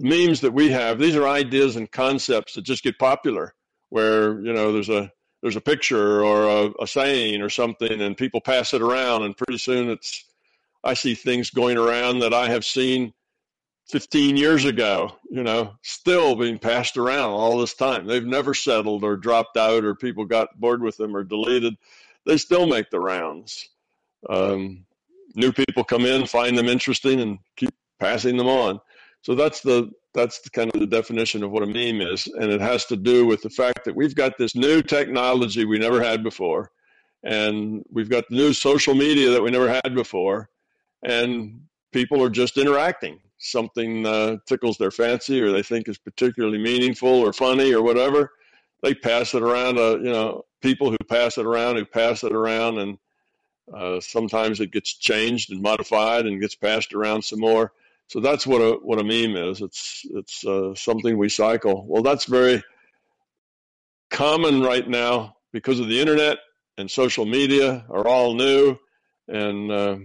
Memes 0.00 0.42
that 0.42 0.52
we 0.52 0.70
have, 0.70 0.98
these 0.98 1.16
are 1.16 1.26
ideas 1.26 1.76
and 1.76 1.90
concepts 1.90 2.54
that 2.54 2.62
just 2.62 2.82
get 2.82 2.98
popular, 2.98 3.54
where, 3.88 4.40
you 4.40 4.52
know, 4.52 4.72
there's 4.72 4.90
a 4.90 5.10
there's 5.42 5.56
a 5.56 5.60
picture 5.60 6.24
or 6.24 6.44
a, 6.44 6.72
a 6.82 6.86
saying 6.86 7.42
or 7.42 7.50
something, 7.50 8.00
and 8.00 8.16
people 8.16 8.40
pass 8.40 8.74
it 8.74 8.82
around, 8.82 9.22
and 9.22 9.36
pretty 9.36 9.58
soon 9.58 9.90
it's 9.90 10.24
I 10.84 10.94
see 10.94 11.14
things 11.14 11.50
going 11.50 11.76
around 11.76 12.20
that 12.20 12.32
I 12.32 12.48
have 12.48 12.64
seen 12.64 13.12
15 13.88 14.36
years 14.36 14.64
ago, 14.64 15.16
you 15.30 15.42
know, 15.42 15.74
still 15.82 16.34
being 16.34 16.58
passed 16.58 16.96
around 16.96 17.30
all 17.30 17.58
this 17.58 17.74
time. 17.74 18.06
They've 18.06 18.24
never 18.24 18.54
settled 18.54 19.04
or 19.04 19.16
dropped 19.16 19.56
out 19.56 19.84
or 19.84 19.94
people 19.94 20.24
got 20.24 20.58
bored 20.58 20.82
with 20.82 20.96
them 20.96 21.16
or 21.16 21.24
deleted. 21.24 21.76
They 22.24 22.36
still 22.36 22.66
make 22.66 22.90
the 22.90 23.00
rounds. 23.00 23.68
Um, 24.28 24.84
new 25.36 25.52
people 25.52 25.84
come 25.84 26.04
in, 26.04 26.26
find 26.26 26.58
them 26.58 26.68
interesting, 26.68 27.20
and 27.20 27.38
keep 27.56 27.70
passing 28.00 28.36
them 28.36 28.48
on. 28.48 28.80
So 29.22 29.34
that's 29.34 29.60
the 29.60 29.90
that's 30.16 30.48
kind 30.48 30.74
of 30.74 30.80
the 30.80 30.86
definition 30.86 31.44
of 31.44 31.50
what 31.50 31.62
a 31.62 31.66
meme 31.66 32.00
is, 32.00 32.26
and 32.26 32.50
it 32.50 32.60
has 32.60 32.86
to 32.86 32.96
do 32.96 33.26
with 33.26 33.42
the 33.42 33.50
fact 33.50 33.84
that 33.84 33.94
we've 33.94 34.14
got 34.14 34.38
this 34.38 34.56
new 34.56 34.82
technology 34.82 35.66
we 35.66 35.78
never 35.78 36.02
had 36.02 36.24
before, 36.24 36.70
and 37.22 37.84
we've 37.92 38.08
got 38.08 38.24
the 38.28 38.34
new 38.34 38.54
social 38.54 38.94
media 38.94 39.30
that 39.30 39.42
we 39.42 39.50
never 39.50 39.68
had 39.68 39.94
before, 39.94 40.48
and 41.02 41.60
people 41.92 42.22
are 42.22 42.30
just 42.30 42.56
interacting. 42.56 43.20
Something 43.38 44.06
uh, 44.06 44.38
tickles 44.48 44.78
their 44.78 44.90
fancy, 44.90 45.42
or 45.42 45.52
they 45.52 45.62
think 45.62 45.86
is 45.86 45.98
particularly 45.98 46.58
meaningful 46.58 47.10
or 47.10 47.34
funny 47.34 47.74
or 47.74 47.82
whatever. 47.82 48.32
They 48.82 48.94
pass 48.94 49.34
it 49.34 49.42
around. 49.42 49.78
Uh, 49.78 49.98
you 49.98 50.10
know, 50.10 50.46
people 50.62 50.90
who 50.90 50.96
pass 51.08 51.36
it 51.36 51.44
around, 51.44 51.76
who 51.76 51.84
pass 51.84 52.24
it 52.24 52.32
around, 52.32 52.78
and 52.78 52.98
uh, 53.72 54.00
sometimes 54.00 54.60
it 54.60 54.72
gets 54.72 54.94
changed 54.94 55.52
and 55.52 55.60
modified 55.60 56.24
and 56.24 56.40
gets 56.40 56.54
passed 56.54 56.94
around 56.94 57.22
some 57.22 57.40
more 57.40 57.72
so 58.08 58.20
that's 58.20 58.46
what 58.46 58.60
a 58.60 58.78
what 58.82 59.00
a 59.00 59.04
meme 59.04 59.36
is. 59.36 59.60
It's 59.60 60.02
it's 60.10 60.44
uh, 60.44 60.74
something 60.74 61.18
we 61.18 61.28
cycle. 61.28 61.84
Well, 61.86 62.02
that's 62.02 62.26
very 62.26 62.62
common 64.10 64.62
right 64.62 64.88
now 64.88 65.36
because 65.52 65.80
of 65.80 65.88
the 65.88 66.00
internet 66.00 66.38
and 66.78 66.90
social 66.90 67.26
media 67.26 67.84
are 67.90 68.06
all 68.06 68.34
new, 68.34 68.76
and 69.28 69.72
uh, 69.72 69.96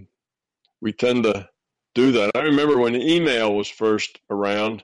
we 0.80 0.92
tend 0.92 1.24
to 1.24 1.48
do 1.94 2.12
that. 2.12 2.32
I 2.34 2.40
remember 2.40 2.78
when 2.78 2.96
email 2.96 3.54
was 3.54 3.68
first 3.68 4.18
around, 4.30 4.82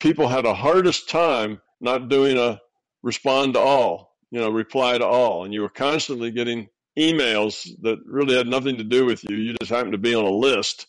people 0.00 0.26
had 0.26 0.46
a 0.46 0.54
hardest 0.54 1.08
time 1.08 1.60
not 1.80 2.08
doing 2.08 2.38
a 2.38 2.60
respond 3.02 3.54
to 3.54 3.60
all, 3.60 4.16
you 4.30 4.40
know, 4.40 4.50
reply 4.50 4.98
to 4.98 5.06
all, 5.06 5.44
and 5.44 5.54
you 5.54 5.60
were 5.60 5.68
constantly 5.68 6.32
getting 6.32 6.68
emails 6.98 7.68
that 7.82 7.98
really 8.04 8.36
had 8.36 8.48
nothing 8.48 8.78
to 8.78 8.84
do 8.84 9.06
with 9.06 9.22
you. 9.28 9.36
You 9.36 9.54
just 9.60 9.70
happened 9.70 9.92
to 9.92 9.98
be 9.98 10.14
on 10.14 10.24
a 10.24 10.30
list 10.30 10.86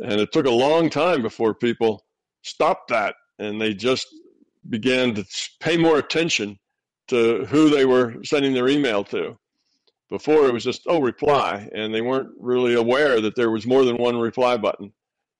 and 0.00 0.20
it 0.20 0.32
took 0.32 0.46
a 0.46 0.50
long 0.50 0.90
time 0.90 1.22
before 1.22 1.54
people 1.54 2.04
stopped 2.42 2.88
that 2.88 3.14
and 3.38 3.60
they 3.60 3.74
just 3.74 4.06
began 4.68 5.14
to 5.14 5.24
pay 5.60 5.76
more 5.76 5.98
attention 5.98 6.58
to 7.08 7.44
who 7.46 7.68
they 7.68 7.84
were 7.84 8.22
sending 8.24 8.54
their 8.54 8.68
email 8.68 9.04
to. 9.04 9.38
Before 10.08 10.46
it 10.46 10.52
was 10.52 10.64
just, 10.64 10.82
oh, 10.86 11.00
reply, 11.00 11.68
and 11.74 11.94
they 11.94 12.02
weren't 12.02 12.30
really 12.38 12.74
aware 12.74 13.20
that 13.20 13.34
there 13.34 13.50
was 13.50 13.66
more 13.66 13.84
than 13.84 13.96
one 13.96 14.18
reply 14.18 14.58
button. 14.58 14.92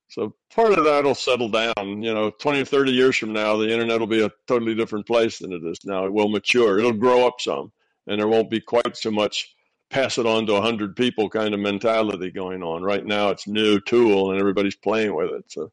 So 0.09 0.35
part 0.55 0.73
of 0.73 0.85
that 0.85 1.05
will 1.05 1.15
settle 1.15 1.51
down. 1.51 2.03
You 2.03 2.15
know, 2.15 2.31
20 2.31 2.63
or 2.63 2.65
30 2.65 2.93
years 2.93 3.17
from 3.17 3.33
now, 3.33 3.57
the 3.57 3.71
internet 3.71 4.01
will 4.01 4.07
be 4.07 4.23
a 4.23 4.31
totally 4.47 4.75
different 4.75 5.07
place 5.07 5.39
than 5.39 5.53
it 5.53 5.63
is 5.65 5.79
now. 5.85 6.07
It 6.07 6.13
will 6.13 6.29
mature. 6.29 6.79
It'll 6.79 6.93
grow 6.93 7.27
up 7.27 7.41
some, 7.41 7.71
and 8.07 8.19
there 8.19 8.29
won't 8.29 8.51
be 8.51 8.61
quite 8.61 8.97
so 8.97 9.11
much 9.11 9.55
pass 9.93 10.19
it 10.19 10.27
on 10.27 10.47
to 10.47 10.55
100 10.55 10.97
people 10.97 11.29
kind 11.29 11.55
of 11.55 11.61
mentality 11.61 12.31
going 12.31 12.63
on. 12.63 12.83
Right 12.83 13.05
now, 13.05 13.29
it's 13.29 13.47
new 13.47 13.81
tool, 13.81 14.31
and 14.31 14.41
everybody's 14.41 14.75
playing 14.75 15.15
with 15.15 15.31
it. 15.31 15.45
So, 15.49 15.71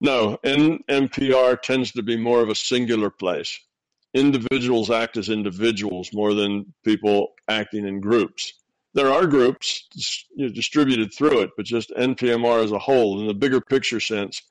no, 0.00 0.38
NPR 0.44 1.60
tends 1.60 1.92
to 1.92 2.02
be 2.02 2.16
more 2.16 2.40
of 2.40 2.48
a 2.48 2.54
singular 2.54 3.10
place. 3.10 3.60
Individuals 4.14 4.90
act 4.90 5.16
as 5.16 5.28
individuals 5.28 6.12
more 6.12 6.34
than 6.34 6.72
people 6.84 7.34
acting 7.48 7.86
in 7.86 8.00
groups 8.00 8.54
there 8.94 9.10
are 9.10 9.26
groups 9.26 10.26
you 10.34 10.46
know, 10.46 10.52
distributed 10.52 11.12
through 11.12 11.40
it, 11.40 11.50
but 11.56 11.66
just 11.66 11.90
NPMR 11.90 12.62
as 12.62 12.72
a 12.72 12.78
whole, 12.78 13.20
in 13.20 13.26
the 13.26 13.34
bigger 13.34 13.60
picture 13.60 14.00
sense, 14.00 14.42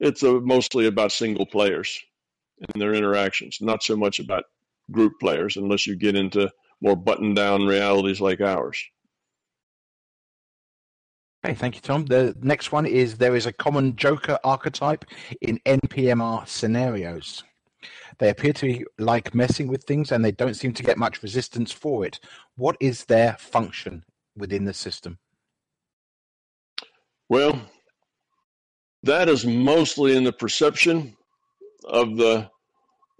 it's 0.00 0.22
a, 0.22 0.40
mostly 0.40 0.86
about 0.86 1.12
single 1.12 1.46
players 1.46 2.02
and 2.58 2.80
their 2.80 2.94
interactions, 2.94 3.58
not 3.60 3.82
so 3.82 3.96
much 3.96 4.18
about 4.18 4.44
group 4.90 5.12
players, 5.20 5.56
unless 5.56 5.86
you 5.86 5.94
get 5.94 6.16
into 6.16 6.50
more 6.82 6.96
button 6.96 7.32
down 7.32 7.64
realities 7.64 8.20
like 8.20 8.40
ours. 8.40 8.84
Okay, 11.44 11.54
thank 11.54 11.76
you, 11.76 11.80
Tom. 11.80 12.04
The 12.06 12.36
next 12.42 12.70
one 12.70 12.86
is 12.86 13.16
there 13.16 13.34
is 13.34 13.46
a 13.46 13.52
common 13.52 13.96
Joker 13.96 14.38
archetype 14.44 15.04
in 15.40 15.58
NPMR 15.64 16.46
scenarios. 16.46 17.42
They 18.18 18.28
appear 18.28 18.52
to 18.52 18.66
be 18.66 18.84
like 18.98 19.34
messing 19.34 19.66
with 19.66 19.84
things 19.84 20.12
and 20.12 20.24
they 20.24 20.30
don't 20.30 20.54
seem 20.54 20.72
to 20.74 20.82
get 20.82 20.98
much 20.98 21.22
resistance 21.22 21.72
for 21.72 22.04
it. 22.04 22.20
What 22.56 22.76
is 22.78 23.04
their 23.04 23.36
function 23.38 24.04
within 24.36 24.64
the 24.64 24.74
system? 24.74 25.18
Well, 27.28 27.60
that 29.02 29.28
is 29.28 29.44
mostly 29.44 30.16
in 30.16 30.22
the 30.24 30.32
perception 30.32 31.16
of 31.84 32.16
the 32.16 32.50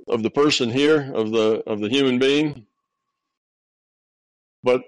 of 0.08 0.22
the 0.22 0.30
person 0.30 0.70
here, 0.70 1.12
of 1.14 1.32
the 1.32 1.62
of 1.66 1.80
the 1.80 1.88
human 1.88 2.18
being. 2.18 2.66
But 4.62 4.82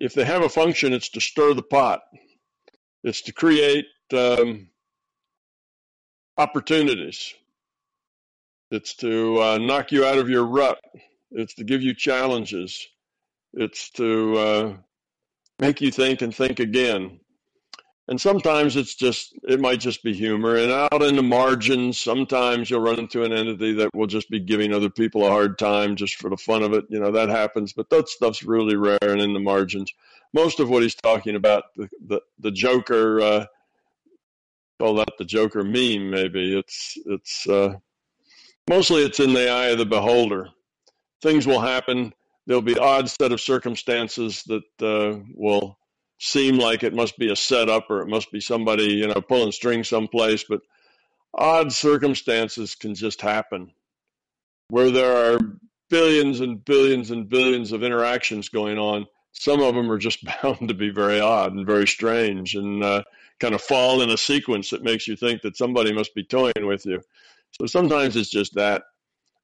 if 0.00 0.14
they 0.14 0.24
have 0.24 0.42
a 0.42 0.48
function, 0.48 0.92
it's 0.92 1.10
to 1.10 1.20
stir 1.20 1.54
the 1.54 1.62
pot. 1.62 2.00
It's 3.04 3.22
to 3.22 3.32
create 3.32 3.86
um, 4.12 4.68
opportunities. 6.36 7.32
It's 8.70 8.94
to 8.96 9.40
uh, 9.40 9.58
knock 9.58 9.92
you 9.92 10.04
out 10.04 10.18
of 10.18 10.28
your 10.28 10.44
rut. 10.44 10.78
It's 11.30 11.54
to 11.54 11.64
give 11.64 11.82
you 11.82 11.94
challenges. 11.94 12.86
It's 13.52 13.90
to 13.90 14.38
uh, 14.38 14.76
make 15.58 15.80
you 15.80 15.90
think 15.90 16.22
and 16.22 16.34
think 16.34 16.60
again. 16.60 17.20
And 18.10 18.20
sometimes 18.20 18.76
it's 18.76 18.94
just, 18.94 19.34
it 19.44 19.60
might 19.60 19.80
just 19.80 20.02
be 20.02 20.12
humor. 20.12 20.56
And 20.56 20.70
out 20.72 21.02
in 21.02 21.16
the 21.16 21.22
margins, 21.22 21.98
sometimes 21.98 22.68
you'll 22.68 22.80
run 22.80 22.98
into 22.98 23.22
an 23.22 23.32
entity 23.32 23.72
that 23.74 23.94
will 23.94 24.08
just 24.08 24.28
be 24.28 24.40
giving 24.40 24.74
other 24.74 24.90
people 24.90 25.24
a 25.24 25.30
hard 25.30 25.58
time 25.58 25.96
just 25.96 26.16
for 26.16 26.28
the 26.28 26.36
fun 26.36 26.62
of 26.62 26.72
it. 26.72 26.84
You 26.88 27.00
know, 27.00 27.12
that 27.12 27.28
happens, 27.28 27.72
but 27.72 27.88
that 27.90 28.08
stuff's 28.08 28.42
really 28.42 28.76
rare 28.76 28.98
and 29.00 29.22
in 29.22 29.32
the 29.32 29.40
margins. 29.40 29.92
Most 30.34 30.60
of 30.60 30.68
what 30.68 30.82
he's 30.82 30.96
talking 30.96 31.36
about, 31.36 31.64
the, 31.76 31.88
the, 32.04 32.20
the 32.40 32.50
Joker, 32.50 33.20
uh, 33.20 33.46
call 34.78 34.96
that 34.96 35.16
the 35.16 35.24
Joker 35.24 35.62
meme, 35.62 36.10
maybe. 36.10 36.58
It's, 36.58 36.98
it's, 37.06 37.48
uh, 37.48 37.76
Mostly 38.68 39.02
it's 39.02 39.18
in 39.18 39.32
the 39.32 39.50
eye 39.50 39.70
of 39.70 39.78
the 39.78 39.84
beholder. 39.86 40.48
Things 41.22 41.44
will 41.44 41.60
happen. 41.60 42.14
There'll 42.46 42.62
be 42.62 42.78
odd 42.78 43.10
set 43.10 43.32
of 43.32 43.40
circumstances 43.40 44.44
that 44.44 44.62
uh, 44.80 45.18
will 45.34 45.76
seem 46.20 46.58
like 46.58 46.82
it 46.82 46.94
must 46.94 47.18
be 47.18 47.32
a 47.32 47.36
setup 47.36 47.90
or 47.90 48.02
it 48.02 48.08
must 48.08 48.30
be 48.30 48.40
somebody, 48.40 48.84
you 48.84 49.08
know, 49.08 49.20
pulling 49.22 49.52
strings 49.52 49.88
someplace, 49.88 50.44
but 50.44 50.60
odd 51.32 51.72
circumstances 51.72 52.74
can 52.74 52.94
just 52.94 53.22
happen 53.22 53.72
where 54.68 54.90
there 54.90 55.34
are 55.34 55.40
billions 55.88 56.40
and 56.40 56.64
billions 56.64 57.10
and 57.10 57.28
billions 57.28 57.72
of 57.72 57.82
interactions 57.82 58.50
going 58.50 58.78
on. 58.78 59.06
Some 59.32 59.60
of 59.62 59.74
them 59.74 59.90
are 59.90 59.98
just 59.98 60.24
bound 60.42 60.68
to 60.68 60.74
be 60.74 60.90
very 60.90 61.20
odd 61.20 61.54
and 61.54 61.66
very 61.66 61.88
strange 61.88 62.54
and 62.54 62.84
uh, 62.84 63.02
kind 63.40 63.54
of 63.54 63.62
fall 63.62 64.02
in 64.02 64.10
a 64.10 64.16
sequence 64.18 64.70
that 64.70 64.84
makes 64.84 65.08
you 65.08 65.16
think 65.16 65.40
that 65.42 65.56
somebody 65.56 65.92
must 65.92 66.14
be 66.14 66.22
toying 66.22 66.66
with 66.66 66.84
you. 66.84 67.00
So 67.58 67.66
sometimes 67.66 68.14
it's 68.14 68.30
just 68.30 68.54
that. 68.54 68.82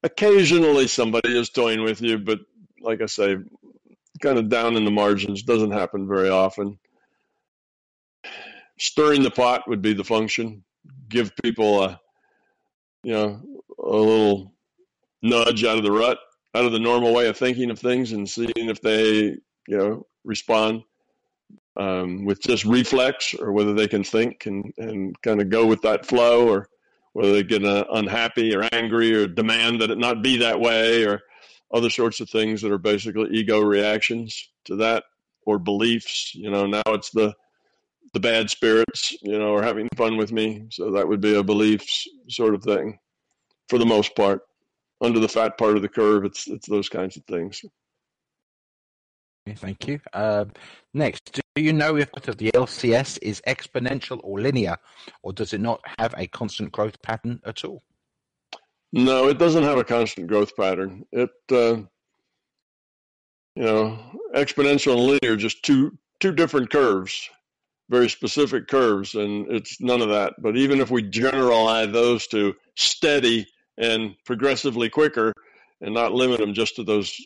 Occasionally 0.02 0.88
somebody 0.88 1.36
is 1.36 1.48
toying 1.48 1.82
with 1.82 2.02
you, 2.02 2.18
but 2.18 2.40
like 2.80 3.00
I 3.00 3.06
say, 3.06 3.38
kind 4.18 4.38
of 4.38 4.48
down 4.48 4.76
in 4.76 4.84
the 4.84 4.90
margins 4.90 5.42
doesn't 5.42 5.70
happen 5.70 6.06
very 6.06 6.28
often. 6.28 6.78
Stirring 8.78 9.22
the 9.22 9.30
pot 9.30 9.62
would 9.68 9.82
be 9.82 9.94
the 9.94 10.04
function. 10.04 10.62
Give 11.08 11.32
people 11.42 11.82
a, 11.82 12.00
you 13.02 13.12
know, 13.12 13.40
a 13.78 13.96
little 13.96 14.52
nudge 15.22 15.64
out 15.64 15.78
of 15.78 15.84
the 15.84 15.92
rut, 15.92 16.18
out 16.54 16.64
of 16.64 16.72
the 16.72 16.78
normal 16.78 17.14
way 17.14 17.28
of 17.28 17.36
thinking 17.36 17.70
of 17.70 17.78
things, 17.78 18.12
and 18.12 18.28
seeing 18.28 18.52
if 18.56 18.80
they, 18.80 19.36
you 19.68 19.76
know, 19.76 20.06
respond 20.24 20.82
um, 21.76 22.24
with 22.24 22.40
just 22.40 22.64
reflex 22.64 23.34
or 23.34 23.52
whether 23.52 23.72
they 23.72 23.88
can 23.88 24.02
think 24.02 24.46
and, 24.46 24.72
and 24.78 25.20
kind 25.22 25.40
of 25.40 25.50
go 25.50 25.66
with 25.66 25.82
that 25.82 26.06
flow 26.06 26.48
or 26.48 26.68
whether 27.12 27.32
they 27.32 27.42
get 27.42 27.64
uh, 27.64 27.84
unhappy 27.92 28.54
or 28.54 28.68
angry 28.72 29.14
or 29.14 29.26
demand 29.26 29.80
that 29.80 29.90
it 29.90 29.98
not 29.98 30.22
be 30.22 30.36
that 30.36 30.60
way 30.60 31.04
or 31.04 31.22
other 31.72 31.90
sorts 31.90 32.20
of 32.20 32.30
things 32.30 32.62
that 32.62 32.72
are 32.72 32.78
basically 32.78 33.30
ego 33.30 33.60
reactions 33.60 34.48
to 34.64 34.76
that 34.76 35.04
or 35.44 35.58
beliefs. 35.58 36.34
You 36.34 36.50
know, 36.50 36.66
now 36.66 36.82
it's 36.88 37.10
the 37.10 37.34
the 38.12 38.20
bad 38.20 38.48
spirits, 38.48 39.14
you 39.22 39.38
know, 39.38 39.54
are 39.54 39.62
having 39.62 39.88
fun 39.96 40.16
with 40.16 40.32
me. 40.32 40.66
So 40.70 40.92
that 40.92 41.06
would 41.06 41.20
be 41.20 41.34
a 41.34 41.42
beliefs 41.42 42.08
sort 42.28 42.54
of 42.54 42.62
thing 42.62 42.98
for 43.68 43.78
the 43.78 43.86
most 43.86 44.14
part. 44.14 44.42
Under 45.02 45.20
the 45.20 45.28
fat 45.28 45.58
part 45.58 45.76
of 45.76 45.82
the 45.82 45.88
curve, 45.88 46.24
it's 46.24 46.48
it's 46.48 46.68
those 46.68 46.88
kinds 46.88 47.16
of 47.16 47.24
things. 47.24 47.62
Thank 49.54 49.86
you. 49.86 50.00
Uh, 50.12 50.46
next, 50.92 51.40
do 51.54 51.62
you 51.62 51.72
know 51.72 51.96
if 51.96 52.10
the 52.12 52.50
LCS 52.52 53.18
is 53.22 53.40
exponential 53.46 54.20
or 54.24 54.40
linear, 54.40 54.76
or 55.22 55.32
does 55.32 55.52
it 55.52 55.60
not 55.60 55.80
have 55.98 56.14
a 56.16 56.26
constant 56.26 56.72
growth 56.72 57.00
pattern 57.02 57.40
at 57.44 57.64
all? 57.64 57.82
No, 58.92 59.28
it 59.28 59.38
doesn't 59.38 59.64
have 59.64 59.78
a 59.78 59.84
constant 59.84 60.26
growth 60.26 60.56
pattern. 60.56 61.04
It, 61.12 61.30
uh, 61.50 61.82
you 63.54 63.62
know, 63.62 63.98
exponential 64.34 64.92
and 64.96 65.06
linear 65.06 65.36
just 65.36 65.62
two 65.62 65.96
two 66.20 66.32
different 66.32 66.70
curves, 66.70 67.28
very 67.90 68.08
specific 68.08 68.68
curves, 68.68 69.14
and 69.14 69.50
it's 69.50 69.80
none 69.80 70.00
of 70.00 70.08
that. 70.08 70.34
But 70.38 70.56
even 70.56 70.80
if 70.80 70.90
we 70.90 71.02
generalize 71.02 71.92
those 71.92 72.26
to 72.28 72.54
steady 72.76 73.46
and 73.78 74.14
progressively 74.24 74.88
quicker, 74.88 75.32
and 75.80 75.94
not 75.94 76.12
limit 76.12 76.40
them 76.40 76.54
just 76.54 76.76
to 76.76 76.84
those 76.84 77.18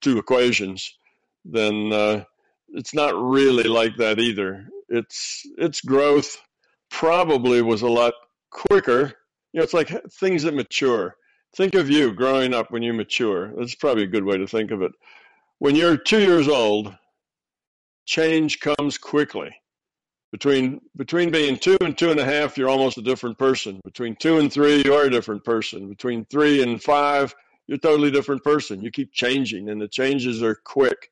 two 0.00 0.18
equations, 0.18 0.98
then 1.44 1.92
uh, 1.92 2.24
it's 2.68 2.94
not 2.94 3.14
really 3.20 3.64
like 3.64 3.96
that 3.96 4.18
either. 4.18 4.68
Its 4.88 5.42
its 5.58 5.80
growth 5.80 6.36
probably 6.90 7.62
was 7.62 7.82
a 7.82 7.88
lot 7.88 8.14
quicker. 8.50 9.14
Know, 9.56 9.62
it's 9.62 9.72
like 9.72 9.88
things 10.12 10.42
that 10.42 10.54
mature. 10.54 11.16
Think 11.56 11.74
of 11.74 11.88
you 11.88 12.12
growing 12.12 12.52
up 12.52 12.70
when 12.70 12.82
you 12.82 12.92
mature. 12.92 13.54
That's 13.56 13.74
probably 13.74 14.02
a 14.02 14.08
good 14.08 14.24
way 14.24 14.36
to 14.36 14.46
think 14.46 14.70
of 14.70 14.82
it. 14.82 14.92
When 15.58 15.74
you're 15.74 15.96
two 15.96 16.20
years 16.20 16.46
old, 16.46 16.94
change 18.04 18.60
comes 18.60 18.98
quickly. 18.98 19.56
Between 20.30 20.82
between 20.94 21.30
being 21.30 21.56
two 21.56 21.78
and 21.80 21.96
two 21.96 22.10
and 22.10 22.20
a 22.20 22.24
half, 22.24 22.58
you're 22.58 22.68
almost 22.68 22.98
a 22.98 23.02
different 23.02 23.38
person. 23.38 23.80
Between 23.82 24.14
two 24.16 24.36
and 24.36 24.52
three, 24.52 24.82
you 24.84 24.92
are 24.92 25.04
a 25.04 25.10
different 25.10 25.42
person. 25.42 25.88
Between 25.88 26.26
three 26.26 26.62
and 26.62 26.82
five, 26.82 27.34
you're 27.66 27.76
a 27.76 27.80
totally 27.80 28.10
different 28.10 28.44
person. 28.44 28.82
You 28.82 28.90
keep 28.90 29.12
changing, 29.12 29.70
and 29.70 29.80
the 29.80 29.88
changes 29.88 30.42
are 30.42 30.56
quick. 30.56 31.10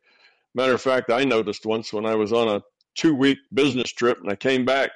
Matter 0.54 0.74
of 0.74 0.82
fact, 0.82 1.10
I 1.10 1.24
noticed 1.24 1.64
once 1.64 1.94
when 1.94 2.04
I 2.04 2.16
was 2.16 2.34
on 2.34 2.48
a 2.48 2.62
two 2.94 3.14
week 3.14 3.38
business 3.54 3.90
trip 3.90 4.18
and 4.20 4.30
I 4.30 4.36
came 4.36 4.66
back, 4.66 4.90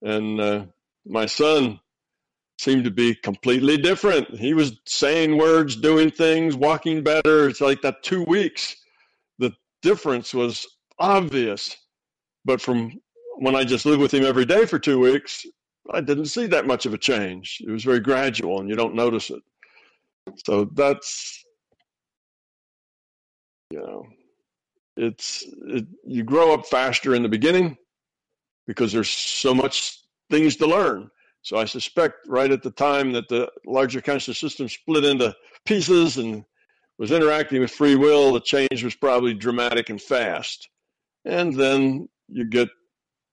and 0.00 0.40
uh, 0.40 0.64
my 1.04 1.26
son 1.26 1.80
seemed 2.58 2.84
to 2.84 2.90
be 2.90 3.14
completely 3.14 3.76
different. 3.76 4.28
He 4.36 4.52
was 4.52 4.80
saying 4.84 5.38
words, 5.38 5.76
doing 5.76 6.10
things, 6.10 6.56
walking 6.56 7.02
better. 7.02 7.48
It's 7.48 7.60
like 7.60 7.80
that 7.82 8.02
two 8.02 8.24
weeks, 8.24 8.76
the 9.38 9.52
difference 9.80 10.34
was 10.34 10.66
obvious. 10.98 11.76
But 12.44 12.60
from 12.60 13.00
when 13.38 13.54
I 13.54 13.64
just 13.64 13.86
lived 13.86 14.02
with 14.02 14.12
him 14.12 14.24
every 14.24 14.44
day 14.44 14.66
for 14.66 14.78
two 14.78 14.98
weeks, 14.98 15.46
I 15.90 16.00
didn't 16.00 16.26
see 16.26 16.46
that 16.48 16.66
much 16.66 16.84
of 16.84 16.94
a 16.94 16.98
change. 16.98 17.62
It 17.66 17.70
was 17.70 17.84
very 17.84 18.00
gradual 18.00 18.60
and 18.60 18.68
you 18.68 18.74
don't 18.74 18.94
notice 18.94 19.30
it. 19.30 19.42
So 20.44 20.64
that's, 20.74 21.44
you 23.70 23.78
know, 23.78 24.06
it's 24.96 25.44
it, 25.68 25.86
you 26.04 26.24
grow 26.24 26.52
up 26.52 26.66
faster 26.66 27.14
in 27.14 27.22
the 27.22 27.28
beginning 27.28 27.76
because 28.66 28.92
there's 28.92 29.08
so 29.08 29.54
much 29.54 30.00
things 30.28 30.56
to 30.56 30.66
learn. 30.66 31.10
So 31.42 31.56
I 31.56 31.64
suspect 31.64 32.26
right 32.26 32.50
at 32.50 32.62
the 32.62 32.70
time 32.70 33.12
that 33.12 33.28
the 33.28 33.50
larger 33.64 34.00
conscious 34.00 34.38
system 34.38 34.68
split 34.68 35.04
into 35.04 35.34
pieces 35.64 36.18
and 36.18 36.44
was 36.98 37.12
interacting 37.12 37.60
with 37.60 37.70
free 37.70 37.94
will, 37.94 38.32
the 38.32 38.40
change 38.40 38.82
was 38.82 38.94
probably 38.96 39.34
dramatic 39.34 39.88
and 39.88 40.00
fast. 40.00 40.68
And 41.24 41.54
then 41.54 42.08
you 42.28 42.44
get, 42.44 42.68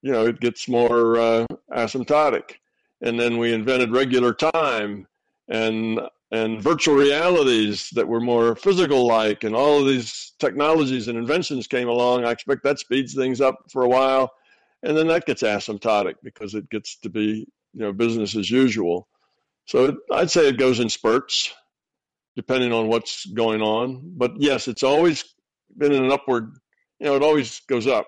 you 0.02 0.12
know, 0.12 0.28
it 0.28 0.40
gets 0.40 0.68
more 0.70 1.18
uh, 1.18 1.46
asymptotic. 1.74 2.56
And 3.02 3.20
then 3.20 3.38
we 3.38 3.54
invented 3.54 3.92
regular 3.92 4.34
time 4.34 5.08
and 5.48 6.00
and 6.32 6.62
virtual 6.62 6.96
realities 6.96 7.90
that 7.92 8.08
were 8.08 8.20
more 8.20 8.56
physical 8.56 9.06
like 9.06 9.44
and 9.44 9.56
all 9.56 9.80
of 9.80 9.86
these 9.88 10.34
technologies 10.40 11.08
and 11.08 11.18
inventions 11.18 11.68
came 11.68 11.88
along 11.88 12.26
i 12.26 12.32
expect 12.32 12.64
that 12.64 12.80
speeds 12.80 13.14
things 13.14 13.42
up 13.42 13.60
for 13.72 13.84
a 13.84 13.88
while 13.88 14.32
and 14.82 14.98
then 14.98 15.08
that 15.08 15.26
gets 15.26 15.44
asymptotic 15.44 16.16
because 16.24 16.56
it 16.56 16.68
gets 16.70 16.98
to 16.98 17.10
be 17.10 17.48
you 17.76 17.82
know 17.82 17.94
business 17.94 18.36
as 18.36 18.50
usual. 18.50 19.08
So 19.66 19.86
it, 19.86 19.96
i'd 20.14 20.32
say 20.32 20.48
it 20.48 20.58
goes 20.58 20.80
in 20.80 20.90
spurts 20.90 21.54
depending 22.36 22.74
on 22.74 22.88
what's 22.88 23.26
going 23.26 23.62
on. 23.62 24.02
But 24.18 24.34
yes 24.38 24.68
it's 24.68 24.84
always 24.84 25.24
been 25.78 25.92
in 25.92 26.06
an 26.06 26.12
upward 26.12 26.54
you 27.00 27.08
know 27.08 27.16
it 27.16 27.24
always 27.24 27.60
goes 27.68 27.86
up 27.86 28.08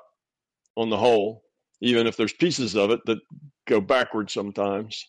on 0.76 0.90
the 0.90 0.98
whole 0.98 1.44
even 1.82 2.08
if 2.08 2.18
there's 2.18 2.34
pieces 2.34 2.76
of 2.76 2.90
it 2.92 3.02
that 3.06 3.20
go 3.68 3.80
backward 3.82 4.32
sometimes. 4.32 5.06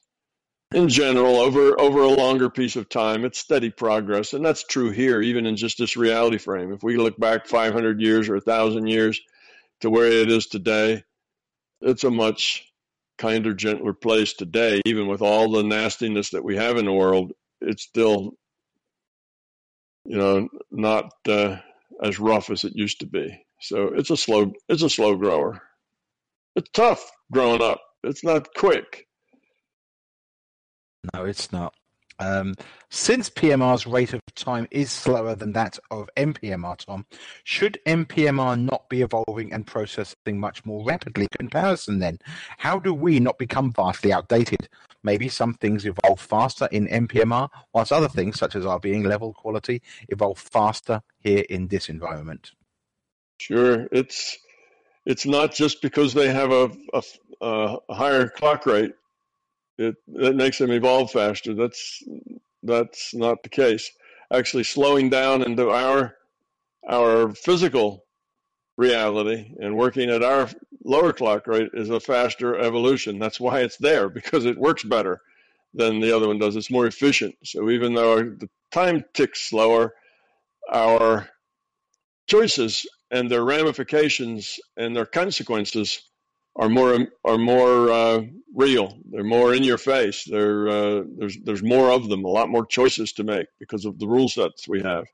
In 0.74 0.88
general 0.88 1.36
over 1.36 1.80
over 1.80 2.02
a 2.02 2.08
longer 2.08 2.50
piece 2.50 2.76
of 2.76 2.88
time 2.88 3.24
it's 3.24 3.38
steady 3.38 3.70
progress 3.70 4.34
and 4.34 4.44
that's 4.44 4.64
true 4.64 4.90
here 4.90 5.22
even 5.22 5.46
in 5.46 5.56
just 5.56 5.78
this 5.78 5.96
reality 5.96 6.38
frame. 6.38 6.72
If 6.72 6.82
we 6.82 6.96
look 6.96 7.16
back 7.18 7.46
500 7.46 8.00
years 8.00 8.28
or 8.28 8.34
1000 8.34 8.86
years 8.86 9.20
to 9.80 9.90
where 9.90 10.08
it 10.08 10.30
is 10.30 10.46
today 10.46 11.04
it's 11.80 12.04
a 12.04 12.10
much 12.10 12.67
kinder 13.18 13.52
gentler 13.52 13.92
place 13.92 14.32
today 14.32 14.80
even 14.86 15.06
with 15.08 15.20
all 15.20 15.50
the 15.50 15.62
nastiness 15.62 16.30
that 16.30 16.44
we 16.44 16.56
have 16.56 16.76
in 16.76 16.84
the 16.84 16.92
world 16.92 17.32
it's 17.60 17.82
still 17.82 18.32
you 20.04 20.16
know 20.16 20.48
not 20.70 21.10
uh, 21.28 21.56
as 22.02 22.18
rough 22.18 22.50
as 22.50 22.64
it 22.64 22.74
used 22.74 23.00
to 23.00 23.06
be. 23.06 23.44
So 23.60 23.88
it's 23.94 24.10
a 24.10 24.16
slow 24.16 24.52
it's 24.68 24.82
a 24.82 24.90
slow 24.90 25.16
grower. 25.16 25.60
It's 26.56 26.70
tough 26.72 27.10
growing 27.32 27.62
up. 27.62 27.80
It's 28.02 28.24
not 28.24 28.48
quick. 28.56 29.06
No, 31.14 31.24
it's 31.24 31.52
not. 31.52 31.74
Um, 32.20 32.54
since 32.90 33.30
PMR's 33.30 33.86
rate 33.86 34.12
of 34.12 34.20
time 34.34 34.66
is 34.70 34.90
slower 34.90 35.34
than 35.34 35.52
that 35.52 35.78
of 35.90 36.08
NPMR, 36.16 36.76
Tom, 36.78 37.06
should 37.44 37.78
NPMR 37.86 38.60
not 38.60 38.88
be 38.88 39.02
evolving 39.02 39.52
and 39.52 39.66
processing 39.66 40.40
much 40.40 40.64
more 40.64 40.84
rapidly 40.84 41.28
in 41.32 41.38
comparison 41.38 41.98
then? 41.98 42.18
How 42.58 42.78
do 42.78 42.92
we 42.92 43.20
not 43.20 43.38
become 43.38 43.72
vastly 43.72 44.12
outdated? 44.12 44.68
Maybe 45.02 45.28
some 45.28 45.54
things 45.54 45.86
evolve 45.86 46.20
faster 46.20 46.68
in 46.72 46.88
NPMR, 46.88 47.48
whilst 47.72 47.92
other 47.92 48.08
things, 48.08 48.38
such 48.38 48.56
as 48.56 48.66
our 48.66 48.80
being 48.80 49.04
level 49.04 49.32
quality, 49.32 49.80
evolve 50.08 50.38
faster 50.38 51.02
here 51.20 51.44
in 51.48 51.68
this 51.68 51.88
environment. 51.88 52.52
Sure. 53.38 53.86
It's 53.92 54.36
it's 55.06 55.24
not 55.24 55.54
just 55.54 55.80
because 55.80 56.12
they 56.12 56.28
have 56.28 56.50
a, 56.50 56.70
a, 56.92 57.02
a 57.40 57.94
higher 57.94 58.28
clock 58.28 58.66
rate 58.66 58.92
it 59.78 59.96
that 60.08 60.36
makes 60.36 60.58
them 60.58 60.72
evolve 60.72 61.10
faster. 61.10 61.54
That's 61.54 62.02
that's 62.62 63.14
not 63.14 63.42
the 63.42 63.48
case. 63.48 63.90
Actually, 64.32 64.64
slowing 64.64 65.08
down 65.08 65.42
into 65.42 65.70
our 65.70 66.16
our 66.88 67.32
physical 67.34 68.04
reality 68.76 69.52
and 69.60 69.76
working 69.76 70.10
at 70.10 70.22
our 70.22 70.48
lower 70.84 71.12
clock 71.12 71.46
rate 71.46 71.70
is 71.74 71.90
a 71.90 72.00
faster 72.00 72.58
evolution. 72.58 73.18
That's 73.18 73.40
why 73.40 73.60
it's 73.60 73.76
there 73.76 74.08
because 74.08 74.44
it 74.44 74.58
works 74.58 74.84
better 74.84 75.20
than 75.74 76.00
the 76.00 76.14
other 76.14 76.28
one 76.28 76.38
does. 76.38 76.56
It's 76.56 76.70
more 76.70 76.86
efficient. 76.86 77.34
So 77.44 77.70
even 77.70 77.94
though 77.94 78.22
the 78.22 78.48
time 78.72 79.04
ticks 79.14 79.48
slower, 79.48 79.94
our 80.72 81.28
choices 82.26 82.86
and 83.10 83.30
their 83.30 83.44
ramifications 83.44 84.58
and 84.76 84.94
their 84.94 85.06
consequences 85.06 86.02
are 86.58 86.68
more 86.68 87.06
are 87.24 87.38
more 87.38 87.90
uh, 87.90 88.22
real. 88.54 88.98
They're 89.10 89.24
more 89.24 89.54
in 89.54 89.62
your 89.62 89.78
face. 89.78 90.24
They're, 90.24 90.68
uh, 90.68 91.02
there's 91.16 91.38
there's 91.44 91.62
more 91.62 91.90
of 91.90 92.08
them. 92.08 92.24
A 92.24 92.28
lot 92.28 92.50
more 92.50 92.66
choices 92.66 93.12
to 93.14 93.24
make 93.24 93.46
because 93.58 93.84
of 93.84 93.98
the 93.98 94.08
rule 94.08 94.28
sets 94.28 94.68
we 94.68 94.82
have. 94.82 95.06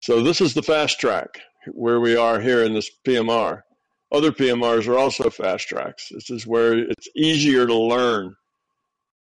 So 0.00 0.22
this 0.22 0.40
is 0.40 0.54
the 0.54 0.62
fast 0.62 1.00
track 1.00 1.40
where 1.72 2.00
we 2.00 2.16
are 2.16 2.40
here 2.40 2.64
in 2.64 2.74
this 2.74 2.90
PMR. 3.06 3.62
Other 4.10 4.32
PMRs 4.32 4.88
are 4.88 4.98
also 4.98 5.30
fast 5.30 5.68
tracks. 5.68 6.08
This 6.10 6.30
is 6.30 6.46
where 6.46 6.78
it's 6.78 7.08
easier 7.16 7.66
to 7.66 7.74
learn. 7.74 8.36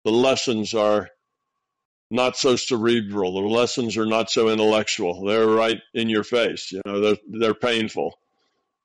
The 0.03 0.11
lessons 0.11 0.73
are 0.73 1.09
not 2.09 2.37
so 2.37 2.55
cerebral. 2.55 3.33
The 3.33 3.47
lessons 3.47 3.97
are 3.97 4.05
not 4.05 4.31
so 4.31 4.49
intellectual. 4.49 5.25
They're 5.25 5.47
right 5.47 5.79
in 5.93 6.09
your 6.09 6.23
face. 6.23 6.71
You 6.71 6.81
know, 6.85 6.99
they're, 7.01 7.17
they're 7.27 7.53
painful. 7.53 8.17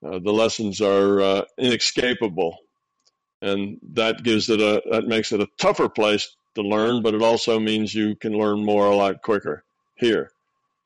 Uh, 0.05 0.19
the 0.19 0.33
lessons 0.33 0.81
are 0.81 1.21
uh, 1.23 1.43
inescapable, 1.59 2.59
and 3.43 3.79
that 3.93 4.23
gives 4.23 4.51
it 4.51 4.61
a 4.61 4.83
that 4.91 5.07
makes 5.07 5.33
it 5.33 5.41
a 5.41 5.49
tougher 5.59 5.89
place 5.89 6.37
to 6.57 6.63
learn, 6.63 7.03
but 7.03 7.15
it 7.15 7.23
also 7.23 7.59
means 7.61 7.95
you 7.95 8.17
can 8.17 8.33
learn 8.39 8.65
more 8.65 8.87
a 8.87 8.97
lot 8.97 9.23
quicker 9.23 9.65
here. 9.97 10.31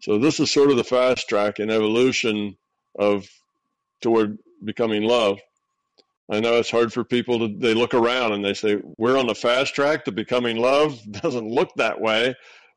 So 0.00 0.18
this 0.18 0.40
is 0.40 0.50
sort 0.50 0.70
of 0.70 0.76
the 0.76 0.84
fast 0.84 1.28
track 1.28 1.58
in 1.60 1.70
evolution 1.70 2.56
of 2.98 3.28
toward 4.00 4.38
becoming 4.64 5.02
love. 5.02 5.40
I 6.30 6.40
know 6.40 6.56
it's 6.56 6.70
hard 6.70 6.92
for 6.92 7.04
people 7.04 7.40
to 7.40 7.48
they 7.58 7.74
look 7.74 7.94
around 7.94 8.32
and 8.32 8.44
they 8.44 8.54
say 8.54 8.78
we're 8.98 9.18
on 9.18 9.26
the 9.26 9.34
fast 9.34 9.74
track 9.74 10.04
to 10.04 10.12
becoming 10.12 10.58
love. 10.58 11.00
Doesn't 11.10 11.48
look 11.48 11.74
that 11.76 12.00
way, 12.00 12.34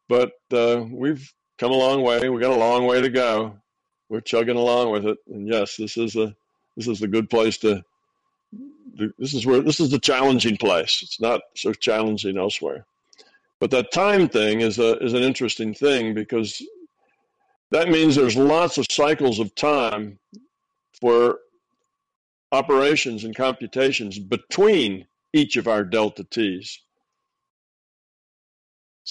but 0.10 0.32
uh, 0.54 0.84
we've 0.90 1.32
come 1.60 1.72
a 1.72 1.76
long 1.76 2.02
way. 2.02 2.30
We 2.30 2.42
got 2.42 2.52
a 2.52 2.56
long 2.56 2.88
way 2.88 3.02
to 3.02 3.10
go, 3.10 3.61
we're 4.12 4.20
chugging 4.20 4.58
along 4.58 4.92
with 4.92 5.06
it. 5.06 5.18
And 5.32 5.48
yes, 5.48 5.78
this 5.78 5.96
is 5.96 6.18
a 6.18 6.36
this 6.76 6.88
is 6.88 7.02
a 7.02 7.08
good 7.08 7.30
place 7.30 7.58
to. 7.60 7.84
This 9.18 9.34
is 9.34 9.46
where 9.46 9.62
this 9.62 9.80
is 9.80 9.90
the 9.90 10.00
challenging 10.00 10.58
place. 10.58 11.00
It's 11.02 11.22
not 11.22 11.42
so 11.56 11.74
challenging 11.74 12.38
elsewhere. 12.38 12.86
But 13.62 13.72
that 13.72 13.94
time 13.94 14.28
thing 14.28 14.60
is 14.60 14.80
a 14.80 14.98
is 14.98 15.14
an 15.14 15.24
interesting 15.24 15.74
thing 15.74 16.14
because 16.14 16.62
that 17.72 17.88
means 17.88 18.16
there's 18.16 18.36
lots 18.36 18.78
of 18.78 18.86
cycles 18.92 19.40
of 19.40 19.56
time 19.56 20.20
for 21.00 21.40
operations 22.52 23.24
and 23.24 23.34
computations 23.34 24.20
between 24.20 25.08
each 25.32 25.56
of 25.56 25.70
our 25.70 25.86
delta 25.86 26.26
t's. 26.26 26.82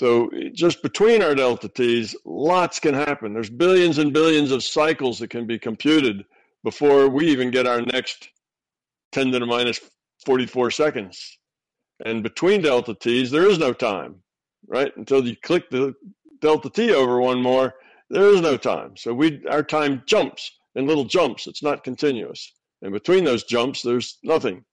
So 0.01 0.31
just 0.55 0.83
between 0.83 1.23
our 1.23 1.35
delta 1.35 1.69
t's, 1.69 2.17
lots 2.25 2.81
can 2.81 2.95
happen. 2.95 3.35
There's 3.35 3.51
billions 3.51 3.99
and 3.99 4.15
billions 4.15 4.51
of 4.51 4.65
cycles 4.65 5.19
that 5.19 5.29
can 5.29 5.47
be 5.47 5.59
computed 5.59 6.25
before 6.65 7.11
we 7.11 7.27
even 7.27 7.51
get 7.51 7.67
our 7.67 7.83
next 7.83 8.31
10 9.13 9.33
to 9.33 9.39
the 9.41 9.45
minus 9.45 9.79
44 10.25 10.71
seconds. 10.71 11.39
And 12.03 12.23
between 12.23 12.63
delta 12.63 12.95
t's, 12.95 13.31
there 13.31 13.47
is 13.47 13.59
no 13.59 13.75
time, 13.75 14.23
right? 14.67 14.91
Until 14.97 15.23
you 15.27 15.37
click 15.37 15.69
the 15.69 15.95
delta 16.41 16.71
t 16.71 16.95
over 16.95 17.21
one 17.21 17.43
more, 17.43 17.75
there 18.09 18.33
is 18.33 18.41
no 18.41 18.57
time. 18.57 18.97
So 18.97 19.13
we 19.13 19.45
our 19.51 19.63
time 19.63 20.03
jumps 20.07 20.51
in 20.77 20.87
little 20.87 21.05
jumps. 21.05 21.47
It's 21.47 21.63
not 21.63 21.85
continuous. 21.85 22.55
And 22.81 22.95
between 22.95 23.25
those 23.25 23.45
jumps, 23.45 23.83
there's 23.83 24.17
nothing. 24.23 24.65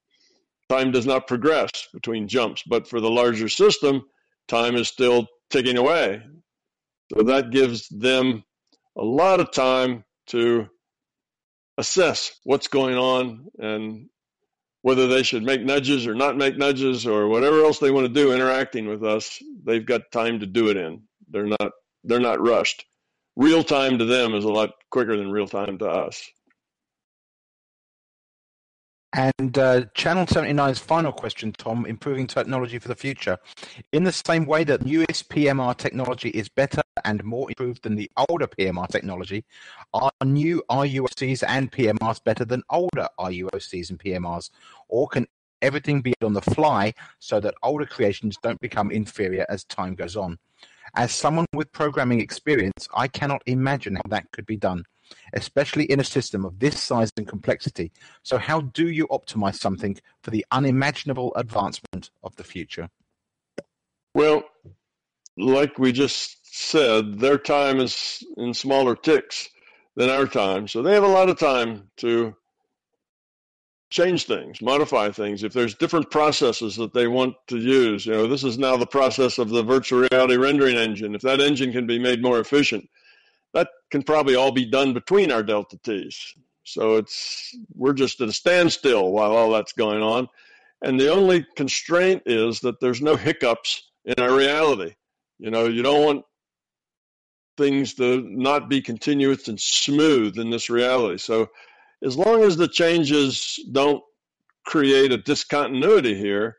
Time 0.69 0.93
does 0.93 1.05
not 1.05 1.27
progress 1.27 1.69
between 1.93 2.29
jumps. 2.29 2.63
But 2.65 2.87
for 2.87 3.01
the 3.01 3.11
larger 3.11 3.49
system, 3.49 4.05
time 4.47 4.75
is 4.75 4.87
still 4.87 5.27
ticking 5.49 5.77
away. 5.77 6.21
So 7.13 7.23
that 7.23 7.51
gives 7.51 7.87
them 7.89 8.43
a 8.97 9.03
lot 9.03 9.39
of 9.39 9.51
time 9.51 10.03
to 10.27 10.67
assess 11.77 12.39
what's 12.43 12.67
going 12.67 12.97
on 12.97 13.47
and 13.59 14.09
whether 14.81 15.07
they 15.07 15.23
should 15.23 15.43
make 15.43 15.61
nudges 15.61 16.07
or 16.07 16.15
not 16.15 16.37
make 16.37 16.57
nudges 16.57 17.05
or 17.05 17.27
whatever 17.27 17.63
else 17.63 17.79
they 17.79 17.91
want 17.91 18.07
to 18.07 18.13
do 18.13 18.33
interacting 18.33 18.87
with 18.87 19.03
us 19.03 19.41
they've 19.63 19.85
got 19.85 20.11
time 20.11 20.39
to 20.39 20.45
do 20.45 20.69
it 20.69 20.77
in. 20.77 21.03
They're 21.29 21.45
not 21.45 21.71
they're 22.03 22.19
not 22.19 22.41
rushed. 22.41 22.85
Real 23.35 23.63
time 23.63 23.99
to 23.99 24.05
them 24.05 24.33
is 24.33 24.45
a 24.45 24.49
lot 24.49 24.71
quicker 24.89 25.15
than 25.15 25.31
real 25.31 25.47
time 25.47 25.77
to 25.77 25.87
us 25.87 26.29
and 29.13 29.57
uh, 29.57 29.85
Channel 29.93 30.25
79's 30.25 30.79
final 30.79 31.11
question, 31.11 31.53
Tom, 31.53 31.85
improving 31.85 32.27
technology 32.27 32.77
for 32.77 32.89
the 32.89 32.95
future. 32.95 33.37
In 33.93 34.03
the 34.03 34.11
same 34.11 34.45
way 34.45 34.63
that 34.65 34.85
newest 34.85 35.29
PMR 35.29 35.77
technology 35.77 36.29
is 36.29 36.49
better 36.49 36.81
and 37.05 37.23
more 37.23 37.49
improved 37.49 37.83
than 37.83 37.95
the 37.95 38.11
older 38.29 38.47
PMR 38.47 38.87
technology, 38.87 39.45
are 39.93 40.11
new 40.23 40.61
IUOCs 40.69 41.43
and 41.47 41.71
PMRs 41.71 42.23
better 42.23 42.43
than 42.43 42.63
older 42.69 43.07
IUOCs 43.19 43.89
and 43.89 43.99
PMRs? 43.99 44.49
Or 44.89 45.07
can 45.07 45.25
everything 45.61 46.01
be 46.01 46.13
on 46.21 46.33
the 46.33 46.41
fly 46.41 46.93
so 47.19 47.39
that 47.39 47.55
older 47.63 47.85
creations 47.85 48.37
don't 48.43 48.59
become 48.59 48.91
inferior 48.91 49.45
as 49.47 49.63
time 49.63 49.95
goes 49.95 50.17
on? 50.17 50.37
As 50.95 51.13
someone 51.13 51.45
with 51.53 51.71
programming 51.71 52.21
experience, 52.21 52.87
I 52.93 53.07
cannot 53.07 53.41
imagine 53.45 53.95
how 53.95 54.09
that 54.09 54.31
could 54.31 54.45
be 54.45 54.57
done 54.57 54.83
especially 55.33 55.85
in 55.85 55.99
a 55.99 56.03
system 56.03 56.45
of 56.45 56.59
this 56.59 56.81
size 56.81 57.11
and 57.17 57.27
complexity. 57.27 57.91
So, 58.23 58.37
how 58.37 58.61
do 58.61 58.89
you 58.89 59.07
optimize 59.07 59.55
something 59.55 59.97
for 60.21 60.31
the 60.31 60.45
unimaginable 60.51 61.33
advancement 61.35 62.09
of 62.23 62.35
the 62.35 62.43
future? 62.43 62.89
Well, 64.13 64.43
like 65.37 65.77
we 65.77 65.91
just 65.91 66.37
said, 66.55 67.19
their 67.19 67.37
time 67.37 67.79
is 67.79 68.23
in 68.37 68.53
smaller 68.53 68.95
ticks 68.95 69.49
than 69.95 70.09
our 70.09 70.25
time. 70.25 70.67
So 70.67 70.81
they 70.81 70.93
have 70.93 71.03
a 71.03 71.07
lot 71.07 71.29
of 71.29 71.39
time 71.39 71.89
to 71.97 72.35
change 73.89 74.25
things, 74.25 74.61
modify 74.61 75.11
things. 75.11 75.43
If 75.43 75.53
there's 75.53 75.75
different 75.75 76.11
processes 76.11 76.75
that 76.75 76.93
they 76.93 77.07
want 77.07 77.35
to 77.47 77.57
use, 77.57 78.05
you 78.05 78.13
know, 78.13 78.27
this 78.27 78.43
is 78.43 78.57
now 78.57 78.77
the 78.77 78.87
process 78.87 79.37
of 79.37 79.49
the 79.49 79.63
virtual 79.63 80.01
reality 80.01 80.35
rendering 80.35 80.75
engine. 80.75 81.15
If 81.15 81.21
that 81.21 81.39
engine 81.39 81.71
can 81.71 81.87
be 81.87 81.99
made 81.99 82.21
more 82.21 82.39
efficient, 82.39 82.89
can 83.91 84.03
probably 84.03 84.35
all 84.35 84.51
be 84.51 84.65
done 84.65 84.93
between 84.93 85.31
our 85.31 85.43
delta 85.43 85.77
t's. 85.83 86.33
So 86.63 86.97
it's 86.97 87.55
we're 87.73 87.93
just 87.93 88.19
at 88.19 88.27
a 88.27 88.33
standstill 88.33 89.11
while 89.11 89.31
all 89.35 89.51
that's 89.51 89.73
going 89.73 90.01
on. 90.01 90.27
And 90.81 90.99
the 90.99 91.11
only 91.11 91.45
constraint 91.55 92.23
is 92.25 92.59
that 92.59 92.79
there's 92.79 93.01
no 93.01 93.15
hiccups 93.15 93.89
in 94.05 94.15
our 94.19 94.35
reality. 94.35 94.93
You 95.39 95.49
know, 95.49 95.65
you 95.65 95.81
don't 95.81 96.03
want 96.03 96.25
things 97.57 97.93
to 97.95 98.21
not 98.29 98.69
be 98.69 98.81
continuous 98.81 99.47
and 99.47 99.59
smooth 99.59 100.37
in 100.37 100.49
this 100.49 100.69
reality. 100.69 101.17
So 101.17 101.47
as 102.03 102.17
long 102.17 102.43
as 102.43 102.57
the 102.57 102.67
changes 102.67 103.59
don't 103.71 104.03
create 104.65 105.11
a 105.11 105.17
discontinuity 105.17 106.15
here, 106.15 106.57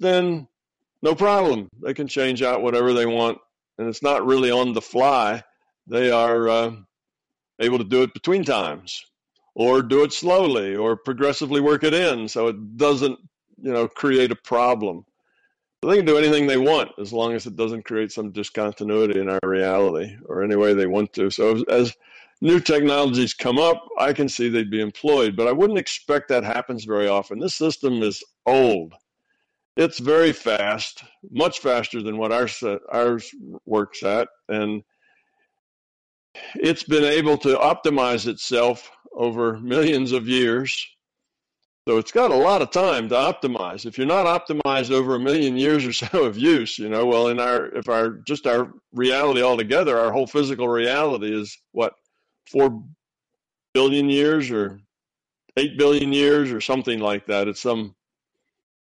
then 0.00 0.48
no 1.02 1.14
problem. 1.14 1.68
They 1.82 1.94
can 1.94 2.08
change 2.08 2.42
out 2.42 2.62
whatever 2.62 2.92
they 2.92 3.06
want, 3.06 3.38
and 3.78 3.88
it's 3.88 4.02
not 4.02 4.26
really 4.26 4.50
on 4.50 4.72
the 4.72 4.82
fly. 4.82 5.42
They 5.90 6.12
are 6.12 6.48
uh, 6.48 6.72
able 7.58 7.78
to 7.78 7.84
do 7.84 8.02
it 8.02 8.14
between 8.14 8.44
times, 8.44 9.04
or 9.56 9.82
do 9.82 10.04
it 10.04 10.12
slowly, 10.12 10.76
or 10.76 10.96
progressively 10.96 11.60
work 11.60 11.82
it 11.82 11.92
in, 11.92 12.28
so 12.28 12.46
it 12.46 12.76
doesn't, 12.76 13.18
you 13.60 13.72
know, 13.72 13.88
create 13.88 14.30
a 14.30 14.36
problem. 14.36 15.04
They 15.82 15.96
can 15.96 16.04
do 16.06 16.16
anything 16.16 16.46
they 16.46 16.58
want 16.58 16.92
as 17.00 17.12
long 17.12 17.32
as 17.32 17.46
it 17.46 17.56
doesn't 17.56 17.86
create 17.86 18.12
some 18.12 18.30
discontinuity 18.30 19.18
in 19.18 19.28
our 19.28 19.40
reality 19.42 20.16
or 20.26 20.44
any 20.44 20.54
way 20.54 20.74
they 20.74 20.86
want 20.86 21.12
to. 21.14 21.28
So 21.30 21.64
as 21.68 21.96
new 22.40 22.60
technologies 22.60 23.34
come 23.34 23.58
up, 23.58 23.84
I 23.98 24.12
can 24.12 24.28
see 24.28 24.48
they'd 24.48 24.70
be 24.70 24.82
employed, 24.82 25.34
but 25.36 25.48
I 25.48 25.52
wouldn't 25.52 25.78
expect 25.78 26.28
that 26.28 26.44
happens 26.44 26.84
very 26.84 27.08
often. 27.08 27.40
This 27.40 27.56
system 27.56 28.02
is 28.02 28.22
old. 28.46 28.94
It's 29.76 29.98
very 29.98 30.32
fast, 30.32 31.02
much 31.30 31.60
faster 31.60 32.02
than 32.02 32.16
what 32.16 32.30
ours, 32.30 32.62
ours 32.92 33.34
works 33.64 34.02
at, 34.02 34.28
and 34.48 34.84
it's 36.54 36.82
been 36.82 37.04
able 37.04 37.36
to 37.38 37.56
optimize 37.56 38.26
itself 38.26 38.90
over 39.12 39.58
millions 39.58 40.12
of 40.12 40.28
years. 40.28 40.86
So 41.88 41.98
it's 41.98 42.12
got 42.12 42.30
a 42.30 42.36
lot 42.36 42.62
of 42.62 42.70
time 42.70 43.08
to 43.08 43.14
optimize. 43.14 43.86
If 43.86 43.98
you're 43.98 44.06
not 44.06 44.26
optimized 44.26 44.90
over 44.90 45.14
a 45.14 45.20
million 45.20 45.56
years 45.56 45.84
or 45.84 45.92
so 45.92 46.24
of 46.24 46.38
use, 46.38 46.78
you 46.78 46.88
know, 46.88 47.06
well, 47.06 47.28
in 47.28 47.40
our 47.40 47.66
if 47.66 47.88
our 47.88 48.10
just 48.10 48.46
our 48.46 48.72
reality 48.92 49.42
altogether, 49.42 49.98
our 49.98 50.12
whole 50.12 50.26
physical 50.26 50.68
reality 50.68 51.34
is 51.34 51.58
what 51.72 51.94
four 52.46 52.84
billion 53.74 54.08
years 54.08 54.50
or 54.50 54.80
eight 55.56 55.78
billion 55.78 56.12
years 56.12 56.52
or 56.52 56.60
something 56.60 57.00
like 57.00 57.26
that. 57.26 57.48
It's 57.48 57.60
some 57.60 57.94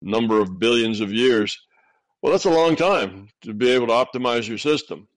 number 0.01 0.39
of 0.39 0.59
billions 0.59 0.99
of 0.99 1.11
years. 1.11 1.59
Well, 2.21 2.31
that's 2.31 2.45
a 2.45 2.51
long 2.51 2.75
time 2.75 3.29
to 3.43 3.53
be 3.53 3.71
able 3.71 3.87
to 3.87 3.93
optimize 3.93 4.47
your 4.47 4.57
system. 4.57 5.07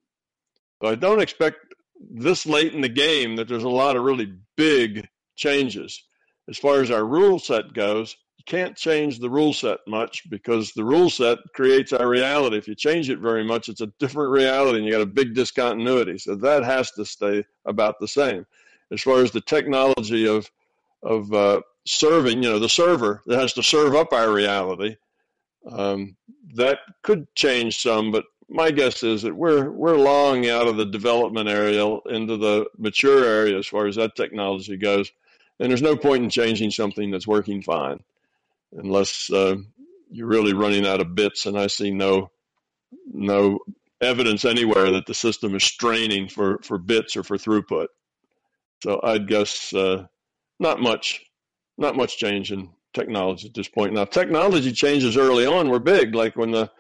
So 0.81 0.89
I 0.89 0.95
don't 0.95 1.21
expect 1.21 1.74
this 2.01 2.47
late 2.47 2.75
in 2.75 2.81
the 2.81 2.89
game 2.89 3.37
that 3.37 3.49
there's 3.49 3.65
a 3.65 3.69
lot 3.69 3.97
of 3.97 4.05
really 4.05 4.33
big 4.57 5.09
changes. 5.37 6.03
As 6.49 6.59
far 6.59 6.81
as 6.81 6.91
our 6.91 7.05
rule 7.05 7.39
set 7.39 7.73
goes, 7.73 8.17
you 8.37 8.45
can't 8.47 8.77
change 8.77 9.19
the 9.19 9.31
rule 9.31 9.53
set 9.53 9.79
much 9.87 10.29
because 10.29 10.73
the 10.73 10.85
rule 10.85 11.09
set 11.09 11.39
creates 11.55 11.93
our 11.93 12.09
reality. 12.09 12.59
If 12.59 12.69
you 12.69 12.75
change 12.75 13.09
it 13.09 13.19
very 13.19 13.45
much, 13.45 13.69
it's 13.69 13.81
a 13.81 13.93
different 13.99 14.31
reality 14.31 14.79
and 14.79 14.87
you 14.87 14.93
got 14.93 15.01
a 15.01 15.07
big 15.07 15.35
discontinuity. 15.35 16.19
So 16.19 16.35
that 16.37 16.65
has 16.65 16.91
to 16.93 17.05
stay 17.05 17.45
about 17.65 18.01
the 18.01 18.09
same. 18.09 18.47
As 18.91 19.01
far 19.01 19.21
as 19.23 19.31
the 19.31 19.41
technology 19.41 20.29
of 20.29 20.51
of 21.03 21.33
uh, 21.33 21.61
serving, 21.87 22.43
you 22.43 22.49
know, 22.49 22.59
the 22.59 22.69
server 22.69 23.23
that 23.27 23.39
has 23.39 23.53
to 23.55 23.63
serve 23.63 23.95
up 23.95 24.13
our 24.13 24.33
reality, 24.33 24.97
um, 25.71 26.17
that 26.55 26.79
could 27.03 27.27
change 27.35 27.79
some. 27.79 28.11
But 28.11 28.25
my 28.49 28.71
guess 28.71 29.03
is 29.03 29.23
that 29.23 29.35
we're 29.35 29.71
we're 29.71 29.97
long 29.97 30.49
out 30.49 30.67
of 30.67 30.77
the 30.77 30.87
development 30.87 31.49
area 31.49 31.85
into 32.07 32.37
the 32.37 32.67
mature 32.79 33.25
area 33.25 33.59
as 33.59 33.67
far 33.67 33.87
as 33.87 33.97
that 33.97 34.17
technology 34.17 34.77
goes, 34.77 35.11
and 35.59 35.71
there's 35.71 35.83
no 35.83 35.97
point 35.97 36.25
in 36.25 36.31
changing 36.31 36.71
something 36.71 37.11
that's 37.11 37.27
working 37.27 37.63
fine 37.63 38.01
unless 38.73 39.31
uh, 39.31 39.57
you're 40.11 40.27
really 40.27 40.53
running 40.53 40.87
out 40.87 41.01
of 41.01 41.15
bits. 41.15 41.47
And 41.47 41.59
I 41.59 41.69
see 41.69 41.91
no 41.91 42.31
no 43.13 43.61
evidence 44.01 44.45
anywhere 44.45 44.91
that 44.91 45.07
the 45.07 45.15
system 45.15 45.55
is 45.55 45.65
straining 45.65 46.29
for 46.29 46.59
for 46.63 46.79
bits 46.79 47.17
or 47.17 47.23
for 47.23 47.37
throughput. 47.37 47.89
So 48.83 49.01
I'd 49.03 49.29
guess 49.29 49.73
uh, 49.73 50.07
not 50.61 50.81
much, 50.81 51.23
not 51.79 51.97
much 51.97 52.19
change 52.19 52.53
in 52.53 52.71
technology 52.93 53.49
at 53.49 53.55
this 53.55 53.69
point. 53.69 53.95
Now 53.95 54.05
technology 54.05 54.73
changes 54.73 55.17
early 55.17 55.47
on 55.47 55.71
were 55.71 55.81
big, 55.81 56.15
like 56.15 56.37
when 56.37 56.51
the 56.51 56.71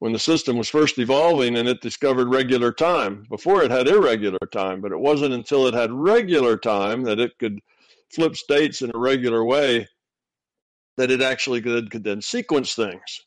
when 0.00 0.12
the 0.12 0.18
system 0.18 0.56
was 0.56 0.68
first 0.68 0.98
evolving 0.98 1.56
and 1.56 1.68
it 1.68 1.82
discovered 1.82 2.28
regular 2.28 2.72
time. 2.72 3.26
Before 3.28 3.62
it 3.62 3.70
had 3.70 3.86
irregular 3.86 4.38
time, 4.50 4.80
but 4.80 4.92
it 4.92 4.98
wasn't 4.98 5.34
until 5.34 5.66
it 5.66 5.74
had 5.74 5.92
regular 5.92 6.56
time 6.56 7.02
that 7.04 7.20
it 7.20 7.38
could 7.38 7.60
flip 8.12 8.34
states 8.34 8.82
in 8.82 8.90
a 8.94 8.98
regular 8.98 9.44
way 9.44 9.86
that 10.96 11.10
it 11.10 11.20
actually 11.20 11.60
could, 11.60 11.90
could 11.90 12.02
then 12.02 12.22
sequence 12.22 12.74
things. 12.74 13.26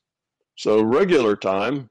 So 0.55 0.81
regular 0.81 1.35
time 1.35 1.89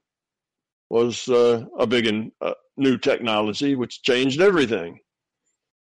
was 0.89 1.27
uh, 1.29 1.65
a 1.79 1.87
big 1.87 2.05
and 2.05 2.31
uh, 2.41 2.53
new 2.75 2.97
technology, 2.97 3.75
which 3.75 4.03
changed 4.03 4.41
everything. 4.41 4.99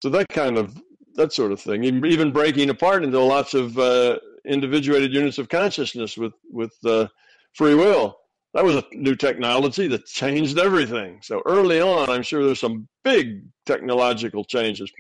So 0.02 0.10
that 0.10 0.28
kind 0.28 0.58
of 0.58 0.80
that 1.14 1.32
sort 1.32 1.52
of 1.52 1.60
thing, 1.60 1.84
even 1.84 2.32
breaking 2.32 2.68
apart 2.68 3.04
into 3.04 3.18
lots 3.20 3.54
of 3.54 3.78
uh, 3.78 4.18
individuated 4.44 5.14
units 5.14 5.38
of 5.38 5.48
consciousness 5.48 6.18
with 6.18 6.34
with 6.50 6.74
uh, 6.84 7.08
free 7.54 7.74
will. 7.74 8.18
That 8.54 8.64
was 8.64 8.76
a 8.76 8.84
new 8.92 9.16
technology 9.16 9.88
that 9.88 10.06
changed 10.06 10.58
everything. 10.58 11.18
So 11.22 11.42
early 11.44 11.80
on, 11.80 12.08
I'm 12.08 12.22
sure 12.22 12.44
there's 12.44 12.60
some 12.60 12.88
big 13.02 13.42
technological 13.66 14.44
changes. 14.44 14.92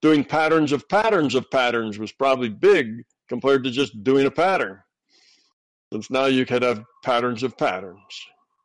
Doing 0.00 0.24
patterns 0.24 0.70
of 0.70 0.88
patterns 0.88 1.34
of 1.34 1.50
patterns 1.50 1.98
was 1.98 2.12
probably 2.12 2.50
big 2.50 3.02
compared 3.28 3.64
to 3.64 3.70
just 3.70 4.04
doing 4.04 4.26
a 4.26 4.30
pattern. 4.30 4.78
Since 5.92 6.10
now 6.10 6.26
you 6.26 6.46
could 6.46 6.62
have 6.62 6.84
patterns 7.02 7.42
of 7.42 7.58
patterns, 7.58 8.00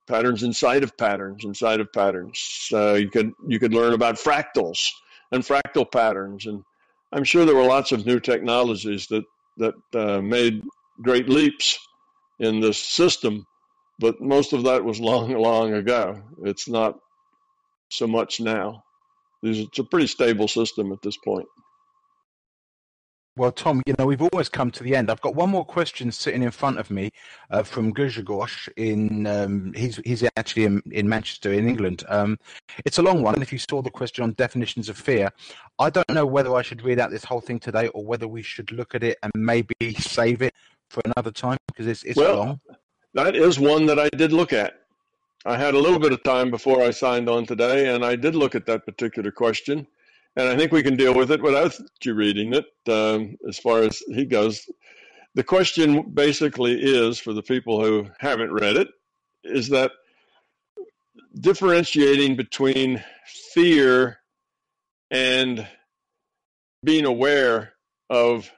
patterns 0.07 0.43
inside 0.43 0.83
of 0.83 0.95
patterns, 0.97 1.43
inside 1.43 1.79
of 1.79 1.91
patterns. 1.91 2.69
Uh, 2.71 2.93
you 2.93 3.09
could 3.09 3.31
you 3.47 3.59
could 3.59 3.73
learn 3.73 3.93
about 3.93 4.15
fractals 4.15 4.89
and 5.31 5.43
fractal 5.43 5.91
patterns, 5.91 6.45
and 6.45 6.63
I'm 7.11 7.23
sure 7.23 7.45
there 7.45 7.55
were 7.55 7.63
lots 7.63 7.91
of 7.91 8.05
new 8.05 8.19
technologies 8.19 9.07
that 9.07 9.23
that 9.57 9.75
uh, 9.95 10.21
made 10.21 10.63
great 11.01 11.29
leaps 11.29 11.79
in 12.39 12.59
this 12.59 12.79
system, 12.79 13.45
but 13.99 14.19
most 14.21 14.53
of 14.53 14.63
that 14.63 14.83
was 14.83 14.99
long, 14.99 15.31
long 15.33 15.73
ago. 15.73 16.21
It's 16.43 16.67
not 16.67 16.97
so 17.89 18.07
much 18.07 18.39
now. 18.39 18.83
It's 19.43 19.79
a 19.79 19.83
pretty 19.83 20.07
stable 20.07 20.47
system 20.47 20.91
at 20.91 21.01
this 21.01 21.17
point. 21.17 21.47
Well, 23.37 23.53
Tom, 23.53 23.81
you 23.85 23.95
know, 23.97 24.05
we've 24.05 24.21
almost 24.21 24.51
come 24.51 24.69
to 24.71 24.83
the 24.83 24.95
end. 24.95 25.09
I've 25.09 25.21
got 25.21 25.33
one 25.33 25.49
more 25.49 25.63
question 25.63 26.11
sitting 26.11 26.43
in 26.43 26.51
front 26.51 26.77
of 26.77 26.91
me 26.91 27.09
uh, 27.51 27.63
from 27.63 27.93
Grzegorz 27.93 28.67
in, 28.75 29.25
um, 29.27 29.71
he's, 29.77 29.95
he's 30.03 30.25
actually 30.35 30.65
in, 30.65 30.81
in 30.91 31.07
Manchester 31.07 31.53
in 31.53 31.69
England. 31.69 32.03
Um, 32.09 32.37
it's 32.83 32.97
a 32.97 33.01
long 33.01 33.21
one. 33.21 33.35
And 33.35 33.43
if 33.43 33.53
you 33.53 33.59
saw 33.59 33.81
the 33.81 33.89
question 33.89 34.25
on 34.25 34.33
definitions 34.33 34.89
of 34.89 34.97
fear, 34.97 35.29
I 35.77 35.89
don't 35.89 36.09
know 36.09 36.25
whether 36.25 36.53
I 36.53 36.61
should 36.63 36.81
read 36.81 36.99
out 36.99 37.11
this 37.11 37.23
whole 37.23 37.39
thing 37.39 37.59
today 37.59 37.87
or 37.89 38.03
whether 38.03 38.27
we 38.27 38.41
should 38.41 38.73
look 38.73 38.93
at 38.93 39.03
it 39.03 39.17
and 39.23 39.31
maybe 39.33 39.93
save 39.99 40.41
it 40.41 40.53
for 40.89 41.01
another 41.05 41.31
time 41.31 41.59
because 41.67 41.87
it's, 41.87 42.03
it's 42.03 42.17
well, 42.17 42.35
long. 42.35 42.61
That 43.23 43.35
is 43.35 43.59
one 43.59 43.85
that 43.87 43.99
I 43.99 44.09
did 44.09 44.31
look 44.31 44.53
at. 44.53 44.73
I 45.45 45.57
had 45.57 45.73
a 45.73 45.79
little 45.79 45.99
bit 45.99 46.11
of 46.11 46.23
time 46.23 46.51
before 46.51 46.83
I 46.83 46.91
signed 46.91 47.29
on 47.29 47.45
today, 47.45 47.93
and 47.93 48.03
I 48.03 48.15
did 48.15 48.35
look 48.35 48.55
at 48.55 48.65
that 48.65 48.85
particular 48.85 49.31
question 49.31 49.87
and 50.35 50.47
I 50.47 50.55
think 50.55 50.71
we 50.71 50.83
can 50.83 50.95
deal 50.95 51.13
with 51.13 51.31
it 51.31 51.41
without 51.41 51.77
you 52.03 52.13
reading 52.13 52.53
it. 52.53 52.65
Um, 52.87 53.37
as 53.47 53.57
far 53.57 53.83
as 53.83 54.01
he 54.07 54.25
goes, 54.25 54.69
the 55.35 55.43
question 55.43 56.11
basically 56.13 56.79
is 56.79 57.19
for 57.19 57.33
the 57.33 57.43
people 57.43 57.83
who 57.83 58.07
haven't 58.19 58.53
read 58.53 58.77
it 58.77 58.87
is 59.43 59.69
that 59.69 59.91
differentiating 61.39 62.35
between 62.35 63.03
fear 63.53 64.19
and 65.11 65.67
being 66.83 67.05
aware 67.05 67.73
of 68.09 68.49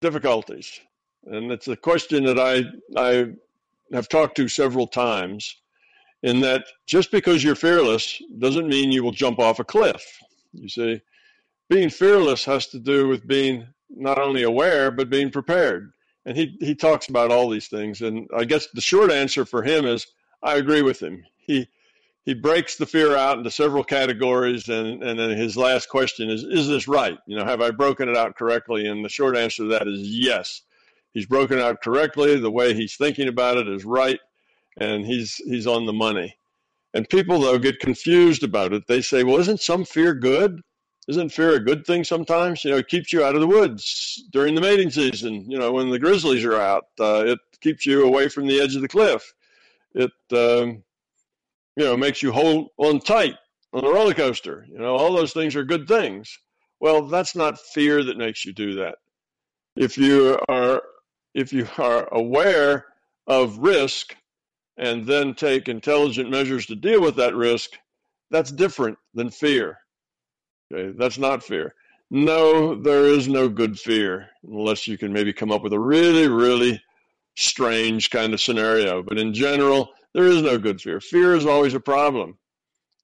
difficulties. 0.00 0.80
And 1.24 1.50
it's 1.52 1.68
a 1.68 1.76
question 1.76 2.24
that 2.24 2.38
I, 2.38 2.64
I 3.00 3.34
have 3.94 4.08
talked 4.08 4.36
to 4.36 4.48
several 4.48 4.86
times 4.86 5.56
in 6.22 6.40
that 6.40 6.66
just 6.86 7.10
because 7.10 7.44
you're 7.44 7.54
fearless 7.54 8.20
doesn't 8.38 8.68
mean 8.68 8.92
you 8.92 9.02
will 9.02 9.12
jump 9.12 9.38
off 9.38 9.58
a 9.58 9.64
cliff. 9.64 10.02
You 10.52 10.68
see, 10.68 11.00
being 11.68 11.90
fearless 11.90 12.44
has 12.44 12.66
to 12.68 12.78
do 12.78 13.08
with 13.08 13.26
being 13.26 13.66
not 13.90 14.18
only 14.18 14.42
aware 14.42 14.90
but 14.90 15.10
being 15.10 15.30
prepared. 15.30 15.92
And 16.26 16.36
he 16.36 16.56
he 16.60 16.74
talks 16.74 17.08
about 17.08 17.30
all 17.30 17.50
these 17.50 17.68
things. 17.68 18.00
And 18.00 18.28
I 18.34 18.44
guess 18.44 18.68
the 18.72 18.80
short 18.80 19.12
answer 19.12 19.44
for 19.44 19.62
him 19.62 19.84
is 19.86 20.06
I 20.42 20.56
agree 20.56 20.82
with 20.82 21.00
him. 21.00 21.24
He 21.36 21.68
he 22.24 22.32
breaks 22.32 22.76
the 22.76 22.86
fear 22.86 23.14
out 23.14 23.36
into 23.36 23.50
several 23.50 23.84
categories, 23.84 24.68
and 24.68 25.02
and 25.02 25.18
then 25.18 25.30
his 25.36 25.56
last 25.56 25.90
question 25.90 26.30
is, 26.30 26.42
"Is 26.42 26.66
this 26.66 26.88
right? 26.88 27.18
You 27.26 27.36
know, 27.36 27.44
have 27.44 27.60
I 27.60 27.70
broken 27.70 28.08
it 28.08 28.16
out 28.16 28.36
correctly?" 28.36 28.86
And 28.86 29.04
the 29.04 29.10
short 29.10 29.36
answer 29.36 29.64
to 29.64 29.68
that 29.70 29.86
is 29.86 30.00
yes. 30.00 30.62
He's 31.14 31.26
broken 31.26 31.58
out 31.58 31.80
correctly. 31.80 32.38
The 32.38 32.50
way 32.50 32.74
he's 32.74 32.96
thinking 32.96 33.28
about 33.28 33.56
it 33.56 33.68
is 33.68 33.84
right, 33.84 34.20
and 34.78 35.06
he's 35.06 35.36
he's 35.36 35.66
on 35.66 35.86
the 35.86 35.92
money. 35.92 36.36
And 36.92 37.08
people 37.08 37.40
though 37.40 37.58
get 37.58 37.80
confused 37.80 38.42
about 38.42 38.72
it. 38.72 38.86
They 38.86 39.00
say, 39.00 39.24
"Well, 39.24 39.38
isn't 39.38 39.60
some 39.60 39.84
fear 39.84 40.12
good? 40.12 40.60
Isn't 41.06 41.30
fear 41.30 41.54
a 41.54 41.60
good 41.60 41.86
thing 41.86 42.02
sometimes? 42.02 42.64
You 42.64 42.72
know, 42.72 42.78
it 42.78 42.88
keeps 42.88 43.12
you 43.12 43.24
out 43.24 43.34
of 43.34 43.40
the 43.40 43.46
woods 43.46 44.24
during 44.32 44.54
the 44.54 44.60
mating 44.60 44.90
season. 44.90 45.48
You 45.48 45.58
know, 45.58 45.72
when 45.72 45.90
the 45.90 45.98
grizzlies 45.98 46.44
are 46.44 46.60
out, 46.60 46.84
uh, 46.98 47.24
it 47.26 47.38
keeps 47.60 47.86
you 47.86 48.04
away 48.04 48.28
from 48.28 48.46
the 48.46 48.60
edge 48.60 48.74
of 48.74 48.82
the 48.82 48.88
cliff. 48.88 49.34
It 49.94 50.12
um, 50.32 50.82
you 51.76 51.84
know, 51.84 51.96
makes 51.96 52.22
you 52.22 52.32
hold 52.32 52.70
on 52.78 53.00
tight 53.00 53.34
on 53.72 53.84
a 53.84 53.88
roller 53.88 54.14
coaster. 54.14 54.66
You 54.68 54.78
know, 54.78 54.96
all 54.96 55.12
those 55.12 55.32
things 55.32 55.54
are 55.56 55.64
good 55.64 55.86
things. 55.86 56.38
Well, 56.80 57.06
that's 57.06 57.36
not 57.36 57.58
fear 57.58 58.02
that 58.04 58.18
makes 58.18 58.44
you 58.44 58.52
do 58.52 58.74
that. 58.76 58.96
If 59.76 59.98
you 59.98 60.38
are 60.48 60.82
if 61.34 61.52
you 61.52 61.66
are 61.78 62.08
aware 62.12 62.86
of 63.26 63.58
risk 63.58 64.16
and 64.76 65.06
then 65.06 65.34
take 65.34 65.68
intelligent 65.68 66.30
measures 66.30 66.66
to 66.66 66.76
deal 66.76 67.00
with 67.00 67.16
that 67.16 67.34
risk, 67.34 67.72
that's 68.30 68.50
different 68.50 68.98
than 69.14 69.30
fear. 69.30 69.78
Okay, 70.72 70.94
that's 70.96 71.18
not 71.18 71.42
fear. 71.42 71.74
No, 72.10 72.74
there 72.74 73.04
is 73.04 73.28
no 73.28 73.48
good 73.48 73.78
fear 73.78 74.28
unless 74.44 74.86
you 74.86 74.98
can 74.98 75.12
maybe 75.12 75.32
come 75.32 75.50
up 75.50 75.62
with 75.62 75.72
a 75.72 75.80
really, 75.80 76.28
really 76.28 76.80
strange 77.36 78.10
kind 78.10 78.32
of 78.32 78.40
scenario. 78.40 79.02
But 79.02 79.18
in 79.18 79.34
general, 79.34 79.90
there 80.12 80.26
is 80.26 80.42
no 80.42 80.58
good 80.58 80.80
fear. 80.80 81.00
Fear 81.00 81.34
is 81.34 81.46
always 81.46 81.74
a 81.74 81.80
problem. 81.80 82.38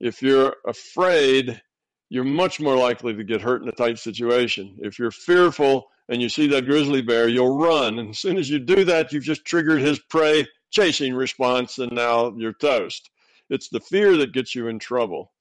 If 0.00 0.22
you're 0.22 0.56
afraid, 0.66 1.60
you're 2.08 2.24
much 2.24 2.60
more 2.60 2.76
likely 2.76 3.14
to 3.14 3.24
get 3.24 3.40
hurt 3.40 3.62
in 3.62 3.68
a 3.68 3.72
tight 3.72 3.98
situation. 3.98 4.76
If 4.80 4.98
you're 4.98 5.10
fearful 5.10 5.88
and 6.10 6.20
you 6.20 6.28
see 6.28 6.48
that 6.48 6.66
grizzly 6.66 7.02
bear, 7.02 7.28
you'll 7.28 7.56
run. 7.56 8.00
And 8.00 8.10
as 8.10 8.18
soon 8.18 8.36
as 8.36 8.50
you 8.50 8.58
do 8.58 8.84
that, 8.84 9.12
you've 9.12 9.22
just 9.22 9.44
triggered 9.44 9.80
his 9.80 10.00
prey 10.00 10.46
chasing 10.70 11.14
response, 11.14 11.78
and 11.78 11.92
now 11.92 12.34
you're 12.36 12.52
toast. 12.52 13.10
It's 13.48 13.68
the 13.68 13.80
fear 13.80 14.16
that 14.16 14.32
gets 14.32 14.54
you 14.54 14.66
in 14.66 14.80
trouble. 14.80 15.32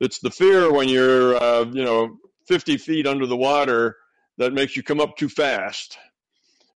It's 0.00 0.20
the 0.20 0.30
fear 0.30 0.72
when 0.72 0.88
you're, 0.88 1.36
uh, 1.36 1.64
you 1.64 1.84
know, 1.84 2.16
50 2.46 2.76
feet 2.78 3.06
under 3.06 3.26
the 3.26 3.36
water 3.36 3.96
that 4.38 4.52
makes 4.52 4.76
you 4.76 4.82
come 4.84 5.00
up 5.00 5.16
too 5.16 5.28
fast 5.28 5.98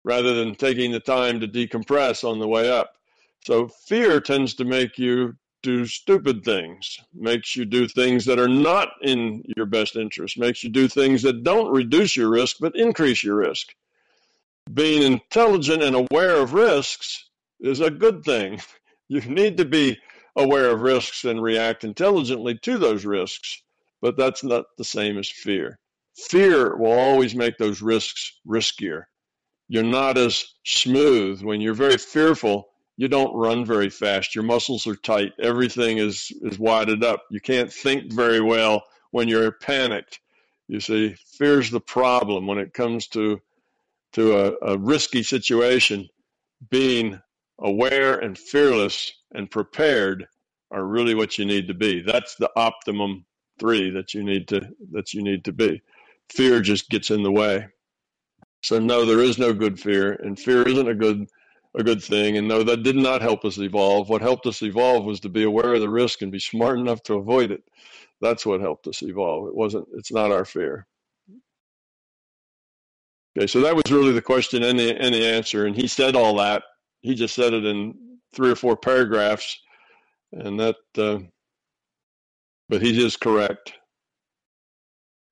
rather 0.05 0.35
than 0.35 0.55
taking 0.55 0.93
the 0.93 1.01
time 1.01 1.41
to 1.41 1.49
decompress 1.49 2.29
on 2.29 2.39
the 2.39 2.49
way 2.49 2.71
up. 2.71 2.93
So 3.47 3.69
fear 3.69 4.21
tends 4.21 4.55
to 4.55 4.65
make 4.65 4.99
you 4.99 5.37
do 5.65 5.87
stupid 5.87 6.45
things, 6.45 7.01
makes 7.15 7.57
you 7.57 7.65
do 7.65 7.89
things 7.89 8.27
that 8.27 8.39
are 8.39 8.49
not 8.49 8.91
in 9.01 9.43
your 9.57 9.65
best 9.65 9.97
interest, 9.97 10.39
makes 10.39 10.62
you 10.62 10.69
do 10.69 10.87
things 10.87 11.23
that 11.23 11.43
don't 11.43 11.73
reduce 11.73 12.17
your 12.17 12.29
risk 12.29 12.59
but 12.61 12.77
increase 12.77 13.25
your 13.25 13.37
risk. 13.37 13.75
Being 14.73 15.03
intelligent 15.03 15.83
and 15.83 15.97
aware 15.97 16.37
of 16.37 16.53
risks 16.53 17.31
is 17.61 17.81
a 17.81 17.91
good 17.91 18.23
thing. 18.25 18.61
You 19.07 19.21
need 19.21 19.59
to 19.59 19.67
be 19.67 19.99
aware 20.35 20.71
of 20.71 20.81
risks 20.81 21.27
and 21.27 21.43
react 21.43 21.85
intelligently 21.85 22.57
to 22.62 22.79
those 22.79 23.05
risks, 23.05 23.62
but 24.01 24.17
that's 24.17 24.43
not 24.43 24.65
the 24.79 24.85
same 24.85 25.19
as 25.19 25.29
fear. 25.29 25.79
Fear 26.17 26.79
will 26.79 26.99
always 26.99 27.35
make 27.35 27.59
those 27.59 27.83
risks 27.83 28.41
riskier. 28.49 29.03
You're 29.69 29.83
not 29.83 30.17
as 30.17 30.43
smooth 30.65 31.43
when 31.43 31.61
you're 31.61 31.75
very 31.75 31.99
fearful 31.99 32.71
you 32.97 33.09
don't 33.09 33.35
run 33.35 33.65
very 33.65 33.91
fast. 33.91 34.35
Your 34.35 34.45
muscles 34.45 34.87
are 34.87 34.95
tight. 34.95 35.33
Everything 35.41 35.99
is, 35.99 36.31
is 36.43 36.59
wadded 36.59 37.03
up. 37.03 37.25
You 37.31 37.41
can't 37.41 37.73
think 37.73 38.13
very 38.13 38.41
well 38.41 38.85
when 39.11 39.29
you're 39.29 39.53
panicked. 39.53 40.21
You 40.69 40.81
see, 40.81 41.17
fear's 41.39 41.71
the 41.71 41.81
problem 41.81 42.47
when 42.47 42.59
it 42.59 42.73
comes 42.73 43.07
to 43.09 43.41
to 44.13 44.39
a, 44.39 44.75
a 44.75 44.79
risky 44.79 45.23
situation. 45.23 46.09
Being 46.71 47.21
aware 47.59 48.19
and 48.19 48.39
fearless 48.39 49.13
and 49.35 49.51
prepared 49.51 50.27
are 50.71 50.85
really 50.85 51.15
what 51.15 51.37
you 51.37 51.45
need 51.45 51.69
to 51.69 51.75
be. 51.75 52.01
That's 52.01 52.37
the 52.37 52.51
optimum 52.57 53.27
three 53.59 53.91
that 53.91 54.15
you 54.15 54.23
need 54.25 54.49
to 54.49 54.69
that 54.93 55.13
you 55.13 55.23
need 55.23 55.45
to 55.45 55.53
be. 55.53 55.83
Fear 56.31 56.61
just 56.61 56.89
gets 56.89 57.11
in 57.11 57.23
the 57.23 57.33
way. 57.33 57.67
So 58.63 58.79
no, 58.79 59.05
there 59.05 59.21
is 59.21 59.39
no 59.39 59.53
good 59.53 59.79
fear, 59.79 60.13
and 60.13 60.39
fear 60.39 60.67
isn't 60.67 60.89
a 60.89 60.95
good 60.95 61.27
a 61.75 61.83
good 61.83 62.03
thing. 62.03 62.37
And 62.37 62.47
no, 62.49 62.62
that 62.62 62.83
did 62.83 62.97
not 62.97 63.22
help 63.22 63.45
us 63.45 63.59
evolve. 63.59 64.09
What 64.09 64.22
helped 64.22 64.47
us 64.47 64.62
evolve 64.62 65.05
was 65.05 65.20
to 65.20 65.29
be 65.29 65.43
aware 65.43 65.75
of 65.75 65.81
the 65.81 65.89
risk 65.89 66.22
and 66.22 66.31
be 66.31 66.39
smart 66.39 66.79
enough 66.79 67.03
to 67.05 67.14
avoid 67.14 67.51
it. 67.51 67.64
That's 68.20 68.47
what 68.47 68.61
helped 68.61 68.87
us 68.87 69.03
evolve. 69.03 69.49
It 69.49 69.55
wasn't, 69.55 69.89
it's 69.95 70.12
not 70.12 70.31
our 70.31 70.45
fear. 70.45 70.87
Okay, 73.37 73.49
so 73.49 73.61
that 73.62 73.75
was 73.75 73.91
really 73.91 74.12
the 74.12 74.22
question 74.22 74.62
and 74.62 74.79
the, 74.79 74.97
and 74.97 75.14
the 75.14 75.27
answer. 75.27 75.66
And 75.66 75.75
he 75.75 75.89
said 75.89 76.14
all 76.14 76.37
that. 76.37 76.62
He 77.01 77.14
just 77.14 77.35
said 77.35 77.53
it 77.53 77.64
in 77.64 77.95
three 78.33 78.51
or 78.51 78.57
four 78.57 78.77
paragraphs. 78.77 79.59
And 80.33 80.59
that, 80.61 80.77
uh, 80.97 81.18
but 82.68 82.83
he 82.83 83.05
is 83.05 83.16
correct. 83.16 83.72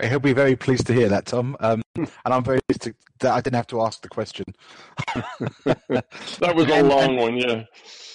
He'll 0.02 0.18
be 0.18 0.32
very 0.32 0.56
pleased 0.56 0.86
to 0.88 0.92
hear 0.92 1.08
that, 1.08 1.26
Tom. 1.26 1.56
Um, 1.60 1.81
and 1.96 2.08
I'm 2.24 2.44
very 2.44 2.60
to, 2.80 2.94
that 3.20 3.32
I 3.32 3.40
didn't 3.40 3.56
have 3.56 3.66
to 3.68 3.82
ask 3.82 4.00
the 4.00 4.08
question. 4.08 4.46
that 5.64 6.52
was 6.54 6.68
a 6.68 6.82
long 6.82 7.16
one, 7.16 7.36
yeah. 7.36 7.64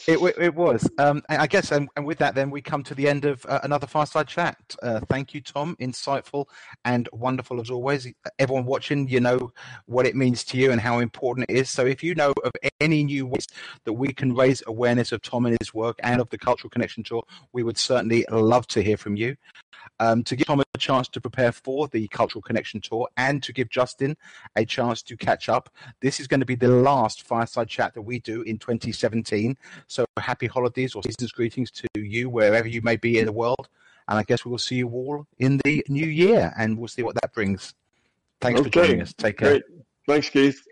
It, 0.07 0.19
it 0.39 0.55
was. 0.55 0.89
Um, 0.99 1.21
I 1.27 1.47
guess, 1.47 1.73
and, 1.73 1.89
and, 1.97 2.05
with 2.05 2.17
that, 2.19 2.33
then 2.33 2.49
we 2.49 2.61
come 2.61 2.81
to 2.83 2.95
the 2.95 3.09
end 3.09 3.25
of 3.25 3.45
uh, 3.45 3.59
another 3.63 3.87
fireside 3.87 4.29
chat. 4.29 4.57
Uh, 4.81 5.01
thank 5.09 5.33
you, 5.33 5.41
Tom. 5.41 5.75
Insightful 5.81 6.45
and 6.85 7.09
wonderful 7.11 7.59
as 7.59 7.69
always. 7.69 8.07
Everyone 8.39 8.63
watching, 8.63 9.09
you 9.09 9.19
know 9.19 9.51
what 9.85 10.05
it 10.05 10.15
means 10.15 10.45
to 10.45 10.57
you 10.57 10.71
and 10.71 10.79
how 10.79 10.99
important 10.99 11.49
it 11.49 11.57
is. 11.57 11.69
So, 11.69 11.85
if 11.85 12.01
you 12.03 12.15
know 12.15 12.33
of 12.45 12.53
any 12.79 13.03
new 13.03 13.27
ways 13.27 13.47
that 13.83 13.93
we 13.93 14.13
can 14.13 14.33
raise 14.33 14.63
awareness 14.65 15.11
of 15.11 15.21
Tom 15.21 15.45
and 15.45 15.57
his 15.59 15.73
work 15.73 15.99
and 16.01 16.21
of 16.21 16.29
the 16.29 16.37
Cultural 16.37 16.69
Connection 16.69 17.03
Tour, 17.03 17.23
we 17.51 17.63
would 17.63 17.77
certainly 17.77 18.25
love 18.31 18.65
to 18.67 18.81
hear 18.81 18.95
from 18.95 19.17
you. 19.17 19.35
Um, 19.99 20.23
to 20.23 20.35
give 20.35 20.47
Tom 20.47 20.61
a 20.61 20.77
chance 20.77 21.07
to 21.09 21.21
prepare 21.21 21.51
for 21.51 21.87
the 21.87 22.07
Cultural 22.09 22.41
Connection 22.41 22.81
Tour 22.81 23.07
and 23.17 23.41
to 23.43 23.53
give 23.53 23.69
Justin 23.69 24.15
a 24.55 24.65
chance 24.65 25.01
to 25.03 25.17
catch 25.17 25.49
up, 25.49 25.69
this 26.01 26.19
is 26.19 26.27
going 26.27 26.39
to 26.39 26.45
be 26.45 26.55
the 26.55 26.67
last 26.67 27.23
fireside 27.23 27.67
chat 27.67 27.93
that 27.93 28.01
we 28.01 28.19
do 28.19 28.41
in 28.43 28.57
2017. 28.57 29.57
So 29.87 30.05
happy 30.17 30.47
holidays 30.47 30.95
or 30.95 31.03
season's 31.03 31.31
greetings 31.31 31.71
to 31.71 31.87
you 31.95 32.29
wherever 32.29 32.67
you 32.67 32.81
may 32.81 32.95
be 32.95 33.19
in 33.19 33.25
the 33.25 33.31
world. 33.31 33.69
And 34.07 34.17
I 34.17 34.23
guess 34.23 34.45
we 34.45 34.51
will 34.51 34.57
see 34.57 34.75
you 34.75 34.89
all 34.89 35.27
in 35.39 35.59
the 35.63 35.83
new 35.89 36.05
year 36.05 36.53
and 36.57 36.77
we'll 36.77 36.87
see 36.87 37.03
what 37.03 37.15
that 37.15 37.33
brings. 37.33 37.73
Thanks 38.39 38.59
okay. 38.59 38.69
for 38.69 38.73
joining 38.73 39.01
us. 39.01 39.13
Take 39.13 39.37
care. 39.37 39.49
Great. 39.49 39.63
Thanks, 40.07 40.29
Keith. 40.29 40.65